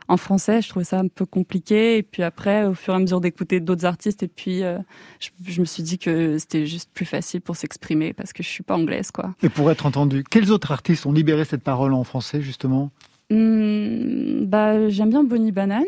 En 0.08 0.18
français, 0.18 0.62
je 0.62 0.70
trouvais 0.70 0.86
ça 0.86 0.99
un 0.99 1.08
peu 1.08 1.26
compliqué. 1.26 1.97
Et 1.97 2.04
puis 2.04 2.24
après, 2.24 2.66
au 2.66 2.74
fur 2.74 2.93
et 2.93 2.97
à 2.97 2.99
mesure 2.99 3.22
d'écouter 3.22 3.60
d'autres 3.60 3.86
artistes, 3.86 4.24
et 4.24 4.28
puis 4.28 4.64
euh, 4.64 4.78
je, 5.20 5.30
je 5.45 5.62
me 5.62 5.66
suis 5.66 5.84
dit 5.84 5.97
que 5.97 6.38
c'était 6.38 6.66
juste 6.66 6.89
plus 6.93 7.06
facile 7.06 7.41
pour 7.41 7.56
s'exprimer 7.56 8.14
parce 8.14 8.34
que 8.34 8.43
je 8.43 8.49
suis 8.49 8.64
pas 8.64 8.76
anglaise, 8.76 9.12
quoi. 9.12 9.34
Et 9.43 9.49
pour 9.49 9.72
être 9.72 9.86
entendu, 9.86 10.24
quels 10.30 10.51
autres 10.51 10.72
artistes 10.72 11.06
ont 11.06 11.14
libéré 11.14 11.45
cette 11.45 11.64
parole 11.64 11.93
en 11.93 12.04
français, 12.04 12.41
justement? 12.41 12.91
Hum, 13.32 14.45
bah, 14.45 14.89
j'aime 14.89 15.10
bien 15.10 15.24
Bonnie 15.24 15.51
Banane. 15.51 15.84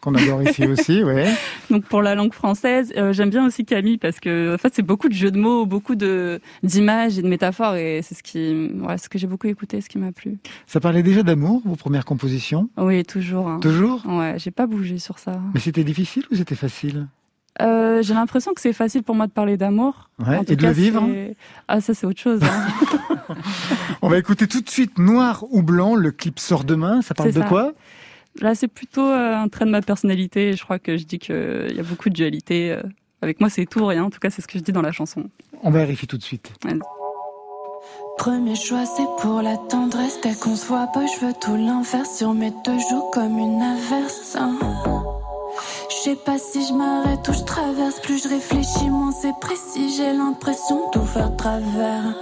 Qu'on 0.00 0.14
adore 0.14 0.42
ici 0.44 0.64
aussi, 0.66 1.02
ouais. 1.02 1.26
Donc 1.70 1.84
pour 1.84 2.02
la 2.02 2.14
langue 2.14 2.32
française, 2.32 2.92
euh, 2.96 3.12
j'aime 3.12 3.30
bien 3.30 3.44
aussi 3.46 3.64
Camille 3.64 3.98
parce 3.98 4.20
que 4.20 4.54
en 4.54 4.58
fait 4.58 4.72
c'est 4.74 4.82
beaucoup 4.82 5.08
de 5.08 5.14
jeux 5.14 5.30
de 5.32 5.38
mots, 5.38 5.66
beaucoup 5.66 5.96
de 5.96 6.40
d'images 6.62 7.18
et 7.18 7.22
de 7.22 7.28
métaphores 7.28 7.74
et 7.76 8.00
c'est 8.02 8.14
ce 8.14 8.22
qui, 8.22 8.70
ouais, 8.80 8.96
ce 8.96 9.08
que 9.08 9.18
j'ai 9.18 9.26
beaucoup 9.26 9.48
écouté, 9.48 9.80
ce 9.80 9.88
qui 9.88 9.98
m'a 9.98 10.12
plu. 10.12 10.38
Ça 10.66 10.78
parlait 10.80 11.02
déjà 11.02 11.22
d'amour, 11.24 11.62
vos 11.64 11.76
premières 11.76 12.04
compositions? 12.04 12.70
Oui, 12.76 13.02
toujours. 13.04 13.48
hein. 13.48 13.58
Toujours? 13.60 14.02
Ouais, 14.06 14.36
j'ai 14.38 14.50
pas 14.52 14.66
bougé 14.66 14.98
sur 14.98 15.18
ça. 15.18 15.40
Mais 15.52 15.60
c'était 15.60 15.84
difficile 15.84 16.24
ou 16.30 16.36
c'était 16.36 16.54
facile? 16.54 17.08
Euh, 17.60 18.02
j'ai 18.02 18.14
l'impression 18.14 18.54
que 18.54 18.60
c'est 18.60 18.72
facile 18.72 19.02
pour 19.02 19.16
moi 19.16 19.26
de 19.26 19.32
parler 19.32 19.56
d'amour. 19.56 20.10
Ouais, 20.24 20.40
et 20.46 20.54
de 20.54 20.64
le 20.64 20.70
vivre 20.72 21.04
c'est- 21.08 21.34
Ah 21.66 21.80
ça 21.80 21.92
c'est 21.92 22.06
autre 22.06 22.20
chose. 22.20 22.40
hein. 22.44 23.34
On 24.02 24.08
va 24.08 24.16
écouter 24.18 24.46
tout 24.46 24.60
de 24.60 24.68
suite 24.70 24.96
Noir 24.98 25.44
ou 25.50 25.62
Blanc, 25.62 25.96
le 25.96 26.12
clip 26.12 26.38
sort 26.38 26.62
demain. 26.62 27.02
Ça 27.02 27.14
parle 27.14 27.32
de 27.32 27.40
ça. 27.40 27.46
quoi? 27.46 27.72
Là 28.40 28.54
c'est 28.54 28.68
plutôt 28.68 29.06
euh, 29.06 29.34
un 29.36 29.48
trait 29.48 29.64
de 29.64 29.70
ma 29.70 29.82
personnalité. 29.82 30.52
Je 30.54 30.62
crois 30.64 30.78
que 30.78 30.96
je 30.96 31.04
dis 31.04 31.18
qu'il 31.18 31.72
y 31.74 31.80
a 31.80 31.82
beaucoup 31.82 32.08
de 32.08 32.14
dualité. 32.14 32.72
euh. 32.72 32.82
Avec 33.22 33.40
moi 33.40 33.50
c'est 33.50 33.66
tout 33.66 33.80
ou 33.80 33.86
rien. 33.86 34.04
En 34.04 34.10
tout 34.10 34.20
cas 34.20 34.30
c'est 34.30 34.42
ce 34.42 34.46
que 34.46 34.58
je 34.58 34.64
dis 34.64 34.72
dans 34.72 34.82
la 34.82 34.92
chanson. 34.92 35.24
On 35.62 35.70
vérifie 35.70 36.06
tout 36.06 36.16
de 36.18 36.22
suite. 36.22 36.52
Premier 38.16 38.56
choix, 38.56 38.84
c'est 38.84 39.06
pour 39.22 39.42
la 39.42 39.56
tendresse. 39.56 40.18
Dès 40.22 40.34
qu'on 40.34 40.56
se 40.56 40.66
voit 40.66 40.88
pas, 40.88 41.04
je 41.06 41.24
veux 41.26 41.32
tout 41.40 41.54
l'inverse. 41.56 42.16
Sur 42.16 42.34
mes 42.34 42.50
deux 42.64 42.78
joues 42.90 43.04
comme 43.12 43.38
une 43.38 43.62
averse. 43.62 44.36
hein. 44.38 44.58
Je 45.90 45.94
sais 46.10 46.16
pas 46.16 46.36
si 46.38 46.66
je 46.66 46.72
m'arrête 46.74 47.26
ou 47.28 47.32
je 47.32 47.44
traverse. 47.44 48.00
Plus 48.00 48.22
je 48.24 48.28
réfléchis, 48.28 48.90
moins 48.90 49.12
c'est 49.12 49.34
précis. 49.40 49.94
J'ai 49.96 50.12
l'impression 50.12 50.86
de 50.86 50.90
tout 50.98 51.04
faire 51.06 51.34
travers. 51.36 52.14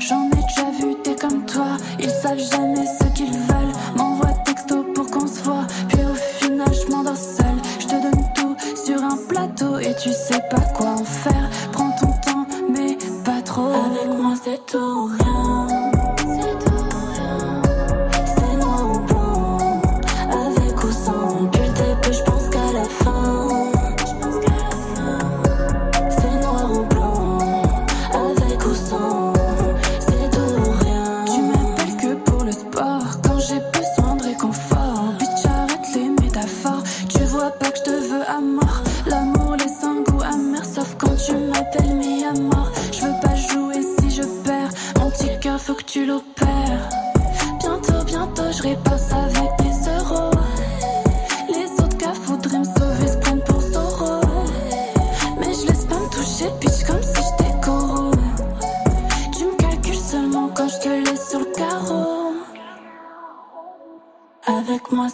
J'en 0.00 0.26
ai 0.28 0.30
déjà 0.30 0.70
vu 0.80 0.94
des 1.04 1.14
comme 1.16 1.44
toi. 1.46 1.76
Ils 2.00 2.10
savent 2.10 2.38
jamais 2.38 2.86
ce 2.86 3.04
qu'ils 3.14 3.32
veulent. 3.32 3.72
M'envoie 3.96 4.25
pour 4.82 5.10
qu'on 5.10 5.26
se 5.26 5.42
voit. 5.42 5.66
Puis 5.88 6.00
au 6.02 6.14
final, 6.14 6.68
je 6.72 6.90
m'endors 6.90 7.16
seule. 7.16 7.60
Je 7.80 7.86
te 7.86 8.02
donne 8.02 8.24
tout 8.34 8.56
sur 8.76 9.02
un 9.02 9.16
plateau 9.28 9.78
et 9.78 9.94
tu 10.02 10.10
sais 10.10 10.42
pas 10.50 10.62
quoi 10.74 10.90
en 10.90 11.04
faire. 11.04 11.50
Prends 11.72 11.92
ton 12.00 12.12
temps, 12.24 12.46
mais 12.68 12.96
pas 13.24 13.42
trop. 13.42 13.72
Avec 13.72 14.18
moi, 14.18 14.34
c'est 14.42 14.64
tout 14.66 14.78
ou 14.78 15.06
rien. 15.06 15.75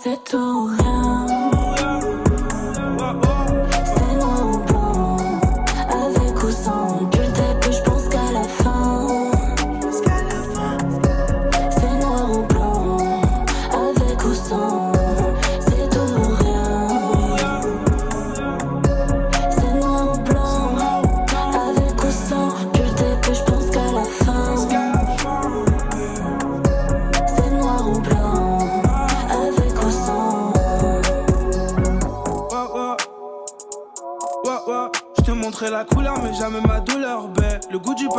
C'est 0.04 0.24
tout 0.24 0.51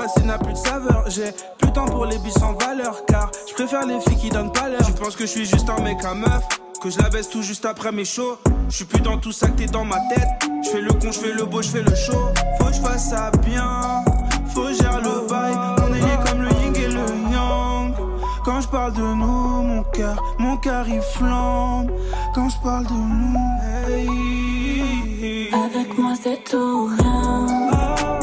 passé 0.03 0.23
n'a 0.23 0.37
plus 0.37 0.53
de 0.53 0.57
saveur. 0.57 1.05
J'ai 1.07 1.31
plus 1.57 1.69
de 1.69 1.73
temps 1.73 1.85
pour 1.85 2.05
les 2.05 2.17
bis 2.17 2.33
sans 2.33 2.53
valeur, 2.53 3.05
car 3.05 3.31
je 3.47 3.53
préfère 3.53 3.85
les 3.85 3.99
filles 4.01 4.17
qui 4.17 4.29
donnent 4.29 4.51
pas 4.51 4.67
l'heure. 4.67 4.85
Tu 4.85 4.91
penses 4.93 5.15
que 5.15 5.25
je 5.25 5.31
suis 5.31 5.45
juste 5.45 5.69
un 5.69 5.81
mec 5.81 6.03
à 6.03 6.13
meuf, 6.13 6.43
que 6.81 6.89
je 6.89 6.99
la 6.99 7.09
baisse 7.09 7.29
tout 7.29 7.41
juste 7.41 7.65
après 7.65 7.91
mes 7.91 8.05
shows. 8.05 8.37
Je 8.69 8.75
suis 8.75 8.85
plus 8.85 9.01
dans 9.01 9.17
tout 9.17 9.31
ça 9.31 9.47
que 9.47 9.53
t'es 9.53 9.65
dans 9.65 9.85
ma 9.85 9.99
tête. 10.09 10.27
Je 10.63 10.69
fais 10.69 10.81
le 10.81 10.91
con, 10.91 11.11
je 11.11 11.19
fais 11.19 11.31
le 11.31 11.45
beau, 11.45 11.61
je 11.61 11.69
fais 11.69 11.83
le 11.83 11.95
show. 11.95 12.27
Faut 12.59 12.65
que 12.65 12.73
je 12.73 12.81
fasse 12.81 13.11
ça 13.11 13.31
bien, 13.45 14.03
faut 14.47 14.63
que 14.63 14.73
gère 14.73 14.99
le 14.99 15.27
bail. 15.27 15.53
On 15.87 15.93
est 15.93 15.99
liés 15.99 16.19
comme 16.25 16.41
le 16.41 16.49
yin 16.49 16.75
et 16.75 16.87
le 16.87 17.05
yang. 17.31 17.93
Quand 18.43 18.59
je 18.59 18.67
parle 18.67 18.93
de 18.93 19.01
nous, 19.01 19.63
mon 19.63 19.83
cœur, 19.83 20.21
mon 20.37 20.57
cœur 20.57 20.85
il 20.89 21.01
flambe. 21.01 21.91
Quand 22.35 22.49
je 22.49 22.57
parle 22.61 22.85
de 22.87 22.91
nous, 22.91 23.37
hey. 23.87 25.49
Avec 25.53 25.97
moi 25.97 26.13
c'est 26.21 26.43
tout 26.43 26.89
rien. 26.97 27.47
C'est 28.19 28.22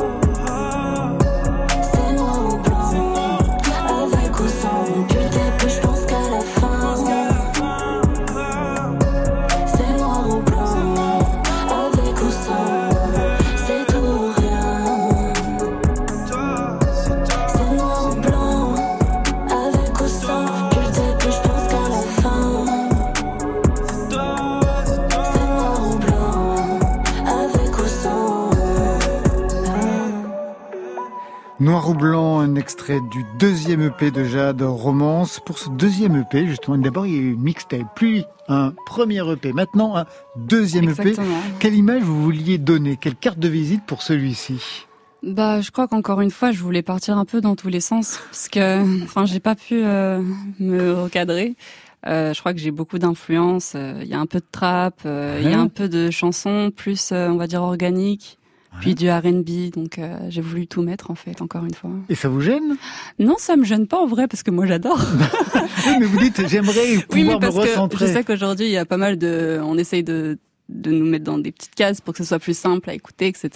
Noir 31.80 31.92
ou 31.92 31.94
blanc, 31.94 32.40
un 32.40 32.56
extrait 32.56 32.98
du 33.10 33.24
deuxième 33.38 33.80
EP 33.80 34.10
de 34.10 34.22
Jade, 34.22 34.60
Romance. 34.60 35.40
Pour 35.46 35.58
ce 35.58 35.70
deuxième 35.70 36.14
EP, 36.14 36.46
justement, 36.46 36.76
d'abord 36.76 37.06
il 37.06 37.14
y 37.14 37.16
a 37.16 37.22
eu 37.22 37.32
une 37.32 37.40
mixtape, 37.40 37.86
puis 37.96 38.26
un 38.48 38.74
premier 38.84 39.26
EP, 39.32 39.54
maintenant 39.54 39.96
un 39.96 40.04
deuxième 40.36 40.90
Exactement. 40.90 41.38
EP. 41.38 41.54
Quelle 41.58 41.74
image 41.74 42.02
vous 42.02 42.22
vouliez 42.22 42.58
donner? 42.58 42.98
Quelle 43.00 43.14
carte 43.14 43.38
de 43.38 43.48
visite 43.48 43.82
pour 43.86 44.02
celui-ci? 44.02 44.84
Bah, 45.22 45.62
je 45.62 45.70
crois 45.70 45.88
qu'encore 45.88 46.20
une 46.20 46.30
fois, 46.30 46.52
je 46.52 46.62
voulais 46.62 46.82
partir 46.82 47.16
un 47.16 47.24
peu 47.24 47.40
dans 47.40 47.56
tous 47.56 47.68
les 47.68 47.80
sens 47.80 48.20
parce 48.30 48.50
que, 48.50 49.02
enfin, 49.04 49.24
j'ai 49.24 49.40
pas 49.40 49.54
pu 49.54 49.82
euh, 49.82 50.22
me 50.58 50.92
recadrer. 50.92 51.56
Euh, 52.06 52.34
je 52.34 52.40
crois 52.40 52.52
que 52.52 52.60
j'ai 52.60 52.72
beaucoup 52.72 52.98
d'influence. 52.98 53.74
Il 53.74 54.06
y 54.06 54.14
a 54.14 54.20
un 54.20 54.26
peu 54.26 54.40
de 54.40 54.46
trap, 54.52 55.00
euh, 55.06 55.40
il 55.42 55.48
y 55.48 55.54
a 55.54 55.60
un 55.60 55.68
peu 55.68 55.88
de 55.88 56.10
chansons, 56.10 56.70
plus 56.74 57.10
euh, 57.12 57.28
on 57.28 57.36
va 57.36 57.46
dire 57.46 57.62
organique, 57.62 58.38
puis 58.80 58.94
du 58.94 59.10
R&B. 59.10 59.70
Donc, 59.74 59.98
euh, 59.98 60.16
j'ai 60.28 60.40
voulu 60.40 60.66
tout 60.66 60.82
mettre 60.82 61.10
en 61.10 61.14
fait, 61.14 61.42
encore 61.42 61.64
une 61.64 61.74
fois. 61.74 61.90
Et 62.08 62.14
ça 62.14 62.28
vous 62.28 62.40
gêne? 62.40 62.76
Non, 63.18 63.34
ça 63.38 63.56
me 63.56 63.64
gêne 63.64 63.86
pas 63.86 63.98
en 63.98 64.06
vrai 64.06 64.28
parce 64.28 64.42
que 64.42 64.50
moi 64.50 64.66
j'adore. 64.66 65.00
Oui, 65.86 65.96
mais 65.98 66.06
vous 66.06 66.18
dites, 66.18 66.46
j'aimerais 66.46 66.96
Oui, 67.12 67.24
mais 67.24 67.34
pouvoir 67.34 67.36
me 67.36 67.40
parce 67.40 67.54
que 67.56 67.62
je 67.64 67.68
recentrer. 67.70 68.06
sais 68.12 68.22
qu'aujourd'hui 68.24 68.66
il 68.66 68.72
y 68.72 68.76
a 68.76 68.84
pas 68.84 68.98
mal 68.98 69.16
de, 69.16 69.58
on 69.64 69.76
essaye 69.78 70.04
de 70.04 70.38
de 70.68 70.92
nous 70.92 71.04
mettre 71.04 71.24
dans 71.24 71.38
des 71.38 71.50
petites 71.50 71.74
cases 71.74 72.00
pour 72.00 72.14
que 72.14 72.18
ce 72.18 72.24
soit 72.24 72.38
plus 72.38 72.56
simple 72.56 72.88
à 72.90 72.94
écouter, 72.94 73.26
etc. 73.26 73.50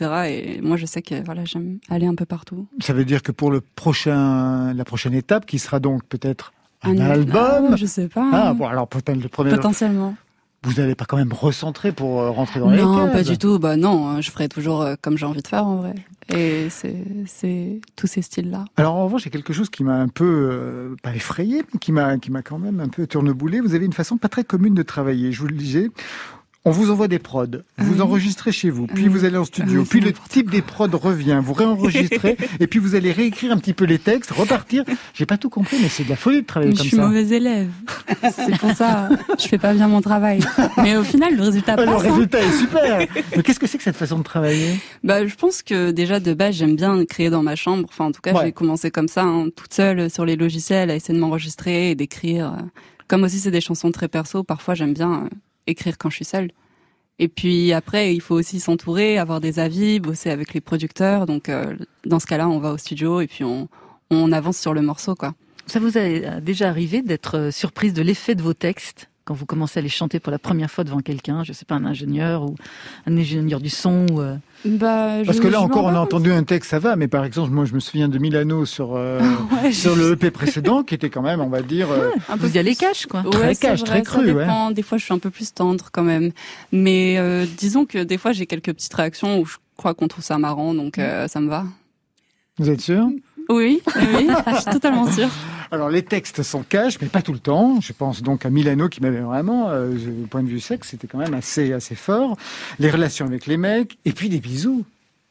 Et 0.57 0.61
moi, 0.63 0.77
je 0.77 0.85
sais 0.85 1.01
que 1.01 1.23
voilà, 1.25 1.45
j'aime 1.45 1.79
aller 1.89 2.07
un 2.07 2.17
peu 2.17 2.25
partout. 2.25 2.67
Ça 2.81 2.93
veut 2.93 3.05
dire 3.05 3.23
que 3.23 3.31
pour 3.31 3.53
le 3.53 3.61
prochain, 3.61 4.75
la 4.75 4.85
prochaine 4.85 5.15
étape, 5.15 5.47
qui 5.47 5.61
sera 5.61 5.79
donc 5.79 6.05
peut-être 6.09 6.53
un, 6.83 6.99
Un- 6.99 7.11
album. 7.11 7.69
Ah, 7.71 7.77
je 7.77 7.87
sais 7.87 8.09
pas. 8.09 8.29
Ah, 8.33 8.53
bon, 8.53 8.67
alors 8.67 8.89
peut-être 8.89 9.23
le 9.23 9.29
premier. 9.29 9.51
Potentiellement. 9.53 10.17
Vous 10.65 10.81
n'allez 10.81 10.95
pas 10.95 11.05
quand 11.05 11.17
même 11.17 11.33
recentrer 11.33 11.93
pour 11.93 12.21
euh, 12.21 12.31
rentrer 12.31 12.61
dans 12.61 12.71
les 12.71 12.81
Non, 12.81 13.11
pas 13.11 13.23
du 13.23 13.37
tout. 13.39 13.59
Bah 13.59 13.77
non, 13.77 14.09
hein, 14.09 14.21
je 14.21 14.31
ferai 14.31 14.49
toujours 14.49 14.83
euh, 14.83 14.95
comme 15.01 15.19
j'ai 15.19 15.27
envie 15.27 15.43
de 15.43 15.49
faire 15.49 15.67
en 15.67 15.77
vrai. 15.77 15.95
Et 16.31 16.69
c'est 16.71 16.97
c'est 17.27 17.81
tous 17.97 18.07
ces 18.07 18.23
styles-là. 18.23 18.65
Alors 18.77 18.95
en 18.95 19.05
revanche, 19.05 19.23
il 19.23 19.27
y 19.27 19.29
a 19.29 19.33
quelque 19.33 19.53
chose 19.53 19.69
qui 19.69 19.85
m'a 19.85 19.97
un 19.97 20.09
peu, 20.09 20.25
euh, 20.25 20.97
pas 21.03 21.15
effrayé, 21.15 21.63
mais 21.73 21.79
qui 21.79 21.93
m'a, 21.93 22.17
qui 22.17 22.31
m'a 22.31 22.43
quand 22.43 22.59
même 22.59 22.81
un 22.81 22.89
peu 22.89 23.07
tourneboulé. 23.07 23.61
Vous 23.61 23.75
avez 23.75 23.85
une 23.85 23.93
façon 23.93 24.17
pas 24.17 24.29
très 24.29 24.45
commune 24.45 24.75
de 24.75 24.83
travailler. 24.83 25.33
Je 25.33 25.41
vous 25.41 25.49
le 25.49 25.57
disais. 25.57 25.91
On 26.67 26.71
vous 26.71 26.91
envoie 26.91 27.09
des 27.09 27.19
prods, 27.19 27.45
vous 27.77 27.95
Oui. 27.97 28.01
enregistrez 28.01 28.51
chez 28.51 28.71
vous, 28.71 28.87
puis 28.87 29.03
Oui. 29.05 29.09
vous 29.11 29.27
allez 29.27 29.37
en 29.37 29.45
studio, 29.45 29.81
Oui, 29.83 29.87
puis 29.89 30.01
le 30.01 30.13
type 30.15 30.51
des 30.51 30.63
prods 30.63 30.89
revient, 30.97 31.39
vous 31.45 31.53
réenregistrez, 31.53 32.39
et 32.61 32.67
puis 32.67 32.79
vous 32.79 32.95
allez 32.95 33.13
réécrire 33.13 33.53
un 33.53 33.59
petit 33.59 33.75
peu 33.75 33.85
les 33.85 33.99
textes, 33.99 34.31
repartir. 34.31 34.83
J'ai 35.13 35.27
pas 35.27 35.37
tout 35.37 35.51
compris, 35.51 35.77
mais 35.83 35.89
c'est 35.91 36.05
de 36.05 36.09
la 36.09 36.17
folie 36.17 36.41
de 36.41 36.47
travailler 36.47 36.73
Je 36.73 36.79
comme 36.79 36.87
suis 36.87 36.97
ça. 36.97 37.07
mauvaise 37.07 37.33
élève. 37.33 37.69
C'est 38.23 38.57
pour 38.59 38.71
ça, 38.73 39.11
je 39.39 39.47
fais 39.47 39.59
pas 39.59 39.75
bien 39.75 39.89
mon 39.89 40.01
travail. 40.01 40.41
Mais 40.79 40.97
au 40.97 41.05
final, 41.05 41.37
le 41.37 41.43
résultat 41.43 41.75
Ah, 41.77 41.85
le 41.85 41.87
passe. 41.93 42.05
hein. 42.07 42.11
résultat 42.13 42.41
est 42.43 42.53
super. 42.59 43.07
Mais 43.37 43.43
qu'est-ce 43.43 43.61
que 43.61 43.67
c'est 43.67 43.77
que 43.77 43.85
cette 43.85 43.97
façon 43.97 44.19
de 44.19 44.25
travailler? 44.25 44.79
Bah, 45.03 45.27
je 45.27 45.35
pense 45.35 45.63
que 45.63 45.91
déjà 45.91 46.19
de 46.19 46.33
base, 46.33 46.55
j'aime 46.55 46.77
bien 46.77 47.05
créer 47.05 47.29
dans 47.29 47.43
ma 47.43 47.57
chambre. 47.57 47.87
Enfin, 47.91 48.07
en 48.07 48.13
tout 48.13 48.23
cas, 48.23 48.33
Ouais. 48.33 48.47
j'ai 48.47 48.53
commencé 48.53 48.91
comme 48.91 49.09
ça, 49.09 49.23
hein, 49.25 49.49
toute 49.55 49.75
seule 49.75 50.09
sur 50.11 50.25
les 50.25 50.37
logiciels, 50.37 50.91
à 50.91 50.95
essayer 50.97 51.13
de 51.15 51.21
m'enregistrer 51.21 51.91
et 51.91 51.95
d'écrire. 51.95 52.57
Comme 53.07 53.23
aussi, 53.25 53.39
c'est 53.39 53.51
des 53.51 53.61
chansons 53.61 53.91
très 53.93 54.09
perso. 54.09 54.43
Parfois, 54.45 54.75
j'aime 54.75 54.95
bien 54.95 55.25
euh, 55.25 55.29
écrire 55.67 55.99
quand 55.99 56.11
je 56.11 56.17
suis 56.17 56.25
seule. 56.25 56.51
Et 57.19 57.29
puis 57.29 57.73
après, 57.73 58.15
il 58.15 58.21
faut 58.21 58.35
aussi 58.35 58.59
s'entourer, 58.59 59.19
avoir 59.19 59.41
des 59.41 59.59
avis, 59.59 60.01
bosser 60.01 60.31
avec 60.31 60.53
les 60.53 60.61
producteurs. 60.61 61.27
Donc, 61.27 61.49
euh, 61.49 61.77
dans 62.05 62.19
ce 62.19 62.27
cas-là, 62.27 62.49
on 62.49 62.59
va 62.59 62.73
au 62.73 62.79
studio 62.79 63.21
et 63.21 63.27
puis 63.27 63.45
on, 63.45 63.69
on 64.11 64.33
avance 64.33 64.59
sur 64.59 64.75
le 64.75 64.83
morceau, 64.83 65.15
quoi. 65.15 65.35
Ça 65.67 65.81
vous 65.81 65.97
a 65.97 66.41
déjà 66.41 66.69
arrivé 66.69 67.01
d'être 67.03 67.39
euh, 67.39 67.51
surprise 67.51 67.95
de 67.95 68.03
l'effet 68.03 68.35
de 68.35 68.43
vos 68.43 68.53
textes? 68.53 69.09
Quand 69.25 69.35
vous 69.35 69.47
commencez 69.47 69.79
à 69.79 69.83
les 69.83 69.89
chanter 69.89 70.21
pour 70.21 70.31
la 70.31 70.39
première 70.39 70.71
fois 70.71 70.85
devant 70.85 71.01
quelqu'un, 71.01 71.45
je 71.45 71.53
sais 71.55 71.65
pas, 71.65 71.75
un 71.77 71.85
ingénieur 71.87 72.43
ou 72.45 72.57
un 73.07 73.17
ingénieur 73.17 73.59
du 73.61 73.71
son 73.71 74.07
ou 74.11 74.21
euh, 74.21 74.37
Bah, 74.67 75.17
Parce 75.25 75.41
que 75.41 75.49
là 75.49 75.61
encore, 75.63 75.85
on 75.85 75.95
a 75.95 75.99
entendu 75.99 76.31
un 76.31 76.43
texte, 76.45 76.71
ça 76.71 76.79
va, 76.79 76.95
mais 76.97 77.09
par 77.09 77.25
exemple, 77.25 77.51
moi, 77.51 77.65
je 77.65 77.73
me 77.75 77.81
souviens 77.81 78.09
de 78.09 78.19
Milano 78.19 78.67
sur 78.67 78.95
euh, 78.97 79.21
Ouais, 79.63 79.73
sur 79.73 79.95
je- 79.95 80.01
le 80.01 80.13
EP 80.13 80.31
précédent, 80.31 80.83
qui 80.83 80.95
était 80.95 81.09
quand 81.09 81.23
même, 81.23 81.41
on 81.41 81.49
va 81.49 81.63
dire, 81.63 81.91
euh, 81.91 82.11
un 82.29 82.37
peu 82.37 82.47
vous 82.47 82.55
y 82.57 82.59
allez 82.59 82.75
cash 82.77 83.07
quoi. 83.07 83.23
Ouais, 83.23 83.31
Très 83.31 83.55
cash, 83.57 83.81
vrai, 83.81 83.89
très 83.89 84.03
cru, 84.03 84.27
Ça 84.27 84.33
ouais. 84.35 84.41
dépend. 84.45 84.71
Des 84.73 84.83
fois, 84.83 84.99
je 84.99 85.05
suis 85.05 85.15
un 85.15 85.19
peu 85.19 85.31
plus 85.31 85.55
tendre 85.55 85.87
quand 85.91 86.03
même. 86.05 86.31
Mais 86.71 87.17
euh, 87.19 87.47
disons 87.57 87.87
que 87.87 88.05
des 88.05 88.19
fois, 88.19 88.33
j'ai 88.33 88.45
quelques 88.47 88.73
petites 88.75 88.93
réactions 88.95 89.39
où 89.41 89.47
je 89.47 89.57
crois 89.79 89.95
qu'on 89.95 90.07
trouve 90.09 90.23
ça 90.25 90.37
marrant, 90.39 90.75
donc 90.75 90.99
euh, 90.99 91.29
ça 91.29 91.41
me 91.41 91.49
va. 91.49 91.65
vous 92.59 92.69
êtes 92.69 92.81
sûr? 92.83 93.09
Oui, 93.49 93.83
oui, 93.97 94.29
je 94.47 94.61
suis 94.61 94.71
totalement 94.71 95.11
sûre. 95.11 95.29
Alors 95.71 95.89
les 95.89 96.03
textes 96.03 96.43
sont 96.43 96.63
cash, 96.63 97.01
mais 97.01 97.09
pas 97.09 97.23
tout 97.23 97.33
le 97.33 97.39
temps. 97.39 97.81
Je 97.81 97.93
pense 97.93 98.23
donc 98.23 98.47
à 98.47 98.51
Milano 98.51 98.89
qui 98.89 99.01
m'avait 99.01 99.21
vraiment, 99.21 99.71
euh, 99.71 99.91
du 99.91 100.27
point 100.29 100.43
de 100.43 100.49
vue 100.49 100.61
sexe, 100.61 100.91
c'était 100.91 101.07
quand 101.07 101.19
même 101.19 101.35
assez 101.35 101.73
assez 101.73 101.95
fort. 101.95 102.37
Les 102.79 102.91
relations 102.91 103.27
avec 103.27 103.47
les 103.47 103.57
mecs, 103.57 103.99
et 104.05 104.13
puis 104.13 104.29
des 104.29 104.41
bisous. 104.41 104.85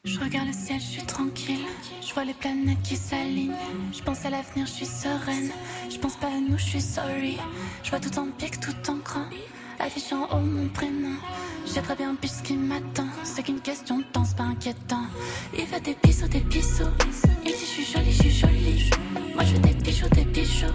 Je 0.06 0.20
regarde 0.20 0.48
le 0.48 0.54
ciel, 0.54 0.80
je 0.80 0.86
suis 0.86 1.04
tranquille. 1.04 1.66
Je 2.06 2.14
vois 2.14 2.26
les 2.26 2.34
planètes 2.34 2.82
qui 2.84 2.98
s'alignent. 2.98 3.54
Je 3.94 4.02
pense 4.04 4.26
à 4.26 4.30
l'avenir, 4.30 4.66
je 4.66 4.72
suis 4.72 4.86
sereine. 4.86 5.50
Je 5.90 5.98
pense 5.98 6.18
pas 6.18 6.28
à 6.28 6.40
nous, 6.42 6.58
je 6.58 6.64
suis 6.64 6.82
sorry. 6.82 7.38
Je 7.84 7.90
vois 7.90 8.00
tout 8.00 8.20
en 8.20 8.28
pique, 8.38 8.60
tout 8.60 8.92
en 8.92 8.98
grand. 8.98 9.26
Affiche 9.80 10.14
en 10.14 10.24
haut 10.36 10.42
mon 10.42 10.68
prénom. 10.70 11.16
J'ai 11.66 11.82
très 11.82 11.96
bien 11.96 12.16
pu 12.16 12.28
ce 12.28 12.42
qui 12.44 12.54
m'attend. 12.56 13.08
C'est 13.24 13.44
qu'une 13.44 13.60
question 13.60 14.00
de 14.00 14.04
temps, 14.04 14.24
c'est 14.26 14.38
pas 14.38 14.44
inquiétant. 14.44 15.06
Il 15.58 15.66
veut 15.66 15.80
des 15.80 15.98
bisous, 16.04 16.28
des 16.28 16.40
bisous. 16.40 16.84
Il 17.46 17.52
dit 17.52 17.58
je 17.60 17.66
suis 17.66 17.86
jolie, 17.86 18.12
je 18.12 18.22
suis 18.22 18.32
jolie. 18.32 18.90
Moi 19.36 19.44
je 19.44 19.54
veux 19.54 19.60
des 19.60 19.74
bijoux, 19.74 20.10
des 20.10 20.26
bijoux. 20.26 20.68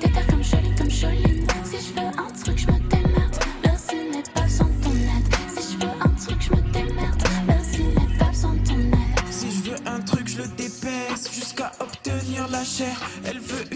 Des 0.00 0.10
terres 0.10 0.26
comme 0.28 0.42
jolie, 0.42 0.74
comme 0.76 0.90
jolie. 0.90 1.44
Si 1.64 1.76
je 1.76 2.00
veux 2.00 2.06
un 2.06 2.30
truc, 2.42 2.58
je 2.58 2.66
me 2.66 2.78
démerde. 2.88 3.36
Merci, 3.64 3.96
n'est 4.12 4.22
pas 4.34 4.42
besoin 4.42 4.68
de 4.68 4.84
ton 4.84 4.90
aide. 4.90 5.34
Si 5.56 5.72
je 5.72 5.78
veux 5.84 5.92
un 6.00 6.08
truc, 6.08 6.40
je 6.40 6.50
me 6.50 6.72
démerde. 6.72 7.22
Merci, 7.46 7.82
n'est 7.82 8.18
pas 8.18 8.24
besoin 8.26 8.54
ton 8.64 8.78
aide. 8.78 9.30
Si 9.30 9.50
je 9.50 9.70
veux 9.70 9.78
un 9.86 10.00
truc, 10.00 10.28
je 10.28 10.38
le 10.38 10.48
dépaisse 10.48 11.30
jusqu'à 11.32 11.72
obtenir 11.80 12.48
la 12.48 12.64
chair. 12.64 12.96
Elle 13.24 13.40
veut 13.40 13.64
une. 13.72 13.75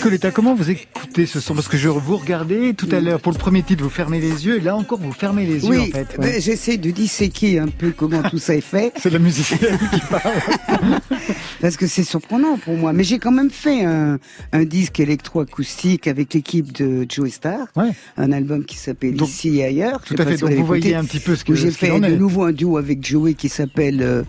Nicoletta, 0.00 0.30
comment 0.30 0.54
vous 0.54 0.70
écoutez 0.70 1.26
ce 1.26 1.40
son? 1.40 1.54
Parce 1.54 1.68
que 1.68 1.76
je 1.76 1.90
vous 1.90 2.16
regardais 2.16 2.72
tout 2.72 2.88
à 2.90 3.00
l'heure 3.00 3.20
pour 3.20 3.32
le 3.32 3.36
premier 3.38 3.62
titre, 3.62 3.84
vous 3.84 3.90
fermez 3.90 4.18
les 4.18 4.46
yeux, 4.46 4.56
et 4.56 4.60
là 4.60 4.74
encore 4.74 4.98
vous 4.98 5.12
fermez 5.12 5.44
les 5.44 5.66
yeux 5.66 5.78
en 5.78 5.84
fait. 5.84 6.16
ouais. 6.18 6.40
j'essaie 6.40 6.78
de 6.78 6.90
disséquer 6.90 7.58
un 7.58 7.68
peu 7.68 7.90
comment 7.94 8.22
tout 8.22 8.38
ça 8.38 8.54
est 8.54 8.62
fait, 8.62 8.94
C'est 8.98 9.10
la 9.10 9.18
musicienne 9.18 9.78
qui 9.92 10.00
parle. 10.08 10.32
parce 11.60 11.76
que 11.76 11.86
c'est 11.86 12.02
surprenant 12.02 12.56
pour 12.56 12.78
moi. 12.78 12.94
Mais 12.94 13.04
j'ai 13.04 13.18
quand 13.18 13.30
même 13.30 13.50
fait 13.50 13.84
un, 13.84 14.18
un 14.52 14.64
disque 14.64 15.00
électroacoustique 15.00 16.06
avec 16.06 16.32
l'équipe 16.32 16.72
de 16.72 17.04
Joe 17.06 17.28
Star, 17.30 17.66
Ouais. 17.76 17.90
un 18.16 18.32
album 18.32 18.64
qui 18.64 18.78
s'appelle 18.78 19.20
Ici 19.20 19.58
et 19.58 19.64
ailleurs. 19.66 20.00
Tout 20.00 20.14
à 20.18 20.24
fait. 20.24 20.36
si 20.38 20.40
Donc 20.44 20.52
vous 20.54 20.64
voyez 20.64 20.94
un 20.94 21.04
petit 21.04 21.20
peu 21.20 21.36
ce 21.36 21.44
que 21.44 21.54
j'ai 21.54 21.70
fait 21.70 22.00
de 22.00 22.06
est. 22.06 22.16
nouveau 22.16 22.44
un 22.44 22.52
duo 22.52 22.78
avec 22.78 23.06
Joey 23.06 23.34
qui 23.34 23.50
s'appelle 23.50 24.00
euh, 24.00 24.22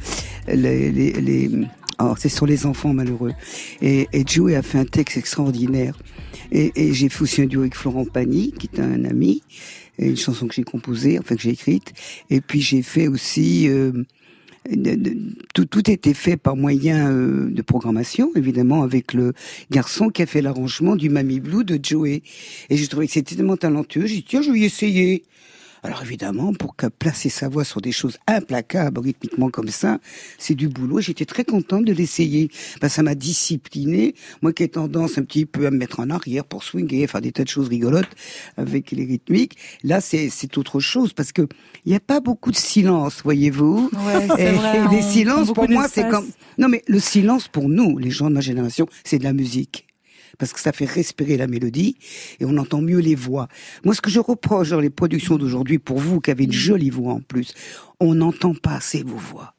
les, 0.49 0.91
les, 0.91 1.13
les- 1.13 1.49
oh, 1.99 2.13
c'est 2.17 2.29
sur 2.29 2.45
les 2.47 2.65
enfants 2.65 2.93
malheureux 2.93 3.31
et, 3.81 4.07
et 4.11 4.23
Joey 4.25 4.55
a 4.55 4.61
fait 4.63 4.79
un 4.79 4.85
texte 4.85 5.17
extraordinaire 5.17 5.60
et, 6.51 6.93
j'ai 6.93 7.09
fait 7.09 7.21
aussi 7.21 7.41
un 7.41 7.45
duo 7.45 7.61
avec 7.61 7.75
Florent 7.75 8.05
Pagny 8.05 8.51
qui 8.51 8.69
est 8.73 8.79
un 8.79 9.05
ami 9.05 9.43
une 9.99 10.17
chanson 10.17 10.47
que 10.47 10.55
j'ai 10.55 10.63
composée 10.63 11.19
enfin 11.19 11.35
que 11.35 11.41
j'ai 11.41 11.51
écrite 11.51 11.93
et 12.29 12.41
puis 12.41 12.61
j'ai 12.61 12.81
fait 12.81 13.07
aussi 13.07 13.69
euh, 13.69 13.91
tout, 15.53 15.65
tout 15.65 15.89
était 15.89 16.13
fait 16.13 16.37
par 16.37 16.55
moyen 16.55 17.11
euh, 17.11 17.49
de 17.49 17.61
programmation, 17.61 18.31
évidemment, 18.35 18.83
avec 18.83 19.13
le 19.13 19.33
garçon 19.71 20.09
qui 20.09 20.21
a 20.21 20.25
fait 20.25 20.41
l'arrangement 20.41 20.95
du 20.95 21.09
Mamie 21.09 21.39
Blue 21.39 21.63
de 21.63 21.79
Joey. 21.81 22.21
Et 22.69 22.77
j'ai 22.77 22.87
trouvé 22.87 23.07
que 23.07 23.13
c'était 23.13 23.35
tellement 23.35 23.57
talentueux. 23.57 24.05
J'ai 24.05 24.17
dit, 24.17 24.23
tiens, 24.23 24.41
je 24.41 24.51
vais 24.51 24.59
y 24.59 24.65
essayer. 24.65 25.23
Alors 25.83 26.03
évidemment, 26.03 26.53
pour 26.53 26.75
placer 26.75 27.29
sa 27.29 27.49
voix 27.49 27.63
sur 27.63 27.81
des 27.81 27.91
choses 27.91 28.17
implacables 28.27 28.99
rythmiquement 28.99 29.49
comme 29.49 29.69
ça, 29.69 29.99
c'est 30.37 30.53
du 30.53 30.67
boulot. 30.67 31.01
J'étais 31.01 31.25
très 31.25 31.43
contente 31.43 31.85
de 31.85 31.93
l'essayer. 31.93 32.49
Ben, 32.81 32.89
ça 32.89 33.01
m'a 33.01 33.15
discipliné. 33.15 34.13
Moi 34.41 34.53
qui 34.53 34.63
ai 34.63 34.69
tendance 34.69 35.17
un 35.17 35.23
petit 35.23 35.45
peu 35.45 35.65
à 35.65 35.71
me 35.71 35.77
mettre 35.77 35.99
en 35.99 36.09
arrière 36.09 36.45
pour 36.45 36.63
swinger, 36.63 37.07
faire 37.07 37.21
des 37.21 37.31
tas 37.31 37.43
de 37.43 37.49
choses 37.49 37.67
rigolotes 37.67 38.09
avec 38.57 38.91
les 38.91 39.05
rythmiques. 39.05 39.57
Là, 39.83 40.01
c'est 40.01 40.29
c'est 40.29 40.57
autre 40.57 40.79
chose 40.79 41.13
parce 41.13 41.31
que 41.31 41.47
il 41.85 41.89
n'y 41.89 41.95
a 41.95 41.99
pas 41.99 42.19
beaucoup 42.19 42.51
de 42.51 42.55
silence, 42.55 43.21
voyez-vous. 43.23 43.89
Ouais, 43.93 44.27
c'est 44.35 44.51
vrai. 44.51 44.87
des 44.89 45.01
silences, 45.01 45.51
pour 45.51 45.69
moi, 45.69 45.87
c'est 45.87 46.07
comme... 46.09 46.27
Non, 46.57 46.69
mais 46.69 46.83
le 46.87 46.99
silence, 46.99 47.47
pour 47.47 47.69
nous, 47.69 47.97
les 47.97 48.11
gens 48.11 48.29
de 48.29 48.35
ma 48.35 48.41
génération, 48.41 48.87
c'est 49.03 49.17
de 49.17 49.23
la 49.23 49.33
musique. 49.33 49.87
Parce 50.37 50.53
que 50.53 50.59
ça 50.59 50.71
fait 50.71 50.85
respirer 50.85 51.37
la 51.37 51.47
mélodie 51.47 51.97
et 52.39 52.45
on 52.45 52.57
entend 52.57 52.81
mieux 52.81 52.99
les 52.99 53.15
voix. 53.15 53.47
Moi, 53.85 53.93
ce 53.95 54.01
que 54.01 54.09
je 54.09 54.19
reproche 54.19 54.69
dans 54.69 54.79
les 54.79 54.89
productions 54.89 55.37
d'aujourd'hui, 55.37 55.79
pour 55.79 55.97
vous 55.99 56.19
qui 56.21 56.31
avez 56.31 56.43
une 56.45 56.51
jolie 56.51 56.89
voix 56.89 57.13
en 57.13 57.21
plus, 57.21 57.53
on 57.99 58.15
n'entend 58.15 58.53
pas 58.53 58.75
assez 58.75 59.03
vos 59.03 59.17
voix. 59.17 59.53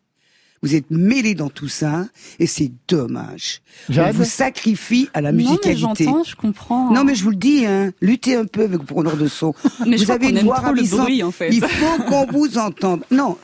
Vous 0.64 0.76
êtes 0.76 0.90
mêlés 0.90 1.34
dans 1.34 1.50
tout 1.50 1.66
ça 1.66 2.06
et 2.38 2.46
c'est 2.46 2.70
dommage. 2.86 3.62
On 3.88 4.10
vous 4.12 4.22
sacrifie 4.24 5.08
à 5.12 5.20
la 5.20 5.32
Non, 5.32 5.38
mais 5.38 5.42
musicalité. 5.44 6.04
j'entends, 6.04 6.22
je 6.22 6.36
comprends. 6.36 6.92
Non, 6.92 7.02
mais 7.02 7.16
je 7.16 7.24
vous 7.24 7.30
le 7.30 7.36
dis, 7.36 7.66
hein, 7.66 7.92
luttez 8.00 8.36
un 8.36 8.44
peu 8.44 8.62
avec 8.62 8.78
vos 8.78 8.84
preneurs 8.84 9.16
de 9.16 9.26
son. 9.26 9.54
Mais 9.86 9.96
vous 9.96 10.10
avez 10.12 10.28
une 10.28 10.36
aime 10.36 10.44
voix 10.44 10.56
trop 10.58 10.66
le 10.66 10.76
ravissante. 10.76 11.00
bruit, 11.00 11.22
en 11.24 11.32
fait. 11.32 11.48
Il 11.50 11.64
faut 11.64 12.02
qu'on 12.04 12.26
vous 12.26 12.58
entende. 12.58 13.02
Non, 13.10 13.36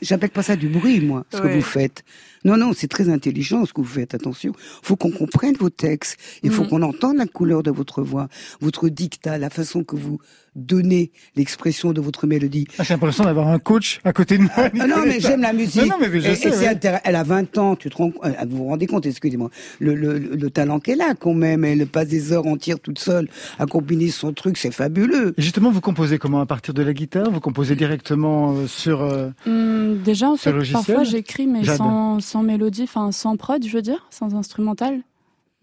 j'appelle 0.00 0.30
pas 0.30 0.42
ça 0.42 0.56
du 0.56 0.68
bruit, 0.68 1.00
moi, 1.00 1.26
ce 1.30 1.38
que 1.42 1.48
vous 1.48 1.60
faites. 1.60 2.02
Non, 2.44 2.56
non, 2.56 2.72
c'est 2.74 2.88
très 2.88 3.08
intelligent 3.08 3.64
ce 3.64 3.72
que 3.72 3.80
vous 3.80 3.86
faites. 3.86 4.14
Attention, 4.14 4.52
faut 4.82 4.96
qu'on 4.96 5.10
comprenne 5.10 5.54
vos 5.56 5.70
textes. 5.70 6.18
Il 6.42 6.50
faut 6.50 6.62
Mhm. 6.64 6.68
qu'on 6.68 6.82
entende 6.82 7.16
la 7.16 7.26
couleur 7.26 7.62
de 7.62 7.70
votre 7.70 8.02
voix, 8.02 8.28
votre 8.60 8.88
dictat, 8.88 9.38
la 9.38 9.50
façon 9.50 9.82
que 9.84 9.96
vous 9.96 10.18
donnez 10.56 11.10
l'expression 11.36 11.92
de 11.92 12.00
votre 12.00 12.26
mélodie. 12.26 12.66
Ah, 12.78 12.82
J'ai 12.84 12.94
l'impression 12.94 13.24
d'avoir 13.24 13.48
un 13.48 13.58
coach 13.58 14.00
à 14.04 14.12
côté 14.12 14.38
de 14.38 14.42
moi. 14.42 14.52
Ah 14.56 14.86
non, 14.86 14.96
mais 15.04 15.20
j'aime 15.20 15.40
la 15.40 15.52
musique. 15.52 15.82
Non, 15.82 15.88
non, 15.88 15.96
mais 16.00 16.08
je 16.20 16.28
Et- 16.30 16.34
sais, 16.34 16.48
et 16.48 16.68
ouais. 16.68 17.00
Elle 17.04 17.16
a 17.16 17.22
20 17.22 17.58
ans, 17.58 17.76
tu 17.76 17.90
te 17.90 17.96
rends, 17.96 18.12
euh, 18.24 18.30
vous 18.48 18.56
vous 18.58 18.64
rendez 18.66 18.86
compte, 18.86 19.06
excusez-moi, 19.06 19.50
le, 19.80 19.94
le, 19.94 20.18
le 20.18 20.50
talent 20.50 20.80
qu'elle 20.80 21.00
a 21.00 21.14
quand 21.14 21.34
même. 21.34 21.64
Elle 21.64 21.86
passe 21.86 22.08
des 22.08 22.32
heures 22.32 22.46
entières 22.46 22.80
toute 22.80 22.98
seule 22.98 23.28
à 23.58 23.66
combiner 23.66 24.08
son 24.08 24.32
truc, 24.32 24.56
c'est 24.58 24.72
fabuleux. 24.72 25.34
Et 25.36 25.42
justement, 25.42 25.70
vous 25.70 25.80
composez 25.80 26.18
comment? 26.18 26.40
À 26.40 26.46
partir 26.46 26.74
de 26.74 26.82
la 26.82 26.92
guitare? 26.92 27.30
Vous 27.30 27.40
composez 27.40 27.74
directement 27.76 28.54
euh, 28.56 28.66
sur... 28.66 29.02
euh, 29.02 29.30
Hum, 29.46 29.98
déjà, 30.04 30.30
en 30.30 30.36
fait, 30.36 30.52
parfois 30.72 31.04
j'écris, 31.04 31.46
mais 31.46 31.64
sans, 31.64 32.20
sans 32.20 32.42
mélodie, 32.42 32.82
enfin 32.84 33.10
sans 33.12 33.36
prod, 33.36 33.64
je 33.66 33.72
veux 33.74 33.82
dire, 33.82 34.06
sans 34.10 34.34
instrumental. 34.34 35.00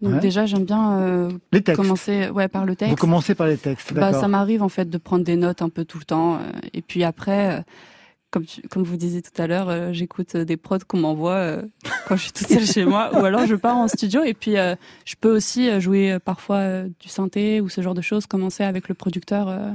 Donc 0.02 0.14
Ouais. 0.14 0.20
déjà, 0.20 0.46
j'aime 0.46 0.64
bien 0.64 0.98
euh, 0.98 1.30
Les 1.52 1.62
textes 1.62 1.80
commencer 1.80 2.28
ouais, 2.30 2.48
par 2.48 2.66
le 2.66 2.74
texte. 2.76 2.90
Vous 2.90 2.96
commencez 2.96 3.34
par 3.36 3.46
les 3.46 3.56
textes, 3.56 3.94
Bah, 3.94 4.12
ça 4.12 4.26
m'arrive 4.28 4.62
en 4.62 4.68
fait 4.68 4.90
de 4.90 4.98
prendre 4.98 5.24
des 5.24 5.36
notes 5.36 5.62
un 5.62 5.68
peu 5.68 5.84
tout 5.84 5.98
le 5.98 6.04
temps. 6.04 6.34
euh, 6.36 6.38
et 6.74 6.82
puis 6.82 7.04
après, 7.04 7.58
euh, 7.58 7.62
comme, 8.32 8.44
tu- 8.44 8.62
comme 8.62 8.82
vous 8.82 8.96
disiez 8.96 9.22
tout 9.22 9.40
à 9.40 9.46
l'heure, 9.46 9.68
euh, 9.68 9.92
j'écoute 9.92 10.36
des 10.36 10.56
prods 10.56 10.78
qu'on 10.88 10.98
m'envoie 10.98 11.34
euh, 11.34 11.62
quand 12.08 12.16
je 12.16 12.22
suis 12.24 12.32
toute 12.32 12.48
seule 12.48 12.66
chez 12.66 12.84
moi. 12.84 13.10
Ou 13.16 13.24
alors 13.24 13.46
je 13.46 13.54
pars 13.54 13.76
en 13.76 13.86
studio 13.88 14.24
et 14.24 14.34
puis 14.34 14.56
euh, 14.56 14.74
je 15.04 15.14
peux 15.20 15.30
aussi 15.34 15.80
jouer 15.80 16.12
euh, 16.12 16.18
parfois 16.18 16.56
euh, 16.56 16.88
du 17.00 17.08
synthé 17.08 17.60
ou 17.60 17.68
ce 17.68 17.80
genre 17.80 17.94
de 17.94 18.02
choses, 18.02 18.26
commencer 18.26 18.64
avec 18.64 18.88
le 18.88 18.94
producteur 18.96 19.48
euh, 19.48 19.70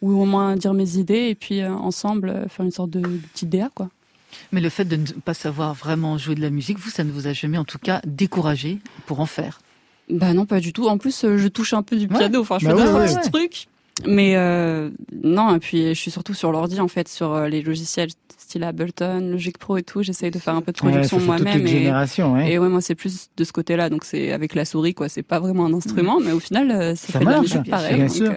ou 0.00 0.12
au 0.12 0.24
moins 0.24 0.56
dire 0.56 0.72
mes 0.72 0.96
idées 0.96 1.28
et 1.28 1.34
puis 1.34 1.60
euh, 1.60 1.70
ensemble 1.72 2.28
euh, 2.30 2.48
faire 2.48 2.64
une 2.64 2.70
sorte 2.72 2.90
de, 2.90 3.00
de 3.00 3.16
petite 3.32 3.50
DA 3.50 3.68
quoi. 3.74 3.90
Mais 4.52 4.60
le 4.60 4.68
fait 4.68 4.84
de 4.84 4.96
ne 4.96 5.06
pas 5.20 5.34
savoir 5.34 5.74
vraiment 5.74 6.16
jouer 6.18 6.34
de 6.34 6.42
la 6.42 6.50
musique, 6.50 6.78
vous, 6.78 6.90
ça 6.90 7.04
ne 7.04 7.10
vous 7.10 7.26
a 7.26 7.32
jamais 7.32 7.58
en 7.58 7.64
tout 7.64 7.78
cas 7.78 8.00
découragé 8.06 8.78
pour 9.06 9.20
en 9.20 9.26
faire? 9.26 9.60
Bah 10.10 10.32
non, 10.34 10.46
pas 10.46 10.60
du 10.60 10.72
tout. 10.72 10.86
En 10.88 10.98
plus, 10.98 11.24
euh, 11.24 11.36
je 11.36 11.48
touche 11.48 11.74
un 11.74 11.82
peu 11.82 11.96
du 11.96 12.06
piano. 12.08 12.40
Enfin, 12.40 12.58
je 12.60 12.66
Bah 12.66 12.76
fais 12.76 12.82
ouais, 12.92 12.98
ouais. 13.00 13.14
petits 13.16 13.30
trucs. 13.30 13.66
Mais 14.06 14.36
euh, 14.36 14.90
non, 15.24 15.54
et 15.56 15.58
puis 15.58 15.88
je 15.94 15.98
suis 16.00 16.10
surtout 16.10 16.34
sur 16.34 16.52
l'ordi 16.52 16.80
en 16.80 16.88
fait, 16.88 17.08
sur 17.08 17.32
euh, 17.32 17.48
les 17.48 17.62
logiciels 17.62 18.10
style 18.36 18.62
Ableton, 18.62 19.20
Logic 19.32 19.56
Pro 19.56 19.78
et 19.78 19.82
tout. 19.82 20.02
J'essaye 20.02 20.30
de 20.30 20.38
faire 20.38 20.54
un 20.54 20.60
peu 20.60 20.70
de 20.70 20.76
production 20.76 21.18
moi-même. 21.18 21.66
et, 21.66 21.90
ouais. 21.90 22.52
et 22.52 22.58
ouais, 22.58 22.68
moi 22.68 22.82
c'est 22.82 22.94
plus 22.94 23.30
de 23.36 23.42
ce 23.42 23.52
côté-là. 23.52 23.88
Donc 23.88 24.04
c'est 24.04 24.32
avec 24.32 24.54
la 24.54 24.66
souris, 24.66 24.92
quoi. 24.94 25.08
C'est 25.08 25.22
pas 25.22 25.40
vraiment 25.40 25.64
un 25.64 25.72
instrument, 25.72 26.20
mais 26.20 26.32
au 26.32 26.40
final, 26.40 26.70
euh, 26.70 26.94
ça, 26.94 27.14
Ça 27.14 27.18
fait 27.18 27.24
de 27.24 27.30
la 27.30 27.36
marche, 27.36 27.46
musique 27.48 27.62
bien 27.62 27.70
pareil. 27.70 28.00
euh, 28.02 28.32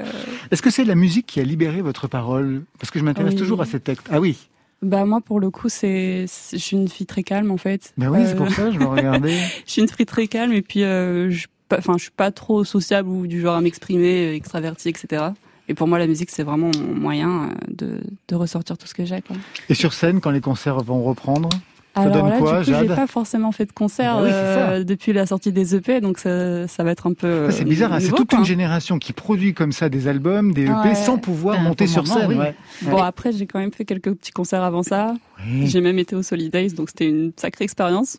Est-ce 0.49 0.61
que 0.61 0.70
c'est 0.72 0.86
la 0.86 0.95
musique 0.95 1.26
qui 1.28 1.41
a 1.41 1.43
libéré 1.43 1.82
votre 1.82 2.07
parole? 2.07 2.63
Parce 2.80 2.89
que 2.89 2.97
je 2.97 3.03
m'intéresse 3.03 3.34
Oui. 3.34 3.39
toujours 3.39 3.61
à 3.61 3.65
ces 3.65 3.82
textes. 3.82 4.07
Ah 4.09 4.22
oui, 4.22 4.38
bah 4.82 5.03
moi 5.05 5.20
pour 5.20 5.41
le 5.41 5.49
coup, 5.51 5.67
c'est, 5.67 6.26
je 6.53 6.57
suis 6.57 6.78
une 6.78 6.88
fille 6.88 7.05
très 7.05 7.22
calme 7.24 7.51
en 7.51 7.57
fait. 7.57 7.93
ben 7.97 8.07
oui, 8.09 8.22
c'est 8.26 8.36
pour 8.38 8.49
ça, 8.49 8.72
je 8.72 8.80
me 8.80 8.86
regardais. 8.86 9.38
je 9.67 9.72
suis 9.74 9.82
une 9.82 9.89
fille 9.89 10.05
très 10.05 10.28
calme 10.28 10.53
et 10.53 10.61
puis 10.61 10.84
euh, 10.84 11.30
je, 11.30 11.47
pas- 11.70 11.78
enfin, 11.78 11.93
je 11.97 12.03
suis 12.03 12.11
pas 12.11 12.32
trop 12.32 12.63
sociable 12.65 13.07
ou 13.07 13.28
du 13.28 13.39
genre 13.41 13.55
à 13.55 13.61
m'exprimer, 13.61 14.28
euh, 14.28 14.36
extravertie, 14.36 14.89
etc. 14.89 15.24
Et 15.70 15.74
pour 15.76 15.88
moi, 15.88 15.99
la 15.99 16.07
musique, 16.07 16.32
c'est 16.32 16.43
vraiment 16.43 16.72
mon 16.78 16.95
moyen 16.95 17.30
euh, 17.30 17.47
de, 17.70 17.99
de 18.28 18.36
ressortir 18.36 18.78
tout 18.78 18.88
ce 18.88 18.93
que 18.93 19.05
j'ai. 19.05 19.22
Et 19.70 19.74
sur 19.76 19.93
scène, 19.93 20.20
quand 20.20 20.32
les 20.32 20.41
concerts 20.41 20.80
vont 20.84 21.03
reprendre 21.03 21.47
Ça 21.95 22.01
Alors 22.01 22.13
donne 22.15 22.30
là, 22.30 22.38
quoi, 22.39 22.63
du 22.63 22.72
coup, 22.72 22.78
j'ai 22.80 22.88
pas 22.88 23.05
forcément 23.07 23.51
fait 23.51 23.65
de 23.65 23.72
concert 23.72 24.15
Bah 24.17 24.24
oui, 24.24 24.30
euh, 24.32 24.84
depuis 24.84 25.13
la 25.13 25.26
sortie 25.28 25.51
des 25.51 25.76
EP, 25.76 26.01
donc 26.01 26.17
ça, 26.17 26.67
ça 26.67 26.84
va 26.84 26.91
être 26.91 27.05
un 27.07 27.13
peu. 27.13 27.51
Ça, 27.51 27.57
C'est 27.57 27.65
bizarre, 27.65 27.93
hein, 27.93 27.99
c'est 27.99 28.09
toute 28.09 28.30
quoi. 28.32 28.39
une 28.39 28.45
génération 28.45 28.97
qui 28.99 29.13
produit 29.13 29.53
comme 29.53 29.72
ça 29.72 29.89
des 29.89 30.07
albums, 30.07 30.53
des 30.53 30.63
EP, 30.65 30.72
Ouais. 30.72 30.95
sans 30.95 31.17
pouvoir 31.20 31.59
monter 31.61 31.86
sur 31.88 32.03
moment, 32.03 32.15
scène. 32.20 32.30
oui. 32.30 32.36
ouais. 32.38 32.55
Bon, 32.84 32.97
après, 32.97 33.32
j'ai 33.32 33.45
quand 33.45 33.59
même 33.59 33.72
fait 33.74 33.86
quelques 33.86 34.11
petits 34.13 34.32
concerts 34.32 34.63
avant 34.63 34.82
ça. 34.84 35.13
Oui. 35.45 35.67
J'ai 35.67 35.82
même 35.82 35.99
été 35.99 36.15
au 36.15 36.24
Solidays, 36.24 36.70
donc 36.70 36.89
c'était 36.89 37.07
une 37.09 37.32
sacrée 37.36 37.63
expérience. 37.65 38.17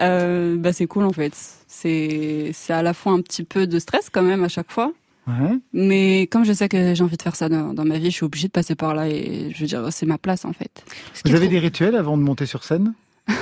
Euh, 0.00 0.56
bah, 0.56 0.72
c'est 0.72 0.86
cool 0.86 1.04
en 1.04 1.12
fait. 1.12 1.32
C'est 1.66 2.50
c'est 2.54 2.72
à 2.72 2.82
la 2.82 2.94
fois 2.94 3.12
un 3.12 3.20
petit 3.20 3.44
peu 3.44 3.66
de 3.66 3.78
stress 3.78 4.08
quand 4.10 4.22
même 4.22 4.44
à 4.44 4.48
chaque 4.48 4.70
fois. 4.70 4.92
Ouais. 5.26 5.58
Mais 5.74 6.26
comme 6.30 6.44
je 6.44 6.52
sais 6.54 6.68
que 6.70 6.94
j'ai 6.94 7.02
envie 7.04 7.16
de 7.18 7.22
faire 7.22 7.36
ça 7.36 7.48
dans, 7.50 7.74
dans 7.74 7.84
ma 7.84 7.98
vie, 7.98 8.06
je 8.10 8.14
suis 8.16 8.24
obligée 8.24 8.46
de 8.48 8.52
passer 8.52 8.74
par 8.74 8.94
là 8.94 9.08
et 9.08 9.50
je 9.54 9.60
veux 9.60 9.66
dire, 9.66 9.86
c'est 9.92 10.06
ma 10.06 10.16
place 10.16 10.44
en 10.46 10.52
fait. 10.54 10.82
Vous 11.24 11.32
avez 11.34 11.40
trop- 11.46 11.50
des 11.50 11.58
rituels 11.58 11.96
avant 11.96 12.16
de 12.16 12.22
monter 12.22 12.46
sur 12.46 12.64
scène? 12.64 12.94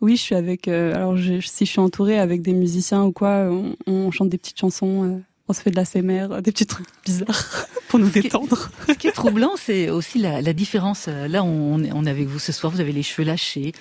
Oui, 0.00 0.16
je 0.16 0.22
suis 0.22 0.34
avec. 0.34 0.68
euh, 0.68 0.94
alors, 0.94 1.16
je- 1.16 1.40
si 1.40 1.64
je 1.66 1.70
suis 1.70 1.80
entourée 1.80 2.18
avec 2.18 2.42
des 2.42 2.52
musiciens 2.52 3.02
ou 3.04 3.12
quoi, 3.12 3.48
on, 3.50 3.76
on 3.86 4.10
chante 4.10 4.28
des 4.30 4.38
petites 4.38 4.58
chansons, 4.58 5.04
euh, 5.04 5.18
on 5.48 5.52
se 5.52 5.60
fait 5.60 5.70
de 5.70 5.76
la 5.76 5.84
CMR, 5.84 6.40
des 6.42 6.52
petits 6.52 6.66
trucs 6.66 6.86
bizarres 7.04 7.66
pour 7.88 7.98
nous 7.98 8.08
qui 8.08 8.18
est- 8.20 8.22
détendre. 8.22 8.70
Ce 8.88 8.92
qui 8.94 9.08
est 9.08 9.12
troublant, 9.12 9.52
c'est 9.56 9.90
aussi 9.90 10.18
la, 10.18 10.40
la 10.40 10.52
différence. 10.52 11.06
Euh, 11.08 11.28
Là, 11.28 11.44
on 11.44 11.82
est 11.82 12.10
avec 12.10 12.26
vous 12.28 12.38
ce 12.38 12.52
soir, 12.52 12.72
vous 12.72 12.80
avez 12.80 12.92
les 12.92 13.02
cheveux 13.02 13.26
lâchés, 13.26 13.72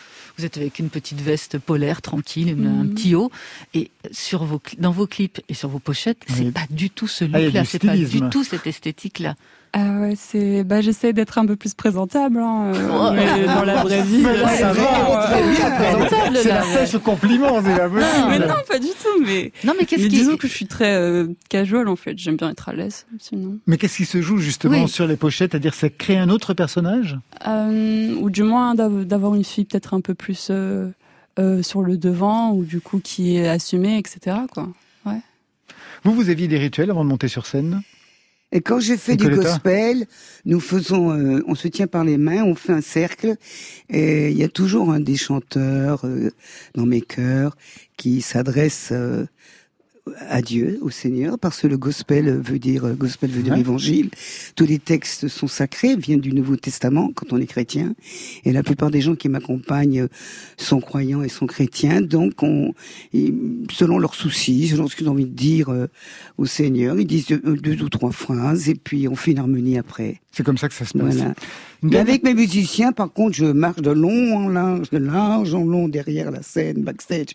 vous 0.41 0.45
êtes 0.45 0.57
avec 0.57 0.79
une 0.79 0.89
petite 0.89 1.21
veste 1.21 1.57
polaire, 1.59 2.01
tranquille, 2.01 2.49
une- 2.49 2.67
un 2.67 2.83
Mhm. 2.83 2.93
petit 2.93 3.15
haut. 3.15 3.31
Et 3.73 3.91
sur 4.11 4.43
vos, 4.43 4.59
dans 4.79 4.91
vos 4.91 5.07
clips 5.07 5.39
et 5.49 5.53
sur 5.53 5.69
vos 5.69 5.79
pochettes, 5.79 6.21
c'est 6.27 6.43
Oui. 6.45 6.51
pas 6.51 6.65
du 6.69 6.89
tout 6.89 7.07
ce 7.07 7.25
Ah, 7.31 7.39
look-là, 7.39 7.63
c'est 7.65 7.79
pas 7.85 7.95
du 7.95 8.21
tout 8.29 8.43
cette 8.43 8.65
esthétique-là. 8.67 9.35
Ah 9.73 10.01
ouais, 10.01 10.15
c'est. 10.17 10.65
Bah, 10.65 10.81
j'essaie 10.81 11.13
d'être 11.13 11.37
un 11.37 11.45
peu 11.45 11.55
plus 11.55 11.73
présentable, 11.73 12.39
hein, 12.39 12.73
euh, 12.75 13.11
mais 13.13 13.45
dans 13.45 13.63
la 13.63 13.75
vraie 13.83 14.01
vie. 14.01 14.17
Mais 14.21 14.35
là, 14.35 14.51
euh, 14.51 14.57
ça 14.57 14.73
va, 14.73 16.35
C'est 16.35 16.49
la 16.49 16.61
pêche 16.61 16.93
au 16.95 16.99
compliment, 16.99 17.61
c'est 17.63 17.77
la 17.77 17.87
Mais 17.87 18.01
possible. 18.01 18.47
non, 18.49 18.55
pas 18.67 18.79
du 18.79 18.87
tout. 18.87 19.23
Mais, 19.25 19.53
Non, 19.63 19.73
mais 19.79 19.85
qu'est-ce 19.85 20.01
mais 20.03 20.09
qui 20.09 20.15
disons 20.17 20.35
que 20.35 20.47
je 20.47 20.51
suis 20.53 20.65
très 20.65 20.95
euh, 20.95 21.27
casual 21.47 21.87
en 21.87 21.95
fait. 21.95 22.17
J'aime 22.17 22.35
bien 22.35 22.49
être 22.49 22.67
à 22.67 22.73
l'aise, 22.73 23.05
sinon. 23.17 23.59
Mais 23.65 23.77
qu'est-ce 23.77 23.95
qui 23.97 24.05
se 24.05 24.21
joue 24.21 24.39
justement 24.39 24.83
Oui. 24.83 24.89
sur 24.89 25.07
les 25.07 25.15
pochettes? 25.15 25.51
C'est-à-dire, 25.51 25.73
ça 25.73 25.89
crée 25.89 26.17
un 26.17 26.29
autre 26.29 26.53
personnage? 26.53 27.17
Euh, 27.47 28.13
ou 28.19 28.29
du 28.29 28.43
moins 28.43 28.75
d'av- 28.75 29.05
d'avoir 29.05 29.35
une 29.35 29.45
fille 29.45 29.63
peut-être 29.65 29.93
un 29.93 30.01
peu 30.01 30.15
plus 30.15 30.30
euh, 30.49 30.89
euh, 31.39 31.63
sur 31.63 31.81
le 31.81 31.97
devant 31.97 32.51
ou 32.51 32.63
du 32.63 32.81
coup 32.81 32.99
qui 32.99 33.37
est 33.37 33.47
assumée, 33.47 33.97
etc. 33.97 34.37
Quoi. 34.51 34.69
Vous, 36.03 36.13
vous 36.13 36.29
aviez 36.29 36.47
des 36.47 36.57
rituels 36.57 36.89
avant 36.89 37.03
de 37.03 37.09
monter 37.09 37.27
sur 37.27 37.45
scène? 37.45 37.81
Et 38.51 38.61
quand 38.61 38.79
j'ai 38.79 38.97
fait 38.97 39.15
du 39.15 39.29
gospel, 39.29 40.05
nous 40.45 40.59
faisons, 40.59 41.11
euh, 41.11 41.41
on 41.47 41.55
se 41.55 41.69
tient 41.69 41.87
par 41.87 42.03
les 42.03 42.17
mains, 42.17 42.43
on 42.43 42.55
fait 42.55 42.73
un 42.73 42.81
cercle, 42.81 43.35
et 43.89 44.29
il 44.29 44.37
y 44.37 44.43
a 44.43 44.49
toujours 44.49 44.91
un 44.91 44.99
des 44.99 45.15
chanteurs 45.15 46.01
euh, 46.05 46.31
dans 46.75 46.85
mes 46.85 46.99
chœurs 46.99 47.55
qui 47.95 48.21
s'adresse 48.21 48.89
euh, 48.91 49.25
à 50.29 50.41
Dieu, 50.41 50.79
au 50.81 50.89
Seigneur, 50.89 51.37
parce 51.37 51.61
que 51.61 51.67
le 51.67 51.77
gospel 51.77 52.29
veut 52.39 52.59
dire 52.59 52.85
euh, 52.85 52.93
gospel 52.93 53.29
veut 53.29 53.43
dire 53.43 53.53
Ouais. 53.53 53.59
évangile. 53.59 54.09
Tous 54.55 54.65
les 54.65 54.79
textes 54.79 55.27
sont 55.27 55.47
sacrés, 55.47 55.95
viennent 55.95 56.21
du 56.21 56.33
Nouveau 56.33 56.55
Testament 56.55 57.11
quand 57.13 57.33
on 57.33 57.37
est 57.37 57.45
chrétien, 57.45 57.93
et 58.43 58.51
la 58.51 58.63
plupart 58.63 58.89
des 58.91 59.01
gens 59.01 59.15
qui 59.15 59.29
m'accompagnent 59.29 60.07
sont 60.57 60.79
croyants 60.81 61.21
et 61.21 61.29
sont 61.29 61.45
chrétiens. 61.47 62.01
Donc, 62.01 62.41
on, 62.43 62.73
selon 63.71 63.99
leurs 63.99 64.15
soucis, 64.15 64.69
selon 64.69 64.87
ce 64.87 64.95
qu'ils 64.95 65.07
ont 65.07 65.11
envie 65.11 65.25
de 65.25 65.35
dire 65.35 65.69
euh, 65.69 65.87
au 66.37 66.45
Seigneur, 66.45 66.99
ils 66.99 67.05
disent 67.07 67.27
deux, 67.27 67.39
deux 67.55 67.81
ou 67.83 67.89
trois 67.89 68.11
phrases, 68.11 68.69
et 68.69 68.75
puis 68.75 69.07
on 69.07 69.15
fait 69.15 69.31
une 69.31 69.39
harmonie 69.39 69.77
après. 69.77 70.19
C'est 70.31 70.43
comme 70.43 70.57
ça 70.57 70.69
que 70.69 70.73
ça 70.73 70.85
se 70.85 70.97
passe. 70.97 71.15
Voilà. 71.15 71.33
Mais 71.83 71.97
avec 71.97 72.23
mes 72.23 72.33
musiciens, 72.33 72.91
par 72.93 73.11
contre, 73.11 73.35
je 73.35 73.45
marche 73.45 73.81
de 73.81 73.89
long 73.91 74.37
en 74.37 74.47
large, 74.47 74.89
de 74.91 74.97
large 74.97 75.53
en 75.53 75.65
long 75.65 75.89
derrière 75.89 76.31
la 76.31 76.41
scène, 76.41 76.83
backstage. 76.83 77.29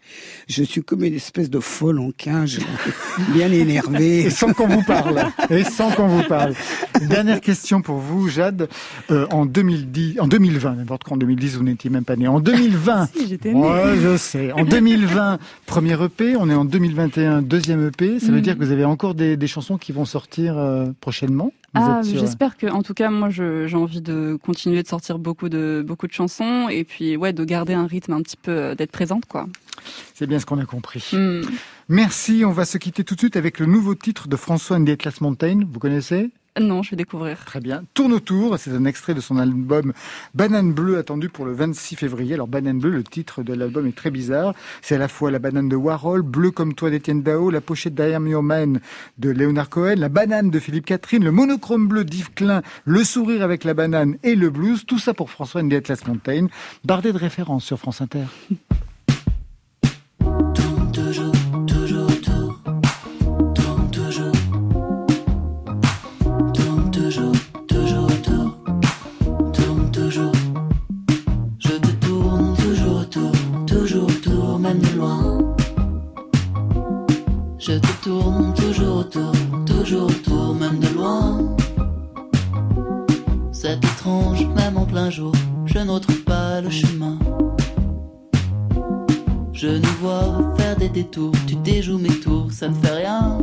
Je 0.49 0.63
suis 0.63 0.83
comme 0.83 1.05
une 1.05 1.15
espèce 1.15 1.51
de 1.51 1.59
folle 1.61 1.99
en 1.99 2.11
cage, 2.13 2.61
bien 3.33 3.51
énervée. 3.53 4.21
Et 4.27 4.31
sans 4.31 4.53
qu'on 4.53 4.67
vous 4.69 4.83
parle. 4.83 5.21
Et 5.51 5.65
sans 5.65 5.91
qu'on 5.91 6.09
vous 6.09 6.23
parle. 6.25 6.55
Dernière 7.09 7.41
question 7.41 7.83
pour 7.83 7.97
vous, 7.99 8.29
Jade. 8.29 8.69
Euh, 9.11 9.27
en 9.31 9.47
2010, 9.47 10.21
en 10.21 10.27
2020, 10.29 10.75
n'importe 10.77 11.05
quand, 11.05 11.15
en 11.15 11.19
2010, 11.19 11.57
vous 11.57 11.65
n'étiez 11.65 11.91
même 11.91 12.05
pas 12.05 12.17
né. 12.17 12.29
En 12.29 12.41
2020. 12.41 13.09
Si, 13.17 13.29
j'étais. 13.29 13.53
Ouais, 13.53 13.95
je 14.01 14.17
sais. 14.17 14.53
En 14.53 14.65
2020, 14.65 15.39
premier 15.67 15.95
EP. 16.03 16.37
On 16.37 16.49
est 16.51 16.55
en 16.55 16.65
2021, 16.65 17.43
deuxième 17.43 17.87
EP. 17.87 18.19
Ça 18.21 18.27
veut 18.29 18.35
Mhm. 18.37 18.41
dire 18.41 18.59
que 18.59 18.65
vous 18.65 18.73
avez 18.73 18.85
encore 18.85 19.15
des, 19.15 19.37
des 19.37 19.47
chansons 19.47 19.77
qui 19.79 19.93
vont 19.93 20.05
sortir 20.05 20.59
euh, 20.59 20.87
prochainement. 21.01 21.53
Ah, 21.75 22.01
sûr 22.03 22.19
j'espère 22.21 22.57
que, 22.57 22.67
en 22.69 22.83
tout 22.83 22.95
cas, 22.95 23.11
moi, 23.11 23.29
je- 23.29 23.67
j'ai 23.67 23.77
envie 23.77 24.01
de 24.01 24.39
continuer 24.43 24.83
de 24.83 24.89
sortir 24.89 25.19
beaucoup 25.19 25.49
de 25.51 25.85
beaucoup 25.87 26.07
de 26.07 26.13
chansons 26.13 26.69
et 26.71 26.85
puis 26.85 27.17
ouais, 27.19 27.35
de 27.35 27.45
garder 27.45 27.75
un 27.75 27.87
rythme 27.87 28.15
un 28.15 28.23
petit 28.23 28.37
peu, 28.39 28.51
euh, 28.51 28.75
d'être 28.75 28.93
présente, 28.93 29.27
quoi. 29.27 29.47
C'est 30.15 30.27
bien 30.27 30.39
ce 30.39 30.47
qu'on 30.47 30.59
a 30.59 30.65
compris. 30.65 31.11
Hmm. 31.13 31.43
Merci. 31.89 32.45
On 32.45 32.53
va 32.53 32.65
se 32.65 32.79
quitter 32.79 33.05
tout 33.05 33.15
de 33.15 33.21
suite 33.21 33.37
avec 33.37 33.59
le 33.59 33.67
nouveau 33.67 33.95
titre 33.95 34.29
de 34.29 34.37
François 34.37 34.77
Atlas 34.77 35.21
Mountain. 35.21 35.61
Vous 35.71 35.79
connaissez? 35.79 36.31
Non, 36.61 36.83
je 36.83 36.91
vais 36.91 36.97
découvrir. 36.97 37.45
Très 37.45 37.61
bien. 37.61 37.85
Tourne 37.93 38.15
autour, 38.15 38.59
c'est 38.59 38.71
un 38.71 38.87
extrait 38.87 39.13
de 39.13 39.21
son 39.21 39.37
album 39.37 39.93
Banane 40.35 40.73
Bleue 40.73 40.97
attendu 40.97 41.29
pour 41.29 41.45
le 41.45 41.53
26 41.53 41.97
février. 41.97 42.35
Alors 42.35 42.49
Banane 42.49 42.79
Bleue, 42.79 42.93
le 42.93 43.05
titre 43.05 43.43
de 43.43 43.53
l'album 43.53 43.87
est 43.87 43.95
très 43.95 44.11
bizarre. 44.11 44.55
C'est 44.81 44.95
à 44.95 44.99
la 44.99 45.09
fois 45.09 45.31
la 45.31 45.39
banane 45.39 45.69
de 45.69 45.77
Warhol, 45.77 46.23
Bleu 46.23 46.51
comme 46.51 46.75
toi 46.75 46.89
d'Étienne 46.89 47.23
Dao, 47.23 47.51
la 47.51 47.61
pochette 47.61 47.95
d'I 47.95 48.11
Your 48.31 48.43
Man 48.43 48.81
de 49.19 49.31
Léonard 49.31 49.69
Cohen, 49.69 49.97
la 49.97 50.09
banane 50.09 50.49
de 50.49 50.59
Philippe 50.59 50.87
Catherine, 50.87 51.25
le 51.25 51.31
monochrome 51.31 51.89
bleu 51.89 52.05
d'Yves 52.05 52.33
Klein, 52.35 52.63
le 52.87 53.05
sourire 53.05 53.43
avec 53.43 53.65
la 53.65 53.75
banane 53.75 54.17
et 54.23 54.35
le 54.35 54.49
blues. 54.49 54.87
Tout 54.87 54.99
ça 54.99 55.13
pour 55.13 55.31
François 55.31 55.61
Henriette 55.61 56.07
Montaigne, 56.09 56.49
bardé 56.85 57.13
de 57.13 57.19
références 57.19 57.65
sur 57.65 57.79
France 57.79 58.01
Inter. 58.01 58.25
je 85.67 85.81
ne 85.81 86.23
pas 86.25 86.61
le 86.61 86.71
chemin. 86.71 87.19
Je 89.53 89.69
nous 89.69 89.97
vois 90.01 90.55
faire 90.57 90.77
des 90.77 90.89
détours, 90.89 91.35
tu 91.47 91.55
déjoues 91.57 91.99
mes 91.99 92.21
tours, 92.21 92.51
ça 92.51 92.69
ne 92.69 92.75
fait 92.75 92.95
rien. 92.95 93.39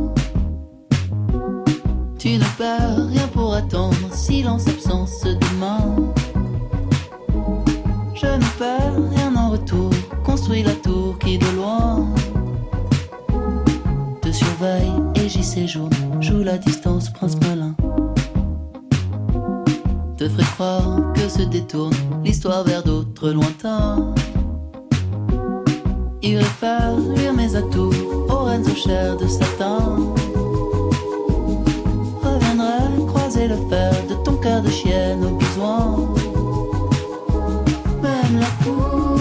Tu 2.18 2.38
ne 2.38 2.58
perds 2.58 3.08
rien 3.08 3.28
pour 3.32 3.54
attendre, 3.54 3.96
silence, 4.12 4.66
absence 4.66 5.22
demain. 5.24 6.12
Je 8.14 8.26
ne 8.26 8.58
perds 8.58 9.10
rien 9.14 9.36
en 9.36 9.50
retour, 9.50 9.90
construis 10.24 10.62
la 10.62 10.74
tour 10.74 11.18
qui 11.18 11.38
de 11.38 11.46
loin 11.56 12.06
et 15.16 15.28
j'y 15.28 15.42
séjourne, 15.42 15.92
joue 16.20 16.42
la 16.42 16.58
distance, 16.58 17.10
prince 17.10 17.36
malin 17.42 17.74
te 20.16 20.28
ferait 20.28 20.44
croire 20.54 21.12
que 21.14 21.28
se 21.28 21.42
détourne 21.42 21.94
l'histoire 22.24 22.64
vers 22.64 22.82
d'autres 22.82 23.30
lointains. 23.30 24.14
Irait 26.22 26.44
faire 26.44 26.96
luire 26.96 27.34
mes 27.34 27.54
atouts 27.56 27.92
aux 28.28 28.44
reines 28.44 28.64
aux 28.70 28.74
chairs 28.74 29.16
de 29.16 29.26
satin. 29.26 29.98
Reviendrait 32.22 33.06
croiser 33.06 33.48
le 33.48 33.56
fer 33.68 33.92
de 34.08 34.14
ton 34.24 34.36
cœur 34.36 34.62
de 34.62 34.70
chienne 34.70 35.24
au 35.24 35.36
besoin. 35.36 36.08
Même 38.02 38.40
la 38.40 38.64
cour, 38.64 39.13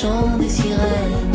chant 0.00 0.36
des 0.38 0.48
sirènes, 0.50 1.25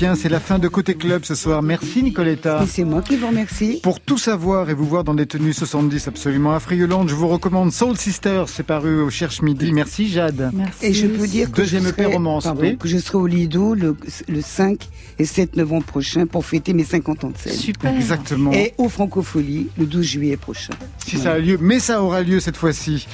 c'est 0.00 0.30
la 0.30 0.40
fin 0.40 0.58
de 0.58 0.66
Côté 0.66 0.94
Club 0.94 1.24
ce 1.26 1.34
soir. 1.34 1.62
Merci 1.62 2.02
Nicoletta. 2.02 2.64
c'est 2.66 2.84
moi 2.84 3.02
qui 3.02 3.16
vous 3.16 3.26
remercie. 3.26 3.80
Pour 3.82 4.00
tout 4.00 4.16
savoir 4.16 4.70
et 4.70 4.74
vous 4.74 4.86
voir 4.86 5.04
dans 5.04 5.12
des 5.12 5.26
tenues 5.26 5.52
70 5.52 6.08
absolument 6.08 6.52
affriolantes, 6.52 7.10
je 7.10 7.14
vous 7.14 7.28
recommande 7.28 7.70
Soul 7.70 7.98
Sisters, 7.98 8.48
c'est 8.48 8.62
paru 8.62 9.02
au 9.02 9.10
Cherche 9.10 9.42
Midi. 9.42 9.72
Merci 9.72 10.08
Jade. 10.08 10.52
Merci. 10.54 10.86
Et 10.86 10.94
je 10.94 11.06
peux 11.06 11.26
dire 11.26 11.50
que 11.50 11.56
Deuxième 11.56 11.82
je 11.82 11.88
serai, 11.90 12.06
romance, 12.06 12.48
que 12.78 12.88
je 12.88 12.96
serai 12.96 13.18
au 13.18 13.26
Lido 13.26 13.74
le, 13.74 13.94
5 14.40 14.88
et 15.18 15.26
7 15.26 15.56
novembre 15.56 15.84
prochain 15.84 16.24
pour 16.24 16.46
fêter 16.46 16.72
mes 16.72 16.84
50 16.84 17.24
ans 17.24 17.30
de 17.30 17.36
scène. 17.36 17.52
Super. 17.52 17.94
Exactement. 17.94 18.52
Et 18.52 18.72
au 18.78 18.88
Francophonie 18.88 19.68
le 19.76 19.84
12 19.84 20.02
juillet 20.02 20.38
prochain. 20.38 20.72
Si 21.06 21.18
ça 21.18 21.32
a 21.32 21.38
lieu, 21.38 21.58
mais 21.60 21.78
ça 21.78 22.02
aura 22.02 22.22
lieu 22.22 22.40
cette 22.40 22.56
fois-ci. 22.56 23.06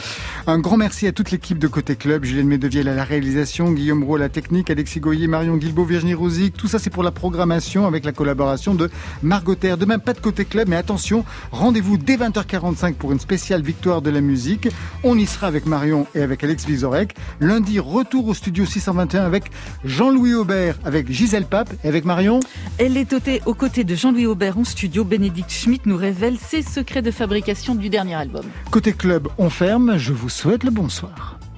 Un 0.46 0.60
grand 0.60 0.76
merci 0.76 1.08
à 1.08 1.12
toute 1.12 1.32
l'équipe 1.32 1.58
de 1.58 1.66
Côté 1.66 1.96
Club, 1.96 2.24
Julien 2.24 2.44
Medevielle 2.44 2.86
à 2.86 2.94
la 2.94 3.02
réalisation, 3.02 3.72
Guillaume 3.72 4.04
Roux 4.04 4.14
à 4.14 4.20
la 4.20 4.28
technique, 4.28 4.70
Alexis 4.70 5.00
Goyer, 5.00 5.26
Marion 5.26 5.56
Guilbeault, 5.56 5.84
Virginie 5.84 6.14
Rosic. 6.14 6.56
Tout 6.56 6.68
ça, 6.76 6.84
c'est 6.84 6.90
pour 6.90 7.02
la 7.02 7.10
programmation 7.10 7.86
avec 7.86 8.04
la 8.04 8.12
collaboration 8.12 8.74
de 8.74 8.90
Margot 9.22 9.54
Terre. 9.54 9.78
Demain, 9.78 9.98
pas 9.98 10.12
de 10.12 10.20
Côté 10.20 10.44
Club, 10.44 10.68
mais 10.68 10.76
attention, 10.76 11.24
rendez-vous 11.52 11.96
dès 11.96 12.16
20h45 12.16 12.94
pour 12.94 13.12
une 13.12 13.18
spéciale 13.18 13.62
victoire 13.62 14.02
de 14.02 14.10
la 14.10 14.20
musique. 14.20 14.68
On 15.02 15.16
y 15.16 15.24
sera 15.24 15.46
avec 15.46 15.64
Marion 15.64 16.06
et 16.14 16.20
avec 16.20 16.44
Alex 16.44 16.66
Vizorek. 16.66 17.14
Lundi, 17.40 17.80
retour 17.80 18.28
au 18.28 18.34
studio 18.34 18.66
621 18.66 19.24
avec 19.24 19.44
Jean-Louis 19.84 20.34
Aubert, 20.34 20.78
avec 20.84 21.10
Gisèle 21.10 21.46
Pape 21.46 21.72
et 21.82 21.88
avec 21.88 22.04
Marion. 22.04 22.40
Elle 22.76 22.98
est 22.98 23.14
aux 23.46 23.54
côtés 23.54 23.84
de 23.84 23.94
Jean-Louis 23.94 24.26
Aubert 24.26 24.58
en 24.58 24.64
studio. 24.64 25.02
Bénédicte 25.02 25.52
Schmitt 25.52 25.86
nous 25.86 25.96
révèle 25.96 26.36
ses 26.36 26.60
secrets 26.60 27.02
de 27.02 27.10
fabrication 27.10 27.74
du 27.74 27.88
dernier 27.88 28.16
album. 28.16 28.44
Côté 28.70 28.92
Club, 28.92 29.28
on 29.38 29.48
ferme. 29.48 29.96
Je 29.96 30.12
vous 30.12 30.28
souhaite 30.28 30.62
le 30.62 30.70
bonsoir. 30.70 31.35